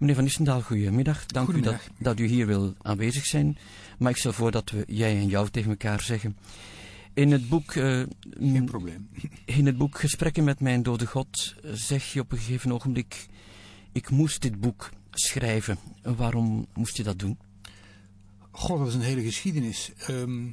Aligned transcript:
Meneer 0.00 0.14
Van 0.14 0.24
Nissendaal, 0.24 0.62
goedemiddag. 0.62 1.26
Dank 1.26 1.48
u 1.48 1.52
dat, 1.52 1.74
Goedemiddag. 1.74 1.98
dat 1.98 2.18
u 2.18 2.26
hier 2.26 2.46
wil 2.46 2.74
aanwezig 2.82 3.26
zijn. 3.26 3.58
Maar 3.98 4.10
ik 4.10 4.16
stel 4.16 4.32
voor 4.32 4.50
dat 4.50 4.70
we 4.70 4.84
jij 4.86 5.16
en 5.16 5.26
jou 5.26 5.48
tegen 5.48 5.70
elkaar 5.70 6.00
zeggen. 6.00 6.36
In 7.14 7.32
het 7.32 7.48
boek, 7.48 7.74
eh, 7.74 8.02
Geen 8.38 8.64
probleem. 8.64 9.08
in 9.44 9.66
het 9.66 9.78
boek 9.78 9.98
Gesprekken 9.98 10.44
met 10.44 10.60
mijn 10.60 10.82
dode 10.82 11.06
God 11.06 11.54
eh, 11.62 11.70
zeg 11.72 12.12
je 12.12 12.20
op 12.20 12.32
een 12.32 12.38
gegeven 12.38 12.72
ogenblik... 12.72 13.26
Ik 13.92 14.10
moest 14.10 14.42
dit 14.42 14.60
boek 14.60 14.90
schrijven. 15.10 15.78
Waarom 16.02 16.66
moest 16.74 16.96
je 16.96 17.02
dat 17.02 17.18
doen? 17.18 17.38
God, 18.50 18.78
dat 18.78 18.88
is 18.88 18.94
een 18.94 19.00
hele 19.00 19.22
geschiedenis. 19.22 19.92
Ehm, 19.96 20.46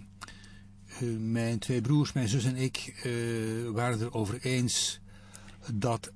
eh, 0.87 1.07
mijn 1.19 1.59
twee 1.59 1.81
broers, 1.81 2.13
mijn 2.13 2.27
zus 2.27 2.45
en 2.45 2.55
ik 2.55 3.07
waren 3.73 3.99
er 3.99 4.13
over 4.13 4.41
eens 4.41 4.99
dat 5.73 6.11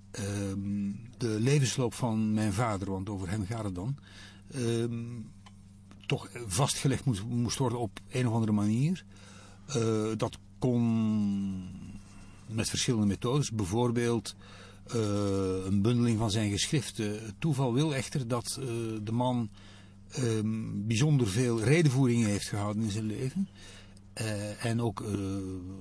de 1.18 1.38
levensloop 1.40 1.94
van 1.94 2.34
mijn 2.34 2.54
vader, 2.54 2.92
want 2.92 3.10
over 3.10 3.30
hem 3.30 3.46
gaat 3.46 3.64
het 3.64 3.76
dan, 3.76 3.96
ehm, 4.52 5.20
toch 6.06 6.30
vastgelegd 6.48 7.06
moest, 7.06 7.24
moest 7.24 7.58
worden 7.58 7.80
op 7.80 8.00
een 8.12 8.28
of 8.28 8.34
andere 8.34 8.52
manier. 8.52 9.04
Eh, 9.68 10.12
dat 10.18 10.38
kon 10.60 11.70
met 12.48 12.70
verschillende 12.70 13.08
methodes, 13.08 13.52
bijvoorbeeld 13.52 14.36
eh, 14.88 15.66
een 15.66 15.82
bundeling 15.82 16.18
van 16.18 16.32
zijn 16.32 16.52
geschriften. 16.52 17.12
Het 17.12 17.36
toeval 17.40 17.74
wil 17.74 17.96
echter 17.96 18.28
dat 18.28 18.58
eh, 18.60 18.66
de 19.04 19.12
man 19.12 19.50
ehm, 20.12 20.86
bijzonder 20.88 21.28
veel 21.28 21.64
redenvoeringen 21.64 22.30
heeft 22.30 22.48
gehouden 22.48 22.84
in 22.84 22.92
zijn 22.92 23.06
leven. 23.06 23.48
Eh, 24.14 24.66
en 24.66 24.82
ook 24.82 25.02
eh, 25.02 25.18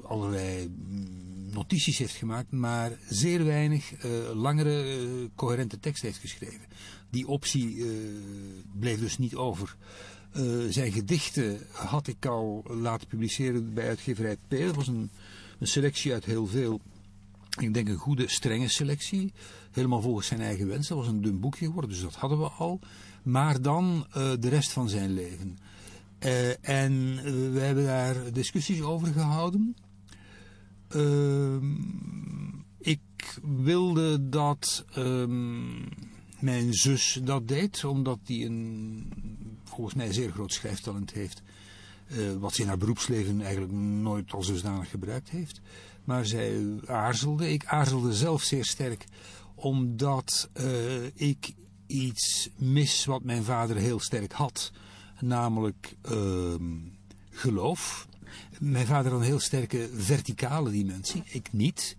allerlei 0.03 0.69
mm, 0.69 1.53
notities 1.53 1.99
heeft 1.99 2.15
gemaakt, 2.15 2.51
maar 2.51 2.99
zeer 3.09 3.45
weinig 3.45 3.95
eh, 3.95 4.11
langere, 4.35 5.31
coherente 5.35 5.81
tekst 5.81 6.03
heeft 6.03 6.19
geschreven. 6.19 6.67
Die 7.11 7.27
optie 7.27 7.85
bleef 8.79 8.99
dus 8.99 9.19
niet 9.19 9.35
over. 9.35 9.77
Zijn 10.69 10.93
gedichten 10.93 11.61
had 11.73 12.07
ik 12.07 12.27
al 12.27 12.65
laten 12.69 13.07
publiceren 13.07 13.75
bij 13.75 13.89
uitgeverij 13.89 14.37
P. 14.37 14.51
Dat 14.51 14.75
was 14.75 14.89
een, 14.89 15.11
een 15.59 15.67
selectie 15.67 16.13
uit 16.13 16.25
heel 16.25 16.47
veel. 16.47 16.81
Ik 17.59 17.75
denk 17.75 17.89
een 17.89 17.97
goede, 17.97 18.29
strenge 18.29 18.69
selectie. 18.69 19.33
Helemaal 19.71 20.03
volgens 20.03 20.27
zijn 20.27 20.41
eigen 20.41 20.67
wensen. 20.67 20.97
Dat 20.97 21.05
was 21.05 21.15
een 21.15 21.23
dun 21.23 21.41
boekje 21.41 21.67
geworden, 21.67 21.91
dus 21.91 22.01
dat 22.01 22.15
hadden 22.15 22.39
we 22.39 22.49
al. 22.49 22.81
Maar 23.23 23.63
dan 23.63 24.07
de 24.13 24.49
rest 24.49 24.73
van 24.73 24.89
zijn 24.89 25.13
leven. 25.13 25.59
Eh, 26.21 26.69
en 26.69 27.19
eh, 27.19 27.25
we 27.53 27.61
hebben 27.61 27.85
daar 27.85 28.33
discussies 28.33 28.83
over 28.83 29.13
gehouden. 29.13 29.77
Ehm, 30.89 31.75
ik 32.79 33.01
wilde 33.43 34.29
dat 34.29 34.85
ehm, 34.95 35.79
mijn 36.41 36.75
zus 36.75 37.21
dat 37.25 37.49
deed, 37.49 37.85
omdat 37.85 38.19
die 38.25 38.47
een 38.47 39.13
volgens 39.65 39.95
mij 39.95 40.13
zeer 40.13 40.31
groot 40.31 40.53
schrijftalent 40.53 41.13
heeft. 41.13 41.43
eh, 42.07 42.17
wat 42.39 42.55
ze 42.55 42.63
in 42.63 42.69
haar 42.69 42.79
beroepsleven 42.79 43.41
eigenlijk 43.41 43.73
nooit 43.73 44.33
al 44.33 44.43
zodanig 44.43 44.91
gebruikt 44.91 45.31
heeft. 45.31 45.61
Maar 46.05 46.27
zij 46.27 46.81
aarzelde. 46.87 47.53
Ik 47.53 47.65
aarzelde 47.67 48.15
zelf 48.15 48.43
zeer 48.43 48.65
sterk, 48.65 49.05
omdat 49.55 50.49
ik 51.15 51.53
iets 51.87 52.49
mis 52.57 53.05
wat 53.05 53.23
mijn 53.23 53.43
vader 53.45 53.77
heel 53.77 54.01
sterk 54.01 54.33
had. 54.33 54.73
Namelijk 55.21 55.97
ehm, 56.03 56.77
geloof. 57.31 58.09
Mijn 58.61 58.87
vader 58.87 59.11
had 59.13 59.21
een 59.21 59.27
heel 59.27 59.41
sterke 59.41 59.91
verticale 59.95 60.71
dimensie, 60.71 61.23
ik 61.27 61.53
niet. 61.53 61.97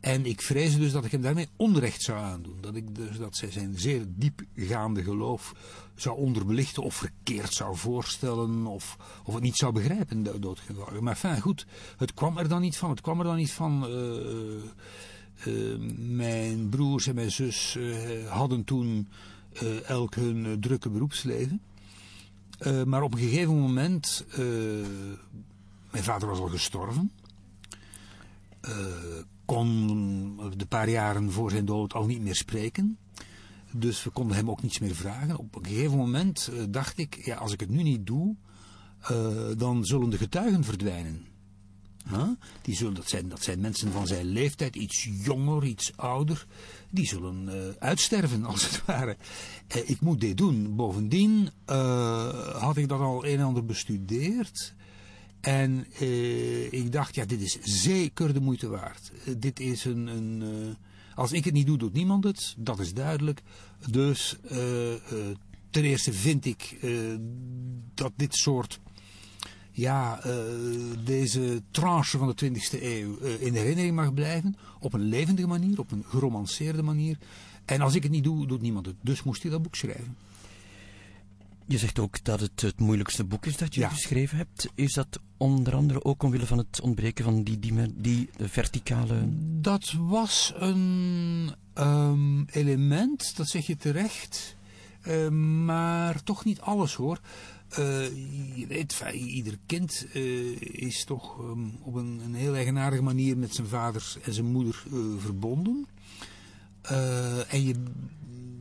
En 0.00 0.26
ik 0.26 0.42
vreesde 0.42 0.78
dus 0.78 0.92
dat 0.92 1.04
ik 1.04 1.10
hem 1.12 1.20
daarmee 1.20 1.48
onrecht 1.56 2.02
zou 2.02 2.18
aandoen. 2.18 2.56
Dat 2.60 2.74
ik 2.74 2.94
dus 2.94 3.18
dat 3.18 3.36
zij 3.36 3.50
zijn 3.50 3.78
zeer 3.78 4.04
diepgaande 4.08 5.02
geloof 5.02 5.54
zou 5.94 6.16
onderbelichten 6.16 6.82
of 6.82 6.94
verkeerd 6.94 7.54
zou 7.54 7.76
voorstellen 7.76 8.66
of, 8.66 8.96
of 9.24 9.34
het 9.34 9.42
niet 9.42 9.56
zou 9.56 9.72
begrijpen 9.72 10.22
do- 10.22 10.38
doodgewoon. 10.38 11.02
Maar 11.02 11.16
fijn, 11.16 11.40
goed, 11.40 11.66
het 11.96 12.14
kwam 12.14 12.38
er 12.38 12.48
dan 12.48 12.60
niet 12.60 12.76
van. 12.76 12.90
Het 12.90 13.00
kwam 13.00 13.18
er 13.18 13.24
dan 13.24 13.36
niet 13.36 13.52
van. 13.52 13.86
eh, 13.86 14.56
eh, 15.44 15.78
mijn 15.98 16.68
broers 16.68 17.06
en 17.06 17.14
mijn 17.14 17.30
zus 17.30 17.76
eh, 17.76 18.28
hadden 18.28 18.64
toen 18.64 19.08
elk 19.86 20.14
hun 20.14 20.60
drukke 20.60 20.90
beroepsleven. 20.90 21.60
Eh, 22.58 22.82
maar 22.82 23.02
op 23.02 23.12
een 23.12 23.20
gegeven 23.20 23.60
moment, 23.60 24.24
eh, 24.30 24.38
mijn 25.90 26.04
vader 26.04 26.28
was 26.28 26.38
al 26.38 26.48
gestorven, 26.48 27.12
eh, 28.60 28.72
kon 29.44 30.40
de 30.56 30.66
paar 30.66 30.88
jaren 30.88 31.32
voor 31.32 31.50
zijn 31.50 31.64
dood 31.64 31.94
al 31.94 32.06
niet 32.06 32.20
meer 32.20 32.34
spreken. 32.34 32.98
Dus 33.72 34.04
we 34.04 34.10
konden 34.10 34.36
hem 34.36 34.50
ook 34.50 34.62
niets 34.62 34.78
meer 34.78 34.94
vragen. 34.94 35.36
Op 35.36 35.56
een 35.56 35.66
gegeven 35.66 35.96
moment 35.96 36.50
dacht 36.70 36.98
ik, 36.98 37.24
ja, 37.24 37.36
als 37.36 37.52
ik 37.52 37.60
het 37.60 37.68
nu 37.68 37.82
niet 37.82 38.06
doe, 38.06 38.36
dan 39.56 39.84
zullen 39.84 40.10
de 40.10 40.16
getuigen 40.16 40.64
verdwijnen. 40.64 41.26
Die 42.62 42.76
zullen, 42.76 42.94
dat, 42.94 43.08
zijn, 43.08 43.28
dat 43.28 43.42
zijn 43.42 43.60
mensen 43.60 43.92
van 43.92 44.06
zijn 44.06 44.26
leeftijd, 44.26 44.76
iets 44.76 45.08
jonger, 45.10 45.64
iets 45.64 45.96
ouder. 45.96 46.46
Die 46.96 47.06
zullen 47.06 47.48
eh, 47.48 47.74
uitsterven, 47.78 48.44
als 48.44 48.70
het 48.70 48.84
ware. 48.84 49.16
Eh, 49.66 49.90
ik 49.90 50.00
moet 50.00 50.20
dit 50.20 50.36
doen. 50.36 50.76
Bovendien 50.76 51.50
eh, 51.64 52.60
had 52.60 52.76
ik 52.76 52.88
dat 52.88 53.00
al 53.00 53.26
een 53.26 53.38
en 53.38 53.44
ander 53.44 53.64
bestudeerd. 53.64 54.74
En 55.40 55.86
ik 56.70 56.92
dacht, 56.92 57.14
ja, 57.14 57.24
dit 57.24 57.40
is 57.40 57.58
zeker 57.62 58.32
de 58.32 58.40
moeite 58.40 58.68
waard. 58.68 59.12
Dit 59.38 59.60
is 59.60 59.84
een... 59.84 60.06
een 60.06 60.76
als 61.14 61.32
ik 61.32 61.44
het 61.44 61.54
niet 61.54 61.66
doe, 61.66 61.78
doet 61.78 61.92
niemand 61.92 62.24
het. 62.24 62.54
Dat 62.58 62.78
is 62.78 62.94
duidelijk. 62.94 63.42
Dus 63.90 64.36
ten 65.70 65.84
eerste 65.84 66.12
vind 66.12 66.44
ik 66.44 66.78
dat 67.94 68.12
dit 68.16 68.34
soort 68.34 68.80
ja, 69.76 70.20
eh, 70.22 70.34
deze 71.04 71.62
tranche 71.70 72.18
van 72.18 72.26
de 72.28 72.34
20e 72.34 72.82
eeuw 72.82 73.18
eh, 73.18 73.40
in 73.42 73.54
herinnering 73.54 73.94
mag 73.94 74.14
blijven. 74.14 74.56
Op 74.80 74.92
een 74.92 75.00
levendige 75.00 75.48
manier, 75.48 75.78
op 75.78 75.90
een 75.90 76.04
geromanceerde 76.08 76.82
manier. 76.82 77.18
En 77.64 77.80
als 77.80 77.94
ik 77.94 78.02
het 78.02 78.12
niet 78.12 78.24
doe, 78.24 78.46
doet 78.46 78.60
niemand 78.60 78.86
het. 78.86 78.94
Dus 79.00 79.22
moest 79.22 79.42
hij 79.42 79.50
dat 79.50 79.62
boek 79.62 79.74
schrijven. 79.74 80.16
Je 81.66 81.78
zegt 81.78 81.98
ook 81.98 82.24
dat 82.24 82.40
het 82.40 82.60
het 82.60 82.80
moeilijkste 82.80 83.24
boek 83.24 83.46
is 83.46 83.56
dat 83.56 83.74
je 83.74 83.80
Ja. 83.80 83.88
geschreven 83.88 84.36
hebt. 84.36 84.68
Is 84.74 84.92
dat 84.92 85.20
onder 85.36 85.74
andere 85.74 86.04
ook 86.04 86.22
omwille 86.22 86.46
van 86.46 86.58
het 86.58 86.80
ontbreken 86.80 87.24
van 87.24 87.42
die, 87.42 87.58
die, 87.58 87.72
die 87.94 88.28
verticale... 88.38 89.28
Dat 89.60 89.92
was 89.98 90.52
een 90.56 91.50
ehm, 91.74 92.42
element, 92.44 93.36
dat 93.36 93.48
zeg 93.48 93.66
je 93.66 93.76
terecht. 93.76 94.56
Eh, 95.00 95.28
maar 95.64 96.22
toch 96.22 96.44
niet 96.44 96.60
alles 96.60 96.94
hoor. 96.94 97.20
Eh, 97.68 98.06
je 98.56 98.66
weet, 98.68 99.04
ieder 99.12 99.58
kind 99.66 100.06
eh, 100.12 100.60
is 100.60 101.04
toch 101.04 101.40
ehm, 101.40 101.68
op 101.82 101.94
een, 101.94 102.20
een 102.24 102.34
heel 102.34 102.54
eigenaardige 102.54 103.02
manier 103.02 103.38
met 103.38 103.54
zijn 103.54 103.66
vader 103.66 104.16
en 104.22 104.32
zijn 104.32 104.46
moeder 104.46 104.82
eh, 104.86 104.98
verbonden. 105.18 105.86
En 107.48 107.64
je, 107.64 107.74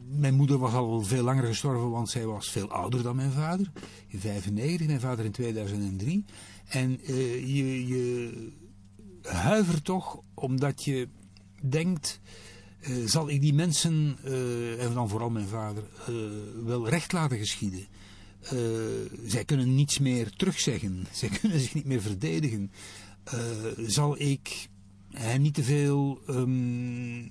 mijn 0.10 0.34
moeder 0.34 0.58
was 0.58 0.74
al 0.74 1.02
veel 1.02 1.24
langer 1.24 1.44
gestorven, 1.44 1.90
want 1.90 2.10
zij 2.10 2.26
was 2.26 2.50
veel 2.50 2.72
ouder 2.72 3.04
dan 3.04 3.16
mijn 3.16 3.32
vader. 3.32 3.72
In 4.08 4.20
95, 4.20 4.88
mijn 4.88 5.00
vader 5.00 5.26
in 5.26 5.32
2003. 5.32 6.26
En 6.68 7.00
je, 7.46 7.88
je 7.88 8.32
huivert 9.22 9.84
toch 9.84 10.20
omdat 10.34 10.84
je 10.84 11.08
denkt, 11.62 12.20
zal 13.06 13.30
ik 13.30 13.42
die 13.42 13.54
mensen, 13.54 14.18
en 14.80 14.94
dan 14.94 15.10
vooral 15.10 15.30
mijn 15.30 15.48
vader, 15.48 15.84
wel 16.64 16.90
recht 16.90 17.12
laten 17.12 17.38
geschieden. 17.38 17.88
Eh, 18.46 18.58
zij 19.26 19.46
kunnen 19.46 19.76
niets 19.76 20.00
meer 20.00 20.30
terugzeggen, 20.30 21.06
zij 21.12 21.30
kunnen 21.30 21.60
zich 21.60 21.74
niet 21.74 21.86
meer 21.86 22.02
verdedigen. 22.02 22.72
Eh, 23.24 23.40
zal 23.88 24.20
ik 24.20 24.70
hen 25.12 25.42
niet 25.42 25.54
te 25.54 25.64
veel, 25.64 26.22
ehm, 26.28 27.28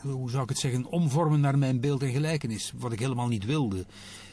hoe 0.00 0.30
zou 0.30 0.42
ik 0.42 0.48
het 0.48 0.58
zeggen, 0.58 0.86
omvormen 0.86 1.40
naar 1.40 1.58
mijn 1.58 1.80
beeld 1.80 2.02
en 2.02 2.12
gelijkenis, 2.12 2.72
wat 2.76 2.92
ik 2.92 2.98
helemaal 2.98 3.28
niet 3.28 3.44
wilde. 3.44 3.86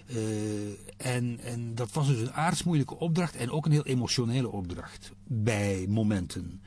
Eh, 0.05 1.15
en, 1.15 1.39
en 1.39 1.75
dat 1.75 1.91
was 1.91 2.07
dus 2.07 2.19
een 2.19 2.33
aardsmoeilijke 2.33 2.99
opdracht 2.99 3.35
en 3.35 3.51
ook 3.51 3.65
een 3.65 3.71
heel 3.71 3.85
emotionele 3.85 4.49
opdracht 4.49 5.11
bij 5.27 5.85
momenten. 5.89 6.61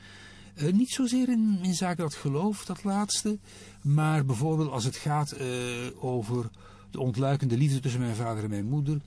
Niet 0.72 0.90
zozeer 0.90 1.28
in, 1.28 1.58
in 1.62 1.74
zaken 1.74 2.02
dat 2.02 2.14
geloof, 2.14 2.64
dat 2.64 2.84
laatste, 2.84 3.38
maar 3.82 4.24
bijvoorbeeld 4.24 4.70
als 4.70 4.84
het 4.84 4.96
gaat 4.96 5.36
over 5.98 6.50
de 6.90 7.00
ontluikende 7.00 7.56
liefde 7.56 7.80
tussen 7.80 8.00
mijn 8.00 8.14
vader 8.14 8.44
en 8.44 8.50
mijn 8.50 8.68
moeder. 8.68 9.00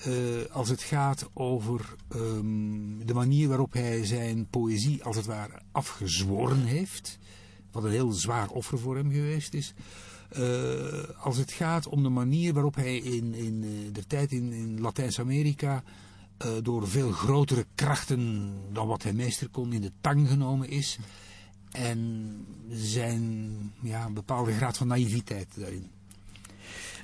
Eh, 0.00 0.54
als 0.54 0.68
het 0.68 0.82
gaat 0.82 1.28
over 1.32 1.94
ehm, 2.08 3.06
de 3.06 3.14
manier 3.14 3.48
waarop 3.48 3.72
hij 3.72 4.04
zijn 4.04 4.46
poëzie 4.46 5.04
als 5.04 5.16
het 5.16 5.26
ware 5.26 5.60
afgezworen 5.72 6.64
heeft. 6.64 7.18
Wat 7.72 7.84
een 7.84 7.90
heel 7.90 8.12
zwaar 8.12 8.48
offer 8.48 8.78
voor 8.78 8.96
hem 8.96 9.10
geweest 9.10 9.54
is. 9.54 9.74
Eh, 10.28 11.02
als 11.18 11.36
het 11.36 11.52
gaat 11.52 11.86
om 11.88 12.02
de 12.02 12.08
manier 12.08 12.52
waarop 12.52 12.74
hij 12.74 12.96
in, 12.96 13.34
in 13.34 13.62
eh, 13.64 13.94
de 13.94 14.06
tijd 14.06 14.32
in, 14.32 14.52
in 14.52 14.80
Latijns-Amerika 14.80 15.82
door 16.62 16.88
veel 16.88 17.10
grotere 17.10 17.66
krachten 17.74 18.52
dan 18.72 18.86
wat 18.86 19.02
hij 19.02 19.12
meester 19.12 19.48
kon 19.48 19.72
in 19.72 19.80
de 19.80 19.92
tang 20.00 20.28
genomen 20.28 20.68
is. 20.68 20.98
En 21.70 22.30
zijn 22.68 23.52
ja, 23.82 24.10
bepaalde 24.10 24.52
graad 24.52 24.76
van 24.76 24.86
naïviteit 24.86 25.48
daarin. 25.56 25.90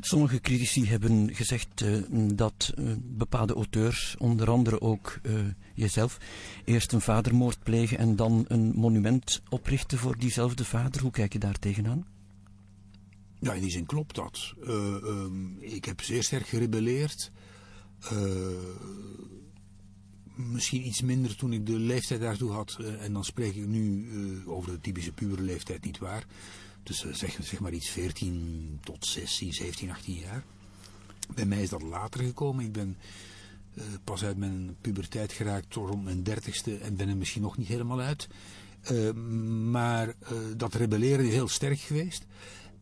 Sommige 0.00 0.40
critici 0.40 0.88
hebben 0.88 1.34
gezegd 1.34 1.82
uh, 1.82 2.02
dat 2.34 2.72
uh, 2.78 2.92
bepaalde 3.02 3.54
auteurs, 3.54 4.14
onder 4.18 4.50
andere 4.50 4.80
ook 4.80 5.18
uh, 5.22 5.40
jezelf, 5.74 6.18
eerst 6.64 6.92
een 6.92 7.00
vadermoord 7.00 7.62
plegen 7.62 7.98
en 7.98 8.16
dan 8.16 8.44
een 8.48 8.72
monument 8.74 9.42
oprichten 9.48 9.98
voor 9.98 10.18
diezelfde 10.18 10.64
vader. 10.64 11.02
Hoe 11.02 11.10
kijk 11.10 11.32
je 11.32 11.38
daar 11.38 11.58
tegenaan? 11.58 12.06
Ja, 13.40 13.52
in 13.52 13.62
die 13.62 13.70
zin 13.70 13.86
klopt 13.86 14.14
dat. 14.14 14.54
Um, 14.66 15.56
ik 15.60 15.84
heb 15.84 16.00
zeer 16.00 16.22
sterk 16.22 16.46
gerebelleerd. 16.46 17.30
misschien 20.34 20.86
iets 20.86 21.02
minder 21.02 21.36
toen 21.36 21.52
ik 21.52 21.66
de 21.66 21.78
leeftijd 21.78 22.20
daartoe 22.20 22.50
had. 22.50 22.78
en 23.00 23.12
dan 23.12 23.24
spreek 23.24 23.54
ik 23.54 23.66
nu 23.66 24.08
over 24.46 24.70
de 24.70 24.80
typische 24.80 25.12
puberleeftijd, 25.12 25.84
niet 25.84 25.98
waar. 25.98 26.26
Dus 26.86 27.04
zeg, 27.10 27.38
zeg 27.40 27.60
maar 27.60 27.72
iets 27.72 27.88
14 27.88 28.78
tot 28.82 29.06
16, 29.06 29.52
17, 29.52 29.90
18 29.90 30.14
jaar. 30.14 30.44
Bij 31.34 31.46
mij 31.46 31.62
is 31.62 31.68
dat 31.68 31.82
later 31.82 32.24
gekomen. 32.24 32.64
Ik 32.64 32.72
ben 32.72 32.96
uh, 33.74 33.84
pas 34.04 34.24
uit 34.24 34.36
mijn 34.36 34.76
puberteit 34.80 35.32
geraakt 35.32 35.74
rond 35.74 36.04
mijn 36.04 36.22
dertigste 36.22 36.78
en 36.78 36.96
ben 36.96 37.08
er 37.08 37.16
misschien 37.16 37.42
nog 37.42 37.56
niet 37.56 37.68
helemaal 37.68 38.00
uit. 38.00 38.28
Uh, 38.92 39.12
maar 39.70 40.08
uh, 40.08 40.38
dat 40.56 40.74
rebelleren 40.74 41.26
is 41.26 41.32
heel 41.32 41.48
sterk 41.48 41.78
geweest. 41.78 42.26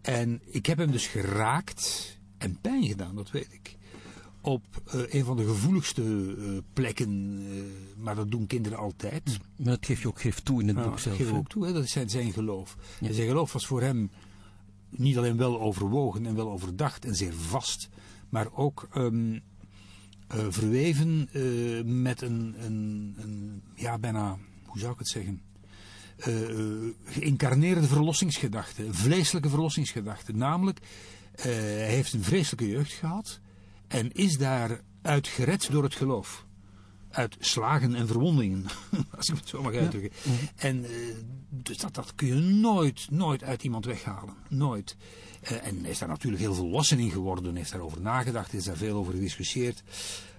En 0.00 0.40
ik 0.44 0.66
heb 0.66 0.78
hem 0.78 0.90
dus 0.90 1.06
geraakt 1.06 2.16
en 2.38 2.60
pijn 2.60 2.86
gedaan, 2.86 3.14
dat 3.14 3.30
weet 3.30 3.52
ik 3.52 3.76
op 4.44 4.64
uh, 4.94 5.02
een 5.08 5.24
van 5.24 5.36
de 5.36 5.44
gevoeligste 5.44 6.02
uh, 6.02 6.58
plekken. 6.72 7.40
Uh, 7.40 7.62
maar 7.96 8.14
dat 8.14 8.30
doen 8.30 8.46
kinderen 8.46 8.78
altijd. 8.78 9.38
Maar 9.56 9.66
dat 9.66 9.86
geeft 9.86 10.02
je 10.02 10.08
ook 10.08 10.20
geeft 10.20 10.44
toe 10.44 10.60
in 10.60 10.68
het 10.68 10.82
boek 10.82 10.98
zelf. 10.98 11.16
geeft 11.16 11.32
ook 11.32 11.48
toe, 11.48 11.66
hè? 11.66 11.72
dat 11.72 11.84
is 11.84 11.90
zijn, 11.90 12.10
zijn 12.10 12.32
geloof. 12.32 12.76
Ja. 13.00 13.08
En 13.08 13.14
zijn 13.14 13.28
geloof 13.28 13.52
was 13.52 13.66
voor 13.66 13.82
hem 13.82 14.10
niet 14.88 15.16
alleen 15.16 15.36
wel 15.36 15.60
overwogen 15.60 16.26
en 16.26 16.34
wel 16.34 16.50
overdacht 16.50 17.04
en 17.04 17.14
zeer 17.14 17.32
vast. 17.32 17.88
Maar 18.28 18.48
ook 18.52 18.88
um, 18.96 19.42
verweven 20.28 21.28
met 22.02 22.22
een, 22.22 22.54
een, 22.58 23.14
een, 23.18 23.62
ja 23.74 23.98
bijna, 23.98 24.38
hoe 24.64 24.78
zou 24.78 24.92
ik 24.92 24.98
het 24.98 25.08
zeggen... 25.08 25.42
geïncarneerde 27.04 27.86
verlossingsgedachte, 27.86 28.94
vleeselijke 28.94 29.48
verlossingsgedachte. 29.48 30.32
Namelijk, 30.32 30.78
hij 31.32 31.88
heeft 31.88 32.12
een 32.12 32.24
vreselijke 32.24 32.68
jeugd 32.68 32.92
gehad 32.92 33.40
en 33.88 34.12
is 34.12 34.38
daaruit 34.38 35.28
gered 35.28 35.70
door 35.70 35.82
het 35.82 35.94
geloof. 35.94 36.46
Uit 37.10 37.36
slagen 37.38 37.94
en 37.94 38.06
verwondingen, 38.06 38.64
als 39.16 39.28
ik 39.28 39.36
het 39.36 39.48
zo 39.48 39.62
mag 39.62 39.74
uitdrukken. 39.74 40.10
Ja. 40.22 40.30
-hmm. 40.30 40.48
En 40.56 40.84
uh, 40.84 40.90
dus 41.48 41.78
dat, 41.78 41.94
dat 41.94 42.14
kun 42.14 42.26
je 42.26 42.34
nooit, 42.34 43.06
nooit 43.10 43.42
uit 43.42 43.62
iemand 43.62 43.84
weghalen. 43.84 44.34
Nooit. 44.48 44.96
Uh, 45.42 45.66
en 45.66 45.84
is 45.84 45.98
daar 45.98 46.08
natuurlijk 46.08 46.42
heel 46.42 46.54
volwassen 46.54 46.98
in 46.98 47.10
geworden, 47.10 47.56
heeft 47.56 47.70
daarover 47.70 48.00
nagedacht, 48.00 48.52
is 48.52 48.64
daar 48.64 48.76
veel 48.76 48.96
over 48.96 49.12
gediscussieerd. 49.12 49.82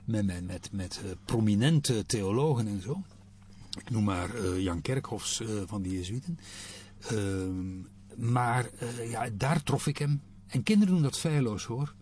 Met, 0.06 0.25
met, 0.25 0.45
met, 0.47 0.69
met 0.71 1.01
uh, 1.06 1.12
prominente 1.25 2.06
theologen 2.06 2.68
en 2.68 2.81
zo. 2.81 3.01
Ik 3.77 3.89
noem 3.89 4.03
maar 4.03 4.59
Jan 4.59 4.81
Kerkhofs 4.81 5.42
van 5.65 5.81
de 5.81 5.89
Jezuïten. 5.89 6.39
Ehm, 7.00 7.80
maar 8.15 8.69
ja, 9.09 9.30
daar 9.33 9.63
trof 9.63 9.88
ik 9.88 9.97
hem. 9.97 10.21
En 10.47 10.63
kinderen 10.63 10.94
doen 10.94 11.03
dat 11.03 11.19
feilloos 11.19 11.65
hoor. 11.65 11.94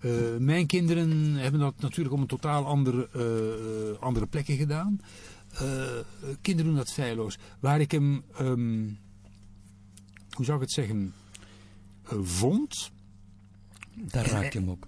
Uh, 0.00 0.36
mijn 0.38 0.66
kinderen 0.66 1.34
hebben 1.34 1.60
dat 1.60 1.74
natuurlijk 1.80 2.14
op 2.14 2.20
een 2.20 2.26
totaal 2.26 2.64
andere, 2.66 3.08
uh, 3.16 4.02
andere 4.02 4.26
plekken 4.26 4.56
gedaan. 4.56 5.00
Uh, 5.52 5.60
kinderen 6.40 6.70
doen 6.70 6.80
dat 6.80 6.92
feilloos. 6.92 7.38
Waar 7.60 7.80
ik 7.80 7.90
hem, 7.90 8.22
um, 8.40 8.98
hoe 10.30 10.44
zou 10.44 10.56
ik 10.56 10.62
het 10.62 10.72
zeggen, 10.72 11.14
vond. 12.22 12.90
Daar 13.94 14.26
raak 14.26 14.52
je 14.52 14.58
hem 14.58 14.70
ook. 14.70 14.86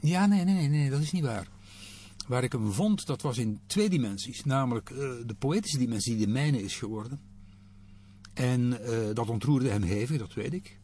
Ja, 0.00 0.26
nee, 0.26 0.44
nee, 0.44 0.68
nee, 0.68 0.90
dat 0.90 1.00
is 1.00 1.12
niet 1.12 1.24
waar. 1.24 1.48
Waar 2.26 2.44
ik 2.44 2.52
hem 2.52 2.72
vond, 2.72 3.06
dat 3.06 3.22
was 3.22 3.38
in 3.38 3.60
twee 3.66 3.88
dimensies. 3.88 4.44
Namelijk 4.44 4.88
de 5.26 5.36
poëtische 5.38 5.78
dimensie 5.78 6.16
die 6.16 6.26
de 6.26 6.32
mijne 6.32 6.62
is 6.62 6.76
geworden. 6.76 7.20
En 8.34 8.78
dat 9.14 9.28
ontroerde 9.28 9.68
hem 9.68 9.82
hevig, 9.82 10.18
dat 10.18 10.34
weet 10.34 10.52
ik. 10.52 10.78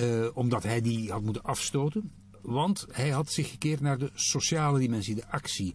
Uh, 0.00 0.26
omdat 0.34 0.62
hij 0.62 0.80
die 0.80 1.10
had 1.10 1.22
moeten 1.22 1.42
afstoten. 1.42 2.10
Want 2.42 2.86
hij 2.90 3.08
had 3.08 3.32
zich 3.32 3.50
gekeerd 3.50 3.80
naar 3.80 3.98
de 3.98 4.10
sociale 4.14 4.78
dimensie, 4.78 5.14
de 5.14 5.26
actie. 5.28 5.74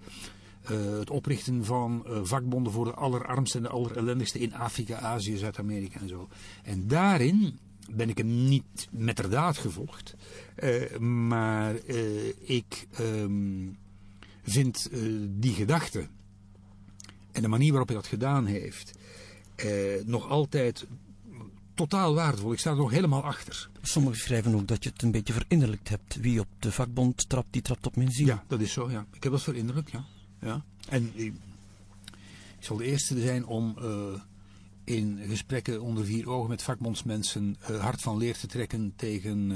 Uh, 0.71 0.97
het 0.99 1.09
oprichten 1.09 1.65
van 1.65 2.05
uh, 2.07 2.19
vakbonden 2.23 2.73
voor 2.73 2.85
de 2.85 2.93
allerarmsten 2.93 3.59
en 3.59 3.65
de 3.65 3.73
allerellendigsten 3.73 4.39
in 4.39 4.53
Afrika, 4.53 4.99
Azië, 4.99 5.37
Zuid-Amerika 5.37 5.99
en 5.99 6.07
zo. 6.07 6.29
En 6.63 6.87
daarin 6.87 7.59
ben 7.89 8.09
ik 8.09 8.17
hem 8.17 8.45
niet 8.45 8.87
metterdaad 8.91 9.57
gevolgd. 9.57 10.15
maar 10.99 11.75
ik 12.39 12.87
um, 12.99 13.77
vind 14.43 14.89
die 15.29 15.53
gedachte 15.53 16.07
en 17.31 17.41
de 17.41 17.47
manier 17.47 17.69
waarop 17.69 17.87
hij 17.87 17.97
dat 17.97 18.07
gedaan 18.07 18.45
heeft 18.45 18.91
nog 20.05 20.29
altijd 20.29 20.85
totaal 21.87 22.13
waardevol. 22.13 22.51
Ik 22.51 22.59
sta 22.59 22.69
er 22.69 22.75
nog 22.75 22.91
helemaal 22.91 23.23
achter. 23.23 23.69
Sommigen 23.81 24.19
schrijven 24.19 24.55
ook 24.55 24.67
dat 24.67 24.83
je 24.83 24.89
het 24.89 25.01
een 25.01 25.11
beetje 25.11 25.33
verinnerlijkt 25.33 25.89
hebt. 25.89 26.15
Wie 26.15 26.39
op 26.39 26.47
de 26.59 26.71
vakbond 26.71 27.29
trapt, 27.29 27.47
die 27.51 27.61
trapt 27.61 27.85
op 27.85 27.95
mijn 27.95 28.11
ziel. 28.11 28.25
Ja, 28.25 28.43
dat 28.47 28.59
is 28.59 28.73
zo, 28.73 28.91
ja. 28.91 29.05
Ik 29.13 29.23
heb 29.23 29.31
dat 29.31 29.41
verinnerlijkt, 29.41 29.91
ja. 29.91 30.05
ja. 30.41 30.63
En 30.89 31.11
ik, 31.13 31.33
ik 32.57 32.65
zal 32.65 32.77
de 32.77 32.85
eerste 32.85 33.21
zijn 33.21 33.45
om 33.45 33.75
uh, 33.81 34.21
in 34.83 35.19
gesprekken 35.27 35.81
onder 35.81 36.05
vier 36.05 36.29
ogen 36.29 36.49
met 36.49 36.63
vakbondsmensen 36.63 37.57
uh, 37.69 37.79
hard 37.79 38.01
van 38.01 38.17
leer 38.17 38.37
te 38.37 38.47
trekken 38.47 38.93
tegen... 38.95 39.51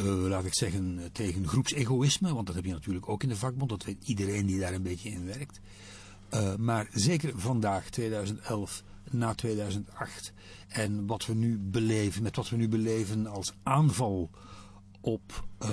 Uh, 0.00 0.28
laat 0.28 0.44
ik 0.44 0.54
zeggen, 0.54 1.10
tegen 1.12 1.48
groepsegoïsme. 1.48 2.34
Want 2.34 2.46
dat 2.46 2.56
heb 2.56 2.64
je 2.64 2.72
natuurlijk 2.72 3.08
ook 3.08 3.22
in 3.22 3.28
de 3.28 3.36
vakbond. 3.36 3.70
Dat 3.70 3.84
weet 3.84 4.08
iedereen 4.08 4.46
die 4.46 4.58
daar 4.58 4.72
een 4.72 4.82
beetje 4.82 5.10
in 5.10 5.24
werkt. 5.24 5.60
maar 6.58 6.88
zeker 6.92 7.32
vandaag, 7.36 7.90
2011 7.90 8.82
na 9.10 9.34
2008. 9.34 10.32
En 10.68 11.06
wat 11.06 11.26
we 11.26 11.34
nu 11.34 11.58
beleven, 11.58 12.22
met 12.22 12.36
wat 12.36 12.48
we 12.48 12.56
nu 12.56 12.68
beleven 12.68 13.26
als 13.26 13.52
aanval 13.62 14.30
op 15.00 15.44
uh, 15.62 15.70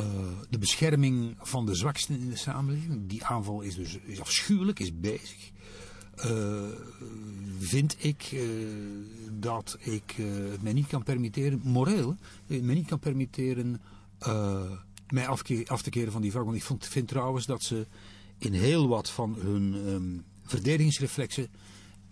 de 0.50 0.58
bescherming 0.58 1.36
van 1.40 1.66
de 1.66 1.76
zwaksten 1.76 2.20
in 2.20 2.30
de 2.30 2.36
samenleving. 2.36 3.08
Die 3.08 3.26
aanval 3.26 3.62
is 3.62 3.76
dus 3.76 3.98
is 4.06 4.20
afschuwelijk, 4.20 4.80
is 4.80 5.00
bezig. 5.00 5.52
Uh, 6.26 6.68
vind 7.60 7.96
ik 8.00 8.32
uh, 8.32 8.42
dat 9.40 9.78
ik 9.80 10.14
het 10.52 10.62
mij 10.62 10.74
niet 10.74 10.88
kan 10.88 11.04
permitteren, 11.04 11.62
moreel, 11.64 12.16
mij 12.48 12.76
niet 12.76 12.88
kan 12.88 13.00
permitteren 13.00 13.82
mij 15.08 15.28
af 15.68 15.82
te 15.82 15.90
keren 15.90 16.12
van 16.12 16.22
die 16.22 16.32
vak. 16.32 16.46
Want 16.46 16.56
ik 16.56 16.64
vind 16.80 17.08
trouwens 17.08 17.46
dat 17.46 17.64
ze 17.64 17.88
in 18.38 18.54
heel 18.54 18.88
wat 18.88 19.10
van 19.10 19.36
hun 19.40 19.74
um, 19.74 20.24
verdedigingsreflexen 20.44 21.48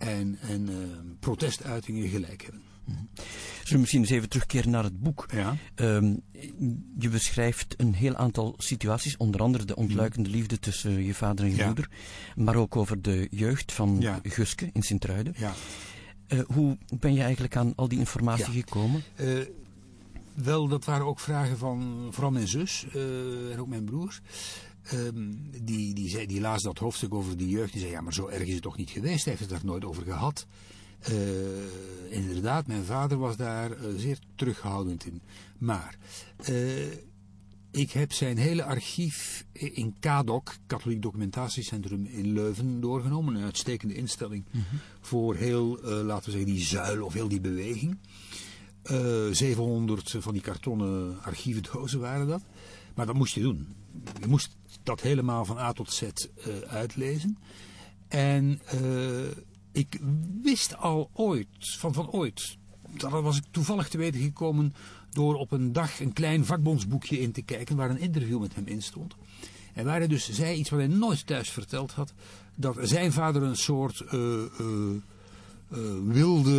en, 0.02 0.38
en 0.40 0.70
uh, 0.70 0.76
protestuitingen 1.20 2.08
gelijk 2.08 2.42
hebben. 2.42 2.62
Mm-hmm. 2.84 3.08
Zullen 3.54 3.72
we 3.72 3.78
misschien 3.78 4.00
eens 4.00 4.10
even 4.10 4.28
terugkeren 4.28 4.70
naar 4.70 4.84
het 4.84 5.00
boek? 5.00 5.26
Ja. 5.32 5.56
Um, 5.74 6.22
je 6.98 7.08
beschrijft 7.08 7.74
een 7.76 7.94
heel 7.94 8.16
aantal 8.16 8.54
situaties, 8.58 9.16
onder 9.16 9.40
andere 9.40 9.64
de 9.64 9.76
ontluikende 9.76 10.28
mm. 10.28 10.34
liefde 10.34 10.58
tussen 10.58 11.04
je 11.04 11.14
vader 11.14 11.44
en 11.44 11.50
je 11.50 11.56
ja. 11.56 11.66
moeder, 11.66 11.88
maar 12.36 12.56
ook 12.56 12.76
over 12.76 13.02
de 13.02 13.28
jeugd 13.30 13.72
van 13.72 13.96
ja. 14.00 14.20
Guske 14.22 14.70
in 14.72 14.82
Sint-Truiden. 14.82 15.34
Ja. 15.36 15.52
Uh, 16.28 16.40
hoe 16.46 16.78
ben 16.98 17.14
je 17.14 17.22
eigenlijk 17.22 17.56
aan 17.56 17.72
al 17.76 17.88
die 17.88 17.98
informatie 17.98 18.52
gekomen? 18.52 19.02
Uh, 19.20 19.38
wel, 20.34 20.68
dat 20.68 20.84
waren 20.84 21.06
ook 21.06 21.20
vragen 21.20 21.58
van 21.58 22.08
vooral 22.10 22.32
mijn 22.32 22.48
zus 22.48 22.86
en 23.52 23.58
ook 23.58 23.68
mijn 23.68 23.84
broers. 23.84 24.20
Um, 24.94 25.50
die, 25.62 25.94
die, 25.94 26.08
zei, 26.08 26.26
die 26.26 26.40
las 26.40 26.62
dat 26.62 26.78
hoofdstuk 26.78 27.14
over 27.14 27.36
de 27.36 27.48
jeugd. 27.48 27.72
Die 27.72 27.80
zei, 27.80 27.92
ja, 27.92 28.00
maar 28.00 28.14
zo 28.14 28.26
erg 28.26 28.42
is 28.42 28.54
het 28.54 28.62
toch 28.62 28.76
niet 28.76 28.90
geweest? 28.90 29.24
Hij 29.24 29.34
heeft 29.34 29.50
het 29.50 29.60
er 29.60 29.66
nooit 29.66 29.84
over 29.84 30.02
gehad. 30.02 30.46
Uh, 31.10 31.16
inderdaad, 32.10 32.66
mijn 32.66 32.84
vader 32.84 33.18
was 33.18 33.36
daar 33.36 33.70
uh, 33.70 33.98
zeer 33.98 34.18
terughoudend 34.34 35.06
in. 35.06 35.22
Maar 35.58 35.96
uh, 36.50 36.92
ik 37.70 37.90
heb 37.90 38.12
zijn 38.12 38.36
hele 38.36 38.64
archief 38.64 39.44
in 39.52 39.94
KADOC, 40.00 40.54
Katholiek 40.66 41.02
Documentatiecentrum 41.02 42.06
in 42.06 42.32
Leuven, 42.32 42.80
doorgenomen. 42.80 43.34
Een 43.34 43.44
uitstekende 43.44 43.94
instelling 43.94 44.44
mm 44.50 44.64
-hmm. 44.70 44.78
voor 45.00 45.34
heel, 45.34 45.80
laten 45.82 46.24
we 46.24 46.30
zeggen, 46.30 46.54
die 46.54 46.64
zuil 46.64 47.04
of 47.04 47.12
heel 47.12 47.28
die 47.28 47.40
beweging. 47.40 47.98
700 49.30 50.14
van 50.18 50.32
die 50.32 50.42
kartonnen 50.42 51.22
archievendozen 51.22 52.00
waren 52.00 52.26
dat. 52.26 52.42
Maar 52.94 53.06
dat 53.06 53.14
moest 53.14 53.34
je 53.34 53.40
doen. 53.40 53.66
Je 54.20 54.26
moest 54.26 54.56
dat 54.82 55.00
helemaal 55.00 55.44
van 55.44 55.58
A 55.58 55.72
tot 55.72 55.92
Z 55.92 56.02
uh, 56.02 56.12
uitlezen. 56.68 57.38
En 58.08 58.60
uh, 58.74 59.30
ik 59.72 60.00
wist 60.42 60.76
al 60.76 61.10
ooit, 61.12 61.48
van, 61.58 61.92
van 61.92 62.10
ooit, 62.10 62.56
dat 62.90 63.10
was 63.10 63.36
ik 63.36 63.44
toevallig 63.50 63.88
te 63.88 63.98
weten 63.98 64.20
gekomen 64.20 64.74
door 65.10 65.34
op 65.34 65.52
een 65.52 65.72
dag 65.72 66.00
een 66.00 66.12
klein 66.12 66.44
vakbondsboekje 66.44 67.20
in 67.20 67.32
te 67.32 67.42
kijken 67.42 67.76
waar 67.76 67.90
een 67.90 67.98
interview 67.98 68.40
met 68.40 68.54
hem 68.54 68.66
in 68.66 68.82
stond. 68.82 69.14
En 69.74 69.84
waar 69.84 69.98
hij 69.98 70.06
dus 70.06 70.30
zei 70.30 70.56
iets 70.56 70.70
wat 70.70 70.78
hij 70.78 70.88
nooit 70.88 71.26
thuis 71.26 71.50
verteld 71.50 71.92
had, 71.92 72.12
dat 72.54 72.76
zijn 72.82 73.12
vader 73.12 73.42
een 73.42 73.56
soort 73.56 74.04
uh, 74.12 74.42
wilde 76.04 76.58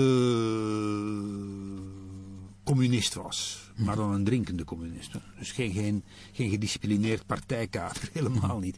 communist 2.64 3.14
was. 3.14 3.63
Maar 3.76 3.96
dan 3.96 4.14
een 4.14 4.24
drinkende 4.24 4.64
communist. 4.64 5.12
Dus 5.38 5.52
geen, 5.52 5.72
geen, 5.72 6.04
geen 6.32 6.50
gedisciplineerd 6.50 7.26
partijkader, 7.26 8.10
helemaal 8.14 8.60
niet. 8.60 8.78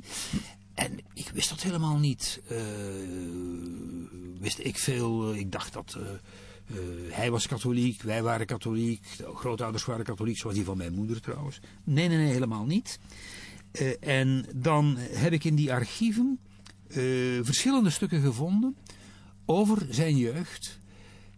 En 0.76 1.00
ik 1.14 1.30
wist 1.34 1.50
dat 1.50 1.62
helemaal 1.62 1.98
niet. 1.98 2.42
Uh, 2.52 2.60
wist 4.40 4.60
ik 4.60 4.78
veel. 4.78 5.36
Ik 5.36 5.52
dacht 5.52 5.74
dat... 5.74 5.96
Uh, 5.98 6.04
uh, 6.04 7.14
hij 7.14 7.32
was 7.32 7.48
katholiek, 7.48 8.02
wij 8.02 8.24
waren 8.24 8.46
katholiek, 8.46 9.06
de 9.18 9.32
grootouders 9.36 9.86
waren 9.86 10.06
katholiek, 10.06 10.38
zoals 10.38 10.56
die 10.56 10.66
van 10.66 10.78
mijn 10.78 10.94
moeder 10.94 11.22
trouwens. 11.22 11.60
Nee, 11.84 12.08
nee, 12.08 12.18
nee, 12.18 12.32
helemaal 12.32 12.66
niet. 12.66 13.00
en 14.00 14.46
dan 14.56 14.98
heb 14.98 15.34
ik 15.34 15.44
in 15.44 15.56
die 15.56 15.74
archieven 15.74 16.40
verschillende 17.42 17.90
stukken 17.90 18.22
gevonden 18.22 18.76
over 19.46 19.88
zijn 19.90 20.18
jeugd. 20.18 20.80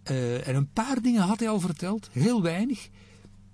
en 0.04 0.56
een 0.56 0.72
paar 0.72 1.02
dingen 1.02 1.22
had 1.22 1.40
hij 1.40 1.50
al 1.50 1.60
verteld, 1.60 2.10
heel 2.12 2.42
weinig. 2.42 2.90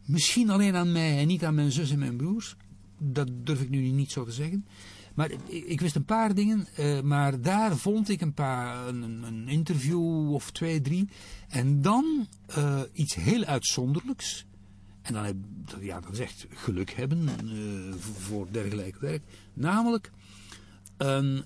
Misschien 0.06 0.50
alleen 0.50 0.76
aan 0.76 0.92
mij 0.92 1.20
en 1.20 1.28
niet 1.28 1.46
aan 1.46 1.56
mijn 1.56 1.72
zus 1.72 1.92
en 1.92 2.00
mijn 2.00 2.16
broers. 2.16 2.56
Dat 2.98 3.28
durf 3.44 3.62
ik 3.62 3.70
nu 3.70 3.80
niet 3.80 4.12
zo 4.12 4.26
te 4.26 4.32
zeggen. 4.32 4.66
Maar 5.14 5.32
ik, 5.48 5.82
wist 5.82 5.96
een 5.96 6.06
paar 6.06 6.36
dingen, 6.36 6.68
uh, 6.80 7.02
maar 7.02 7.42
daar 7.42 7.78
vond 7.78 8.10
ik 8.10 8.22
een 8.22 8.34
paar, 8.34 8.88
een, 8.88 9.24
een, 9.24 9.48
interview 9.48 10.34
of 10.34 10.52
twee, 10.52 10.82
drie. 10.82 11.10
En 11.48 11.82
dan 11.82 12.28
uh, 12.58 12.82
iets 12.94 13.16
heel 13.16 13.44
uitzonderlijks. 13.44 14.46
En 15.02 15.14
dan, 15.14 15.24
heb, 15.24 15.36
ja, 15.82 16.00
dat 16.00 16.20
is 16.20 16.46
geluk 16.50 16.92
hebben 16.92 17.30
uh, 17.44 17.94
voor 18.00 18.48
dergelijk 18.52 18.98
werk. 19.00 19.22
Namelijk 19.54 20.12
een 20.98 21.46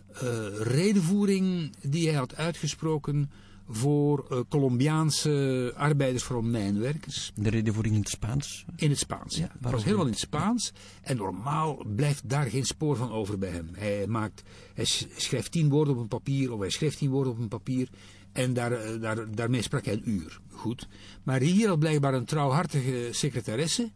redenvoering 0.61 1.75
die 1.81 2.07
hij 2.07 2.17
had 2.17 2.35
uitgesproken 2.35 3.29
voor 3.67 4.27
uh, 4.31 4.39
Colombiaanse 4.49 5.73
arbeiders, 5.75 6.23
vooral 6.23 6.43
mijnwerkers. 6.43 7.31
De 7.35 7.49
redenvoering 7.49 7.95
in 7.95 8.01
het 8.01 8.09
Spaans? 8.09 8.65
In 8.75 8.89
het 8.89 8.99
Spaans, 8.99 9.37
ja. 9.37 9.51
Het 9.59 9.71
was 9.71 9.83
helemaal 9.83 10.05
in 10.05 10.11
het 10.11 10.19
Spaans. 10.19 10.73
En 11.01 11.17
normaal 11.17 11.85
blijft 11.95 12.29
daar 12.29 12.49
geen 12.49 12.65
spoor 12.65 12.95
van 12.95 13.11
over 13.11 13.37
bij 13.37 13.49
hem. 13.49 13.69
Hij, 13.73 14.07
maakt, 14.07 14.43
hij 14.73 14.85
schrijft 15.15 15.51
tien 15.51 15.69
woorden 15.69 15.93
op 15.93 15.99
een 15.99 16.07
papier, 16.07 16.53
of 16.53 16.59
hij 16.59 16.69
schrijft 16.69 16.97
tien 16.97 17.09
woorden 17.09 17.33
op 17.33 17.39
een 17.39 17.47
papier. 17.47 17.89
En 18.31 18.53
daar, 18.53 18.71
eh, 18.71 19.01
daar, 19.01 19.31
daarmee 19.35 19.61
sprak 19.61 19.85
hij 19.85 19.93
een 19.93 20.09
uur. 20.09 20.39
Goed. 20.51 20.87
Maar 21.23 21.39
hier 21.39 21.67
had 21.67 21.79
blijkbaar 21.79 22.13
een 22.13 22.25
trouwhartige 22.25 23.07
secretaresse 23.11 23.91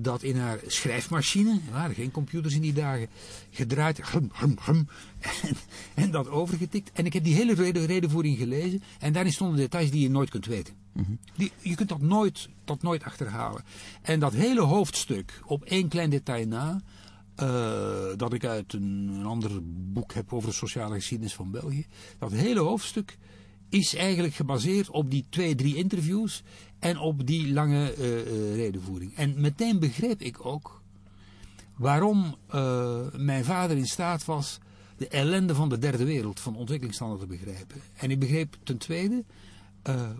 dat 0.00 0.22
in 0.22 0.36
haar 0.36 0.58
schrijfmachine, 0.66 1.60
er 1.66 1.72
waren 1.72 1.94
geen 1.94 2.10
computers 2.10 2.54
in 2.54 2.60
die 2.60 2.72
dagen, 2.72 3.08
gedraaid 3.50 4.10
hum, 4.10 4.30
hum, 4.32 4.56
hum, 4.64 4.88
en, 5.42 5.56
en, 5.94 6.10
dat 6.10 6.28
overgetikt. 6.28 6.90
En 6.92 7.06
ik 7.06 7.12
heb 7.12 7.24
die 7.24 7.34
hele 7.34 7.54
reden, 7.54 7.86
redenvoering 7.86 8.38
gelezen 8.38 8.82
en 8.98 9.12
daarin 9.12 9.32
stonden 9.32 9.56
details 9.56 9.90
die 9.90 10.00
je 10.00 10.10
nooit 10.10 10.30
kunt 10.30 10.46
weten. 10.46 10.74
Mhm. 10.92 11.12
die, 11.36 11.52
je 11.60 11.74
kunt 11.74 11.88
dat 11.88 12.00
nooit, 12.00 12.48
dat 12.64 12.82
nooit 12.82 13.04
achterhalen. 13.04 13.64
En 14.02 14.20
dat 14.20 14.32
hele 14.32 14.60
hoofdstuk, 14.60 15.40
op 15.46 15.64
één 15.64 15.88
klein 15.88 16.10
detail 16.10 16.46
na, 16.46 16.80
uh, 17.42 18.16
dat 18.16 18.32
ik 18.32 18.44
uit 18.44 18.72
een, 18.72 19.10
een 19.12 19.26
ander 19.26 19.50
boek 19.92 20.12
heb 20.12 20.32
over 20.32 20.48
de 20.48 20.54
sociale 20.54 20.94
geschiedenis 20.94 21.34
van 21.34 21.50
België, 21.50 21.86
dat 22.18 22.32
hele 22.32 22.60
hoofdstuk 22.60 23.18
is 23.72 23.94
eigenlijk 23.94 24.34
gebaseerd 24.34 24.90
op 24.90 25.10
die 25.10 25.24
twee, 25.28 25.54
drie 25.54 25.76
interviews 25.76 26.42
en 26.78 26.98
op 26.98 27.26
die 27.26 27.52
lange 27.52 27.96
uh, 27.98 28.54
redenvoering. 28.54 29.14
En 29.14 29.40
meteen 29.40 29.78
begreep 29.78 30.20
ik 30.20 30.46
ook 30.46 30.82
waarom 31.76 32.36
uh, 32.54 32.96
mijn 33.16 33.44
vader 33.44 33.76
in 33.76 33.86
staat 33.86 34.24
was 34.24 34.58
de 34.96 35.08
ellende 35.08 35.54
van 35.54 35.68
de 35.68 35.78
derde 35.78 36.04
wereld, 36.04 36.40
van 36.40 36.56
ontwikkelingslanden 36.56 37.18
te 37.18 37.26
begrijpen. 37.26 37.80
En 37.96 38.10
ik 38.10 38.18
begreep 38.18 38.56
ten 38.62 38.78
tweede 38.78 39.24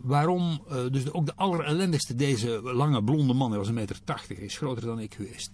waarom 0.03 0.63
dus 0.91 1.13
ook 1.13 1.27
de 1.27 1.37
allerellendigste 1.37 2.15
deze 2.15 2.61
lange 2.63 3.05
blonde 3.05 3.33
man, 3.33 3.51
hij 3.51 3.59
was 3.59 3.69
een 3.69 3.75
meter 3.75 4.05
tachtig, 4.05 4.39
is 4.39 4.57
groter 4.57 4.85
dan 4.85 5.01
ik 5.01 5.15
geweest. 5.15 5.51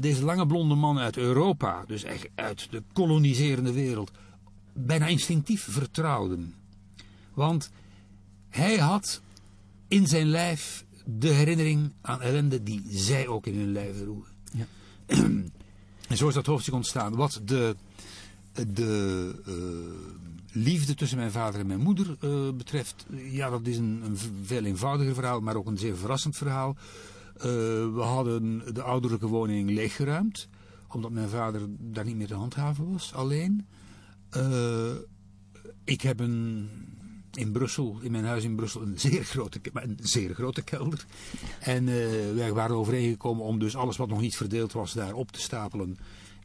deze 0.00 0.24
lange 0.24 0.46
blonde 0.46 0.74
man 0.74 0.98
uit 0.98 1.16
Europa, 1.16 1.84
dus 1.86 2.04
echt 2.04 2.28
uit 2.34 2.70
de 2.70 2.82
koloniserende 2.92 3.72
wereld, 3.72 4.10
bijna 4.72 5.06
instinctief 5.06 5.66
vertrouwden. 5.70 6.54
Want 7.34 7.70
hij 8.48 8.78
had 8.78 9.20
in 9.88 10.06
zijn 10.06 10.26
lijf 10.26 10.84
de 11.04 11.28
herinnering 11.28 11.92
aan 12.00 12.20
ellende 12.20 12.62
die 12.62 12.82
zij 12.88 13.28
ook 13.28 13.46
in 13.46 13.58
hun 13.58 13.72
lijf 13.72 13.98
droegen. 13.98 14.32
Ja. 14.52 14.66
en 16.08 16.16
zo 16.16 16.28
is 16.28 16.34
dat 16.34 16.46
hoofdstuk 16.46 16.74
ontstaan. 16.74 17.14
Wat 17.14 17.40
de, 17.44 17.76
de 18.52 19.34
uh, 19.46 19.54
liefde 20.52 20.94
tussen 20.94 21.18
mijn 21.18 21.30
vader 21.30 21.60
en 21.60 21.66
mijn 21.66 21.80
moeder 21.80 22.16
uh, 22.20 22.52
betreft, 22.52 23.06
ja, 23.30 23.50
dat 23.50 23.66
is 23.66 23.76
een, 23.76 24.02
een, 24.04 24.16
veel 24.42 24.64
eenvoudiger 24.64 25.14
verhaal, 25.14 25.40
maar 25.40 25.56
ook 25.56 25.66
een 25.66 25.78
zeer 25.78 25.96
verrassend 25.96 26.36
verhaal. 26.36 26.76
Uh, 27.36 27.42
we 27.94 28.00
hadden 28.02 28.74
de 28.74 28.82
ouderlijke 28.82 29.26
woning 29.26 29.70
leeggeruimd, 29.70 30.48
omdat 30.88 31.10
mijn 31.10 31.28
vader 31.28 31.60
daar 31.78 32.04
niet 32.04 32.16
meer 32.16 32.26
te 32.26 32.34
handhaven 32.34 32.92
was, 32.92 33.14
alleen. 33.14 33.66
ik 35.84 36.00
heb 36.00 36.20
een 36.20 36.68
in 37.36 37.52
Brussel, 37.52 37.98
in 38.00 38.10
mijn 38.10 38.24
huis 38.24 38.44
in 38.44 38.56
Brussel, 38.56 38.82
een 38.82 38.98
zeer 38.98 39.24
grote, 39.24 39.60
een 39.72 39.98
zeer 40.02 40.34
grote 40.34 40.62
kelder. 40.62 41.04
En 41.60 41.86
uh, 41.86 41.94
wij 42.34 42.52
waren 42.52 42.76
overeengekomen 42.76 43.44
om 43.44 43.58
dus 43.58 43.76
alles 43.76 43.96
wat 43.96 44.08
nog 44.08 44.20
niet 44.20 44.36
verdeeld 44.36 44.72
was 44.72 44.92
daar 44.92 45.14
op 45.14 45.32
te 45.32 45.40
stapelen. 45.40 45.98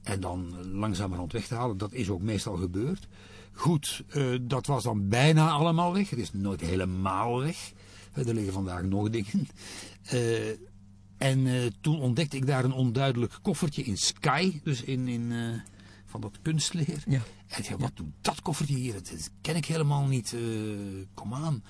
En 0.03 0.19
dan 0.19 0.55
langzamerhand 0.71 1.31
weg 1.31 1.47
te 1.47 1.55
halen. 1.55 1.77
Dat 1.77 1.93
is 1.93 2.09
ook 2.09 2.21
meestal 2.21 2.55
gebeurd. 2.55 3.07
Goed, 3.51 4.03
uh, 4.15 4.37
dat 4.41 4.65
was 4.65 4.83
dan 4.83 5.07
bijna 5.07 5.49
allemaal 5.49 5.93
weg. 5.93 6.09
Het 6.09 6.19
is 6.19 6.33
nooit 6.33 6.61
helemaal 6.61 7.39
weg. 7.39 7.71
Er 8.13 8.33
liggen 8.33 8.53
vandaag 8.53 8.83
nog 8.83 9.09
dingen. 9.09 9.47
Uh, 10.13 10.49
en 11.17 11.73
toen 11.81 11.99
ontdekte 11.99 12.37
ik 12.37 12.45
daar 12.45 12.63
een 12.63 12.73
onduidelijk 12.73 13.39
koffertje 13.41 13.83
in 13.83 13.97
Sky. 13.97 14.59
Dus 14.63 14.83
in, 14.83 15.07
in 15.07 15.31
van 16.21 16.31
dat 16.31 16.41
kunstleer. 16.41 17.03
Ja. 17.07 17.21
En 17.47 17.59
ik 17.59 17.65
zei, 17.65 17.77
wat 17.77 17.91
doet 17.93 18.13
dat 18.21 18.41
koffertje 18.41 18.75
hier? 18.75 18.93
Dat 18.93 19.29
ken 19.41 19.55
ik 19.55 19.65
helemaal 19.65 20.05
niet. 20.05 20.31
Uh, 20.31 20.41
kom 21.13 21.33
aan. 21.33 21.63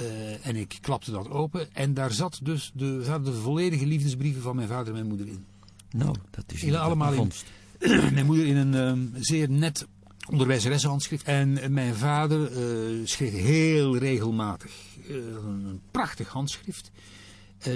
Uh, 0.00 0.46
en 0.46 0.56
ik 0.56 0.78
klapte 0.80 1.10
dat 1.10 1.28
open. 1.28 1.74
En 1.74 1.94
daar 1.94 2.12
zat 2.12 2.40
dus 2.42 2.70
de, 2.74 3.02
zaten 3.04 3.24
de 3.24 3.32
volledige 3.32 3.86
liefdesbrieven 3.86 4.42
van 4.42 4.56
mijn 4.56 4.68
vader 4.68 4.86
en 4.86 4.92
mijn 4.92 5.06
moeder 5.06 5.26
in. 5.26 5.44
Nou, 5.90 6.14
dat 6.30 6.44
is 6.52 6.62
in 6.62 6.76
allemaal 6.76 7.12
in. 7.12 7.32
mijn 8.14 8.26
moeder 8.26 8.46
in 8.46 8.56
een 8.56 8.74
um, 8.74 9.12
zeer 9.18 9.50
net 9.50 9.86
onderwijzeressenhandschrift. 10.28 11.24
En 11.24 11.72
mijn 11.72 11.94
vader 11.94 12.52
uh, 12.52 13.06
schreef 13.06 13.32
heel 13.32 13.96
regelmatig. 13.96 14.72
een 15.08 15.80
prachtig 15.90 16.28
handschrift. 16.28 16.90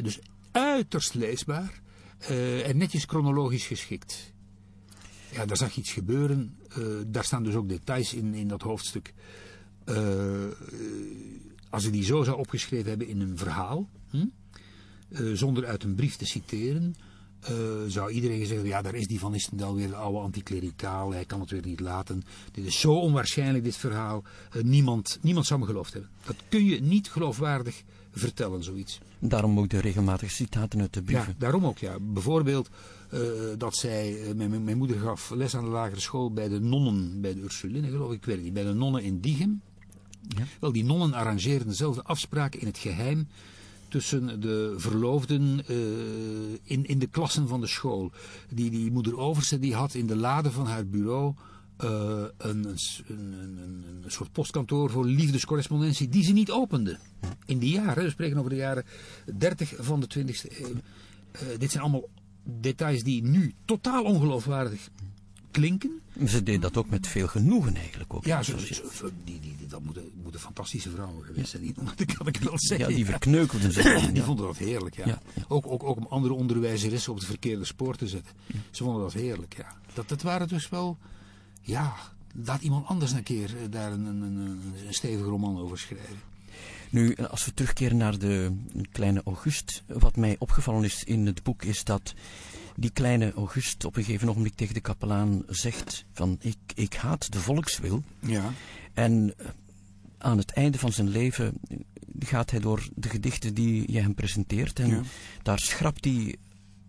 dus 0.03 0.19
uiterst 0.53 1.15
leesbaar. 1.15 1.81
en 2.65 2.77
netjes 2.77 3.05
chronologisch 3.05 3.67
geschikt. 3.67 4.34
Ja, 5.35 5.47
daar 5.47 5.57
zag 5.57 5.77
iets 5.77 5.93
gebeuren. 5.93 6.57
Uh, 6.79 6.87
daar 7.07 7.25
staan 7.25 7.43
dus 7.43 7.55
ook 7.55 7.69
details 7.69 8.15
in, 8.15 8.35
in 8.35 8.49
dat 8.49 8.63
hoofdstuk. 8.63 9.15
Uh, 9.87 9.97
als 11.71 11.85
ik 11.85 11.93
die 11.93 12.05
zo 12.05 12.23
zou 12.23 12.39
opgeschreven 12.39 12.89
hebben 12.89 13.09
in 13.09 13.21
een 13.21 13.39
verhaal, 13.39 13.89
hm, 14.11 14.27
uh, 15.09 15.37
zonder 15.37 15.67
uit 15.67 15.83
een 15.83 15.95
brief 15.95 16.17
te 16.17 16.27
citeren, 16.27 16.95
zou 17.87 18.11
iedereen 18.11 18.47
zeggen, 18.47 18.67
ja, 18.67 18.83
daar 18.83 18.95
is 18.95 19.07
die 19.07 19.19
Van 19.19 19.35
Istendal 19.35 19.75
weer 19.75 19.89
de 19.89 19.95
oude 19.95 20.19
anticlericaal, 20.19 21.13
hij 21.13 21.25
kan 21.25 21.41
het 21.41 21.51
weer 21.51 21.65
niet 21.65 21.81
laten. 21.81 22.23
Dit 22.53 22.65
is 22.65 22.81
zo 22.81 22.93
onwaarschijnlijk, 22.93 23.65
dit 23.65 23.77
verhaal. 23.77 24.25
niemand, 24.63 25.19
niemand 25.23 25.47
zou 25.47 25.61
me 25.61 25.67
geloofd 25.67 25.93
hebben. 25.93 26.11
Dat 26.27 26.37
kun 26.49 26.65
je 26.65 26.81
niet 26.81 27.11
geloofwaardig 27.11 27.83
vertellen, 28.15 28.63
zoiets. 28.63 29.01
Daarom 29.19 29.59
ook 29.59 29.69
de 29.69 29.81
regelmatige 29.81 30.35
citaten 30.35 30.81
uit 30.81 30.93
de 30.93 31.03
brieven. 31.03 31.29
Ja, 31.29 31.35
daarom 31.39 31.67
ook, 31.67 31.79
ja. 31.79 31.97
Bijvoorbeeld 32.01 32.69
uh, 33.15 33.21
dat 33.59 33.77
zij, 33.77 34.13
uh, 34.13 34.35
mijn, 34.35 34.65
mijn, 34.65 34.77
moeder 34.77 34.99
gaf 34.99 35.31
les 35.31 35.57
aan 35.57 35.65
de 35.65 35.71
lagere 35.71 36.01
school 36.01 36.33
bij 36.33 36.49
de 36.49 36.61
nonnen, 36.61 37.21
bij 37.21 37.35
de 37.35 37.41
Ursuline 37.41 37.89
geloof 37.89 38.11
ik, 38.11 38.17
ik 38.17 38.25
weet 38.25 38.35
het 38.35 38.45
niet, 38.45 38.55
bij 38.55 38.65
de 38.65 38.73
nonnen 38.73 39.03
in 39.03 39.21
Diegem. 39.21 39.61
Ja. 40.29 40.45
Wel, 40.61 40.73
die 40.73 40.85
nonnen 40.85 41.13
arrangeerden 41.13 41.69
dezelfde 41.69 42.03
afspraken 42.03 42.61
in 42.61 42.67
het 42.67 42.79
geheim 42.79 43.29
tussen 43.89 44.41
de 44.41 44.75
verloofden 44.77 45.61
uh, 45.71 45.77
in, 46.63 46.87
in 46.87 46.99
de 46.99 47.07
klassen 47.07 47.49
van 47.49 47.61
de 47.61 47.67
school. 47.67 48.13
Die, 48.49 48.71
die 48.71 48.93
moeder 48.93 49.19
Overste 49.19 49.59
die 49.59 49.75
had 49.75 49.95
in 49.95 50.07
de 50.07 50.17
lade 50.17 50.51
van 50.51 50.67
haar 50.67 50.87
bureau 50.87 51.35
een, 51.77 52.33
een, 52.39 52.77
een, 53.07 53.85
een, 54.03 54.11
soort 54.11 54.33
postkantoor 54.33 54.91
voor 54.91 55.07
liefdescorrespondentie 55.07 56.09
die 56.09 56.25
ze 56.25 56.33
niet 56.33 56.51
opende. 56.51 56.99
In 57.47 57.59
die 57.59 57.73
jaren, 57.73 58.05
we 58.05 58.11
spreken 58.11 58.39
over 58.39 58.51
de 58.51 58.57
jaren 58.57 58.85
30 59.39 59.75
van 59.79 60.01
de 60.01 60.07
20e 60.19 60.59
eeuw. 60.59 60.69
Uh, 60.69 61.59
dit 61.59 61.71
zijn 61.71 61.83
allemaal 61.83 62.09
details 62.43 63.03
die 63.03 63.23
nu 63.23 63.55
totaal 63.65 64.05
ongeloofwaardig 64.05 64.89
klinken. 65.51 66.01
Ze 66.27 66.43
deed 66.43 66.63
dat 66.63 66.77
ook 66.77 66.91
met 66.91 67.07
veel 67.07 67.27
genoegen 67.27 67.77
eigenlijk 67.77 68.15
ook. 68.15 68.25
Ja, 68.25 68.43
zo, 68.43 68.59
zo, 68.59 69.11
die, 69.25 69.41
die, 69.41 69.55
dat 69.69 69.83
moeten, 69.83 70.11
moeten 70.23 70.41
fantastische 70.41 70.91
vrouwen 70.91 71.25
geweest 71.25 71.51
zijn. 71.51 71.63
Die, 71.63 71.75
dat 71.97 72.15
kan 72.15 72.27
ik 72.27 72.37
wel 72.37 72.59
zeggen. 72.59 72.89
Ja, 72.89 72.97
die 72.97 73.05
verkneukelden 73.05 73.73
ze. 73.73 73.83
die 74.13 74.23
vonden 74.23 74.47
dat 74.47 74.57
heerlijk, 74.57 74.97
ja. 74.97 75.07
ja. 75.07 75.23
Ook, 75.49 75.67
ook, 75.67 75.83
ook 75.83 75.97
om 75.97 76.07
andere 76.09 76.35
onderwijzeressen 76.35 77.13
op 77.13 77.19
het 77.19 77.27
verkeerde 77.27 77.65
spoor 77.65 77.97
te 77.97 78.09
zetten. 78.09 78.33
Ze 78.71 78.85
vonden 78.85 79.03
dat 79.03 79.13
heerlijk, 79.13 79.57
ja. 79.57 79.77
Dat, 79.93 80.09
dat 80.09 80.23
waren 80.23 80.49
dus 80.49 80.69
wel 80.69 80.99
ja, 81.65 81.95
laat 82.45 82.63
iemand 82.63 82.87
anders 82.87 83.13
een 83.13 83.23
keer 83.23 83.57
eh, 83.57 83.63
daar 83.71 83.93
een, 83.93 84.05
een, 84.05 84.23
een, 84.23 84.61
een 84.87 84.95
stevige 84.95 85.29
roman 85.29 85.59
over 85.59 85.79
schrijven. 85.79 86.17
Nu, 86.91 87.15
als 87.17 87.45
we 87.45 87.55
terugkeren 87.55 87.97
naar 87.97 88.19
de 88.19 88.53
kleine 88.93 89.23
August, 89.25 89.83
wat 89.87 90.17
mij 90.17 90.37
opgevallen 90.39 90.85
is 90.85 91.05
in 91.05 91.27
het 91.27 91.43
boek 91.43 91.63
is 91.63 91.85
dat 91.85 92.15
die 92.77 92.91
kleine 92.91 93.33
August 93.33 93.85
op 93.85 93.97
een 93.97 94.05
gegeven 94.05 94.29
ogenblik 94.29 94.55
tegen 94.55 94.75
de 94.75 94.81
kapelaan 94.81 95.43
zegt 95.49 96.05
van 96.13 96.37
ik, 96.41 96.57
ik 96.75 96.95
haat 96.95 97.33
de 97.33 97.41
volkswil. 97.41 98.03
Ja. 98.21 98.53
En 98.93 99.35
eh, 99.39 99.47
aan 100.19 100.39
het 100.39 100.51
einde 100.53 100.79
van 100.79 100.93
zijn 100.93 101.09
leven 101.09 101.53
gaat 102.19 102.51
hij 102.51 102.61
door 102.61 102.89
de 102.95 103.09
gedichten 103.09 103.55
die 103.55 103.93
je 103.93 104.01
hem 104.01 104.15
presenteert 104.15 104.79
en 104.79 104.89
Ja. 104.89 105.03
daar 105.43 105.59
schrapt 105.59 106.05
hij 106.05 106.37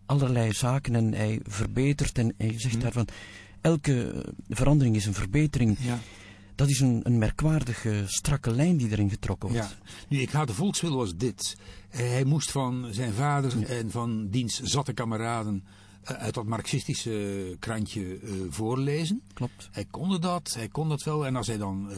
allerlei 0.05 0.53
zaken 0.53 0.95
en 0.95 1.13
hij 1.13 1.39
verbetert 1.47 2.17
en 2.17 2.33
hij 2.37 2.59
zegt 2.59 2.75
Hm. 2.75 2.79
daarvan 2.81 3.07
elke 3.65 4.25
verandering 4.49 4.95
is 4.95 5.05
een 5.05 5.13
verbetering. 5.13 5.77
Ja. 5.79 5.99
Dat 6.55 6.69
is 6.69 6.79
een, 6.79 6.99
een 7.03 7.17
merkwaardige, 7.17 8.03
strakke 8.05 8.51
lijn 8.51 8.77
die 8.77 8.91
erin 8.91 9.09
getrokken 9.09 9.49
wordt. 9.49 9.67
Ja. 9.83 9.91
Nu, 10.07 10.21
ik 10.21 10.29
had 10.29 10.47
de 10.47 10.53
volkswil 10.53 10.95
was 10.95 11.15
dit. 11.15 11.57
Eh, 11.89 11.99
Hij 11.99 12.23
moest 12.23 12.51
van 12.51 12.87
zijn 12.91 13.13
vader 13.13 13.69
en 13.69 13.91
van 13.91 14.27
diens 14.29 14.61
zatte 14.61 14.93
kameraden 14.93 15.63
eh, 16.03 16.15
uit 16.15 16.33
dat 16.33 16.45
marxistische 16.45 17.55
krantje 17.59 18.19
eh, 18.19 18.31
voorlezen. 18.49 19.21
Klopt. 19.33 19.69
Hij 19.71 19.85
konde 19.91 20.19
dat, 20.19 20.53
hij 20.53 20.67
kon 20.67 20.89
dat 20.89 21.03
wel. 21.03 21.25
En 21.25 21.35
als 21.35 21.47
hij 21.47 21.57
dan, 21.57 21.89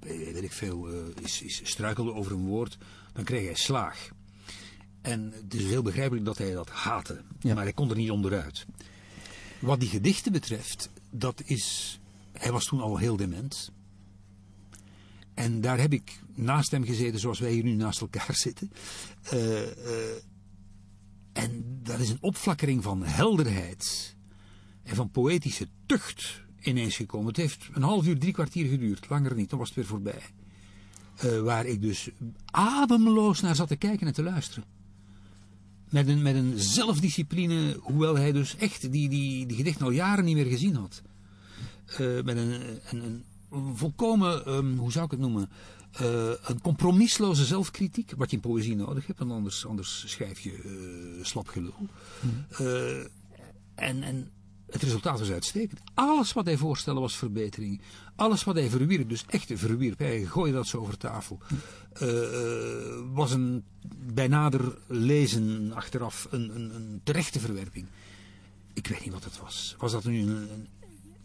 weet 0.00 0.42
ik 0.42 0.52
veel, 0.52 0.88
is, 1.22 1.42
is 1.42 1.60
struikelde 1.64 2.14
over 2.14 2.32
een 2.32 2.46
woord, 2.46 2.78
dan 3.12 3.24
kreeg 3.24 3.44
hij 3.44 3.54
slaag. 3.54 4.08
En 5.02 5.32
het 5.42 5.54
is 5.54 5.64
heel 5.64 5.82
begrijpelijk 5.82 6.26
dat 6.26 6.38
hij 6.38 6.52
dat 6.52 6.70
haatte. 6.70 7.22
Ja. 7.40 7.54
Maar 7.54 7.62
hij 7.62 7.72
kon 7.72 7.90
er 7.90 7.96
niet 7.96 8.10
onderuit. 8.10 8.66
Wat 9.58 9.80
die 9.80 9.88
gedichten 9.88 10.32
betreft, 10.32 10.90
dat 11.16 11.42
is... 11.44 11.98
Hij 12.32 12.52
was 12.52 12.64
toen 12.64 12.80
al 12.80 12.96
heel 12.96 13.16
dement. 13.16 13.72
En 15.34 15.60
daar 15.60 15.80
heb 15.80 15.92
ik 15.92 16.20
naast 16.34 16.70
hem 16.70 16.84
gezeten 16.84 17.20
zoals 17.20 17.38
wij 17.38 17.52
hier 17.52 17.64
nu 17.64 17.74
naast 17.74 18.00
elkaar 18.00 18.34
zitten. 18.46 18.72
Eh, 19.22 19.62
eh, 19.62 20.16
en 21.32 21.80
dat 21.82 21.98
is 21.98 22.10
een 22.10 22.22
opflakkering 22.22 22.82
van 22.82 23.04
helderheid 23.04 24.16
en 24.82 24.96
van 24.96 25.10
poëtische 25.10 25.68
tucht 25.86 26.42
ineens 26.60 26.96
gekomen. 26.96 27.26
Het 27.26 27.36
heeft 27.36 27.68
een 27.72 27.82
half 27.82 28.06
uur, 28.06 28.18
drie 28.18 28.32
kwartier 28.32 28.68
geduurd, 28.68 29.08
langer 29.08 29.34
niet, 29.34 29.50
dan 29.50 29.58
was 29.58 29.68
het 29.68 29.76
weer 29.76 29.86
voorbij. 29.86 30.22
Eh, 31.16 31.40
waar 31.40 31.66
ik 31.66 31.82
dus 31.82 32.10
ademloos 32.44 33.40
naar 33.40 33.54
zat 33.54 33.68
te 33.68 33.76
kijken 33.76 34.06
en 34.06 34.12
te 34.12 34.22
luisteren. 34.22 34.73
Met 35.94 36.08
een, 36.08 36.22
met 36.22 36.34
een 36.34 36.52
zelfdiscipline, 36.56 37.78
hoewel 37.80 38.16
hij 38.16 38.32
dus 38.32 38.56
echt 38.56 38.92
die, 38.92 39.08
die, 39.08 39.46
die 39.46 39.56
gedichten 39.56 39.84
al 39.84 39.90
jaren 39.90 40.24
niet 40.24 40.34
meer 40.34 40.46
gezien 40.46 40.74
had. 40.74 41.02
Eh, 41.86 42.22
met 42.24 42.36
een, 42.36 42.60
een, 42.90 43.24
een, 43.50 43.74
volkomen, 43.74 44.46
ehm, 44.46 44.76
hoe 44.76 44.92
zou 44.92 45.04
ik 45.04 45.10
het 45.10 45.20
noemen, 45.20 45.48
eh, 45.92 46.30
een 46.42 46.60
compromisloze 46.60 47.44
zelfkritiek, 47.44 48.12
wat 48.16 48.30
je 48.30 48.36
in 48.36 48.42
poëzie 48.42 48.76
nodig 48.76 49.06
hebt, 49.06 49.18
want 49.18 49.30
anders, 49.30 49.66
anders 49.66 50.04
schrijf 50.06 50.40
je 50.40 50.52
eh, 50.52 51.24
slap 51.24 51.48
gelul. 51.48 51.88
Eh, 52.48 52.98
en, 53.74 54.02
en 54.02 54.30
het 54.74 54.82
resultaat 54.82 55.18
was 55.18 55.30
uitstekend. 55.30 55.80
Alles 55.94 56.32
wat 56.32 56.44
hij 56.44 56.56
voorstelde 56.56 57.00
was 57.00 57.16
verbetering. 57.16 57.80
Alles 58.16 58.44
wat 58.44 58.54
hij 58.54 58.68
verwierp, 58.68 59.08
dus 59.08 59.24
echt 59.26 59.50
verwierp, 59.54 59.98
hij 59.98 60.24
gooide 60.24 60.56
dat 60.56 60.66
zo 60.66 60.78
over 60.78 60.98
tafel, 60.98 61.38
eh, 61.92 62.08
eh, 62.08 63.00
was 63.12 63.32
een 63.32 63.64
bij 64.14 64.28
nader 64.28 64.78
lezen 64.86 65.72
achteraf 65.72 66.26
een, 66.30 66.54
een, 66.54 66.74
een 66.74 67.00
terechte 67.04 67.40
verwerping. 67.40 67.86
Ik 68.72 68.86
weet 68.86 69.04
niet 69.04 69.12
wat 69.12 69.24
het 69.24 69.38
was. 69.38 69.74
Was 69.78 69.92
dat 69.92 70.04
nu 70.04 70.20
een, 70.20 70.52
een 70.52 70.68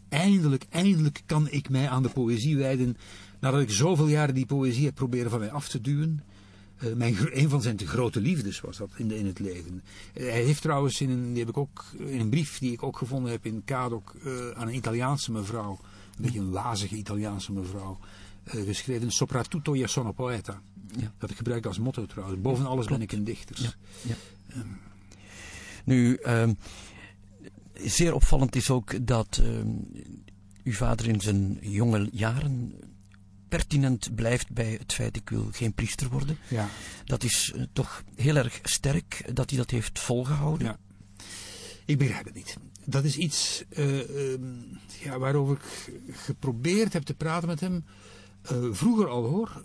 eindelijk, 0.09 0.65
eindelijk 0.69 1.21
kan 1.25 1.49
ik 1.49 1.69
mij 1.69 1.89
aan 1.89 2.03
de 2.03 2.09
poëzie 2.09 2.57
wijden. 2.57 2.97
Nadat 3.39 3.61
ik 3.61 3.71
zoveel 3.71 4.07
jaren 4.07 4.35
die 4.35 4.45
poëzie 4.45 4.85
heb 4.85 4.95
proberen 4.95 5.29
van 5.29 5.39
mij 5.39 5.51
af 5.51 5.67
te 5.67 5.81
duwen. 5.81 6.23
Eh, 6.79 6.93
mijn, 6.93 7.17
een 7.31 7.49
van 7.49 7.61
zijn 7.61 7.79
grote 7.79 8.21
liefdes 8.21 8.61
was 8.61 8.77
dat 8.77 8.89
in, 8.95 9.07
de, 9.07 9.17
in 9.17 9.25
het 9.25 9.39
leven. 9.39 9.83
Hij 10.13 10.43
heeft 10.43 10.61
trouwens 10.61 11.01
in 11.01 11.09
een, 11.09 11.29
die 11.29 11.39
heb 11.39 11.49
ik 11.49 11.57
ook, 11.57 11.85
in 11.97 12.19
een 12.19 12.29
brief 12.29 12.59
die 12.59 12.71
ik 12.71 12.83
ook 12.83 12.97
gevonden 12.97 13.31
heb 13.31 13.45
in 13.45 13.61
Kadok 13.65 14.15
eh, 14.23 14.49
aan 14.49 14.67
een 14.67 14.75
Italiaanse 14.75 15.31
mevrouw. 15.31 15.79
Een 16.15 16.23
beetje 16.23 16.39
een 16.39 16.51
wazige 16.51 16.95
Italiaanse 16.95 17.51
mevrouw. 17.51 17.99
eh, 18.43 18.65
geschreven 18.65 19.11
Soprattutto 19.11 19.75
io 19.75 19.87
sono 19.87 20.11
poeta. 20.11 20.61
Ja. 20.97 21.13
Dat 21.17 21.29
ik 21.29 21.37
gebruik 21.37 21.65
als 21.65 21.79
motto 21.79 22.05
trouwens. 22.05 22.41
Boven 22.41 22.65
alles 22.65 22.87
ben 22.87 23.01
ik 23.01 23.11
een 23.11 23.23
dichter. 23.23 23.61
Ja. 23.61 23.73
Ja. 24.01 24.63
Nu, 25.83 26.15
ehm, 26.15 26.53
zeer 27.73 28.13
opvallend 28.13 28.55
is 28.55 28.69
ook 28.69 29.07
dat 29.07 29.39
ehm, 29.43 29.67
uw 30.63 30.73
vader 30.73 31.07
in 31.07 31.21
zijn 31.21 31.57
jonge 31.61 32.09
jaren 32.11 32.73
pertinent 33.49 34.15
blijft 34.15 34.51
bij 34.51 34.71
het 34.71 34.93
feit 34.93 35.15
ik 35.15 35.29
wil 35.29 35.47
geen 35.51 35.73
priester 35.73 36.09
worden. 36.09 36.37
Ja. 36.49 36.69
Dat 37.05 37.23
is 37.23 37.51
eh, 37.55 37.63
toch 37.73 38.03
heel 38.15 38.35
erg 38.35 38.59
sterk 38.63 39.35
dat 39.35 39.49
hij 39.49 39.59
dat 39.59 39.69
heeft 39.69 39.99
volgehouden. 39.99 40.67
Ja. 40.67 40.77
Ik 41.85 41.97
begrijp 41.97 42.25
het 42.25 42.33
niet. 42.33 42.57
Dat 42.85 43.03
is 43.03 43.17
iets 43.17 43.63
eh, 43.69 44.31
ehm, 44.33 44.43
ja, 45.03 45.19
waarover 45.19 45.55
ik 45.55 45.93
geprobeerd 46.15 46.93
heb 46.93 47.03
te 47.03 47.13
praten 47.13 47.47
met 47.47 47.59
hem. 47.59 47.85
eh, 48.41 48.67
vroeger 48.71 49.07
al 49.07 49.23
hoor. 49.23 49.63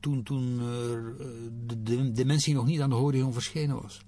Toen 0.00 0.22
toen 0.22 0.56
de, 1.66 1.82
de 1.82 2.12
dementie 2.12 2.54
nog 2.54 2.66
niet 2.66 2.80
aan 2.80 2.90
de 2.90 2.96
horizon 2.96 3.32
verschenen 3.32 3.82
was. 3.82 4.00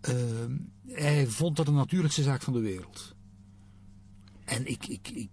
Ehm, 0.00 0.56
hij 0.86 1.26
vond 1.26 1.56
dat 1.56 1.68
een 1.68 1.74
natuurlijkste 1.74 2.22
zaak 2.22 2.42
van 2.42 2.52
de 2.52 2.60
wereld. 2.60 3.14
En 4.44 4.66
ik, 4.66 4.86
ik, 4.86 5.08
ik 5.08 5.30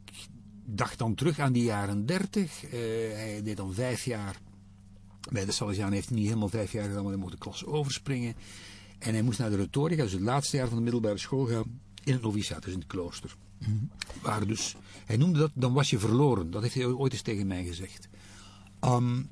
dacht 0.69 0.97
dan 0.97 1.15
terug 1.15 1.39
aan 1.39 1.53
die 1.53 1.63
jaren 1.63 2.06
dertig. 2.06 2.63
Eh, 2.63 2.71
hij 3.13 3.41
deed 3.43 3.58
dan 3.58 3.73
vijf 3.73 4.06
jaar 4.06 4.36
bij 5.32 5.45
de 5.45 5.51
Salesianen 5.51 5.93
heeft 5.93 6.08
hij 6.08 6.17
niet 6.17 6.27
helemaal 6.27 6.49
vijf 6.49 6.71
jaar 6.71 6.88
gedaan, 6.88 7.01
maar 7.01 7.12
hij 7.12 7.21
mocht 7.21 7.32
de 7.32 7.38
klas 7.38 7.65
overspringen. 7.65 8.36
En 8.99 9.13
hij 9.13 9.21
moest 9.21 9.39
naar 9.39 9.49
de 9.49 9.56
retorica, 9.56 10.03
dus 10.03 10.12
het 10.12 10.21
laatste 10.21 10.58
jaar 10.58 10.67
van 10.67 10.77
de 10.77 10.84
middelbare 10.84 11.17
school 11.17 11.45
gaan, 11.45 11.80
in 12.03 12.13
het 12.13 12.21
noviciat, 12.21 12.63
dus 12.63 12.73
in 12.73 12.80
het 12.80 12.88
klooster. 12.88 13.36
Waar 14.21 14.47
dus, 14.47 14.75
hij 15.06 15.17
noemde 15.17 15.39
dat, 15.39 15.51
dan 15.53 15.73
was 15.73 15.89
je 15.89 15.99
verloren. 15.99 16.51
Dat 16.51 16.62
heeft 16.62 16.73
hij 16.73 16.86
ooit 16.86 17.12
eens 17.12 17.21
tegen 17.21 17.47
mij 17.47 17.63
gezegd. 17.63 18.08
Ehm, 18.80 19.23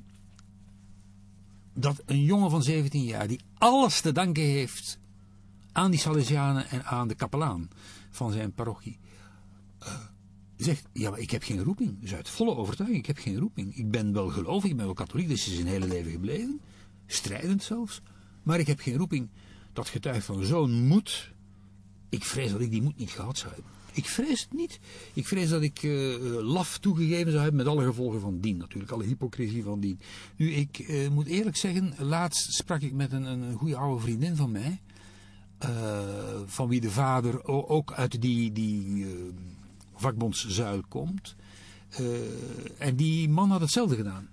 dat 1.74 2.02
een 2.06 2.22
jongen 2.22 2.50
van 2.50 2.62
17 2.62 3.04
jaar, 3.04 3.26
die 3.26 3.40
alles 3.58 4.00
te 4.00 4.12
danken 4.12 4.42
heeft 4.42 4.98
aan 5.72 5.90
die 5.90 6.00
Salesianen 6.00 6.68
en 6.68 6.84
aan 6.84 7.08
de 7.08 7.14
kapelaan 7.14 7.68
van 8.10 8.32
zijn 8.32 8.52
parochie, 8.52 8.98
zegt, 10.56 10.84
ja, 10.92 11.10
maar 11.10 11.18
ik 11.18 11.30
heb 11.30 11.42
geen 11.42 11.62
roeping. 11.62 12.00
Dus 12.00 12.14
uit 12.14 12.28
volle 12.28 12.56
overtuiging, 12.56 13.00
ik 13.00 13.06
heb 13.06 13.18
geen 13.18 13.38
roeping. 13.38 13.76
Ik 13.76 13.90
ben 13.90 14.12
wel 14.12 14.28
gelovig, 14.28 14.70
ik 14.70 14.76
ben 14.76 14.84
wel 14.84 14.94
katholiek, 14.94 15.28
dus 15.28 15.46
is 15.46 15.54
zijn 15.54 15.66
hele 15.66 15.86
leven 15.86 16.10
gebleven. 16.10 16.60
Strijdend 17.06 17.62
zelfs. 17.62 18.02
Maar 18.42 18.58
ik 18.58 18.66
heb 18.66 18.80
geen 18.80 18.96
roeping. 18.96 19.28
Dat 19.72 19.88
getuigt 19.88 20.26
van 20.26 20.44
zo'n 20.44 20.86
moed. 20.86 21.32
Ik 22.08 22.24
vrees 22.24 22.50
dat 22.50 22.60
ik 22.60 22.70
die 22.70 22.82
moed 22.82 22.96
niet 22.96 23.10
gehad 23.10 23.38
zou 23.38 23.54
hebben. 23.54 23.72
Ik 23.96 24.06
vrees 24.06 24.40
het 24.40 24.52
niet. 24.52 24.78
Ik 25.12 25.26
vrees 25.26 25.48
dat 25.48 25.62
ik 25.62 25.82
eh, 25.82 26.14
eh, 26.14 26.20
laf 26.44 26.78
toegegeven 26.78 27.30
zou 27.30 27.42
hebben 27.42 27.64
met 27.64 27.66
alle 27.66 27.84
gevolgen 27.84 28.20
van 28.20 28.40
dien 28.40 28.56
natuurlijk. 28.56 28.92
Alle 28.92 29.04
hypocrisie 29.04 29.62
van 29.62 29.80
dien. 29.80 30.00
Nu, 30.36 30.50
ik 30.50 30.78
eh, 30.78 31.08
moet 31.08 31.26
eerlijk 31.26 31.56
zeggen, 31.56 31.94
laatst 31.98 32.52
sprak 32.52 32.80
ik 32.80 32.92
met 32.92 33.12
een, 33.12 33.24
een, 33.24 33.54
goede 33.54 33.76
oude 33.76 34.00
vriendin 34.00 34.36
van 34.36 34.50
mij. 34.50 34.80
van 36.46 36.68
wie 36.68 36.80
de 36.80 36.90
vader 36.90 37.44
ook 37.46 37.92
uit 37.92 38.20
die, 38.20 38.52
die 38.52 39.06
vakbondszuil 39.96 40.82
komt. 40.88 41.36
Eh, 41.88 42.06
en 42.78 42.96
die 42.96 43.28
man 43.28 43.50
had 43.50 43.60
hetzelfde 43.60 43.96
gedaan. 43.96 44.28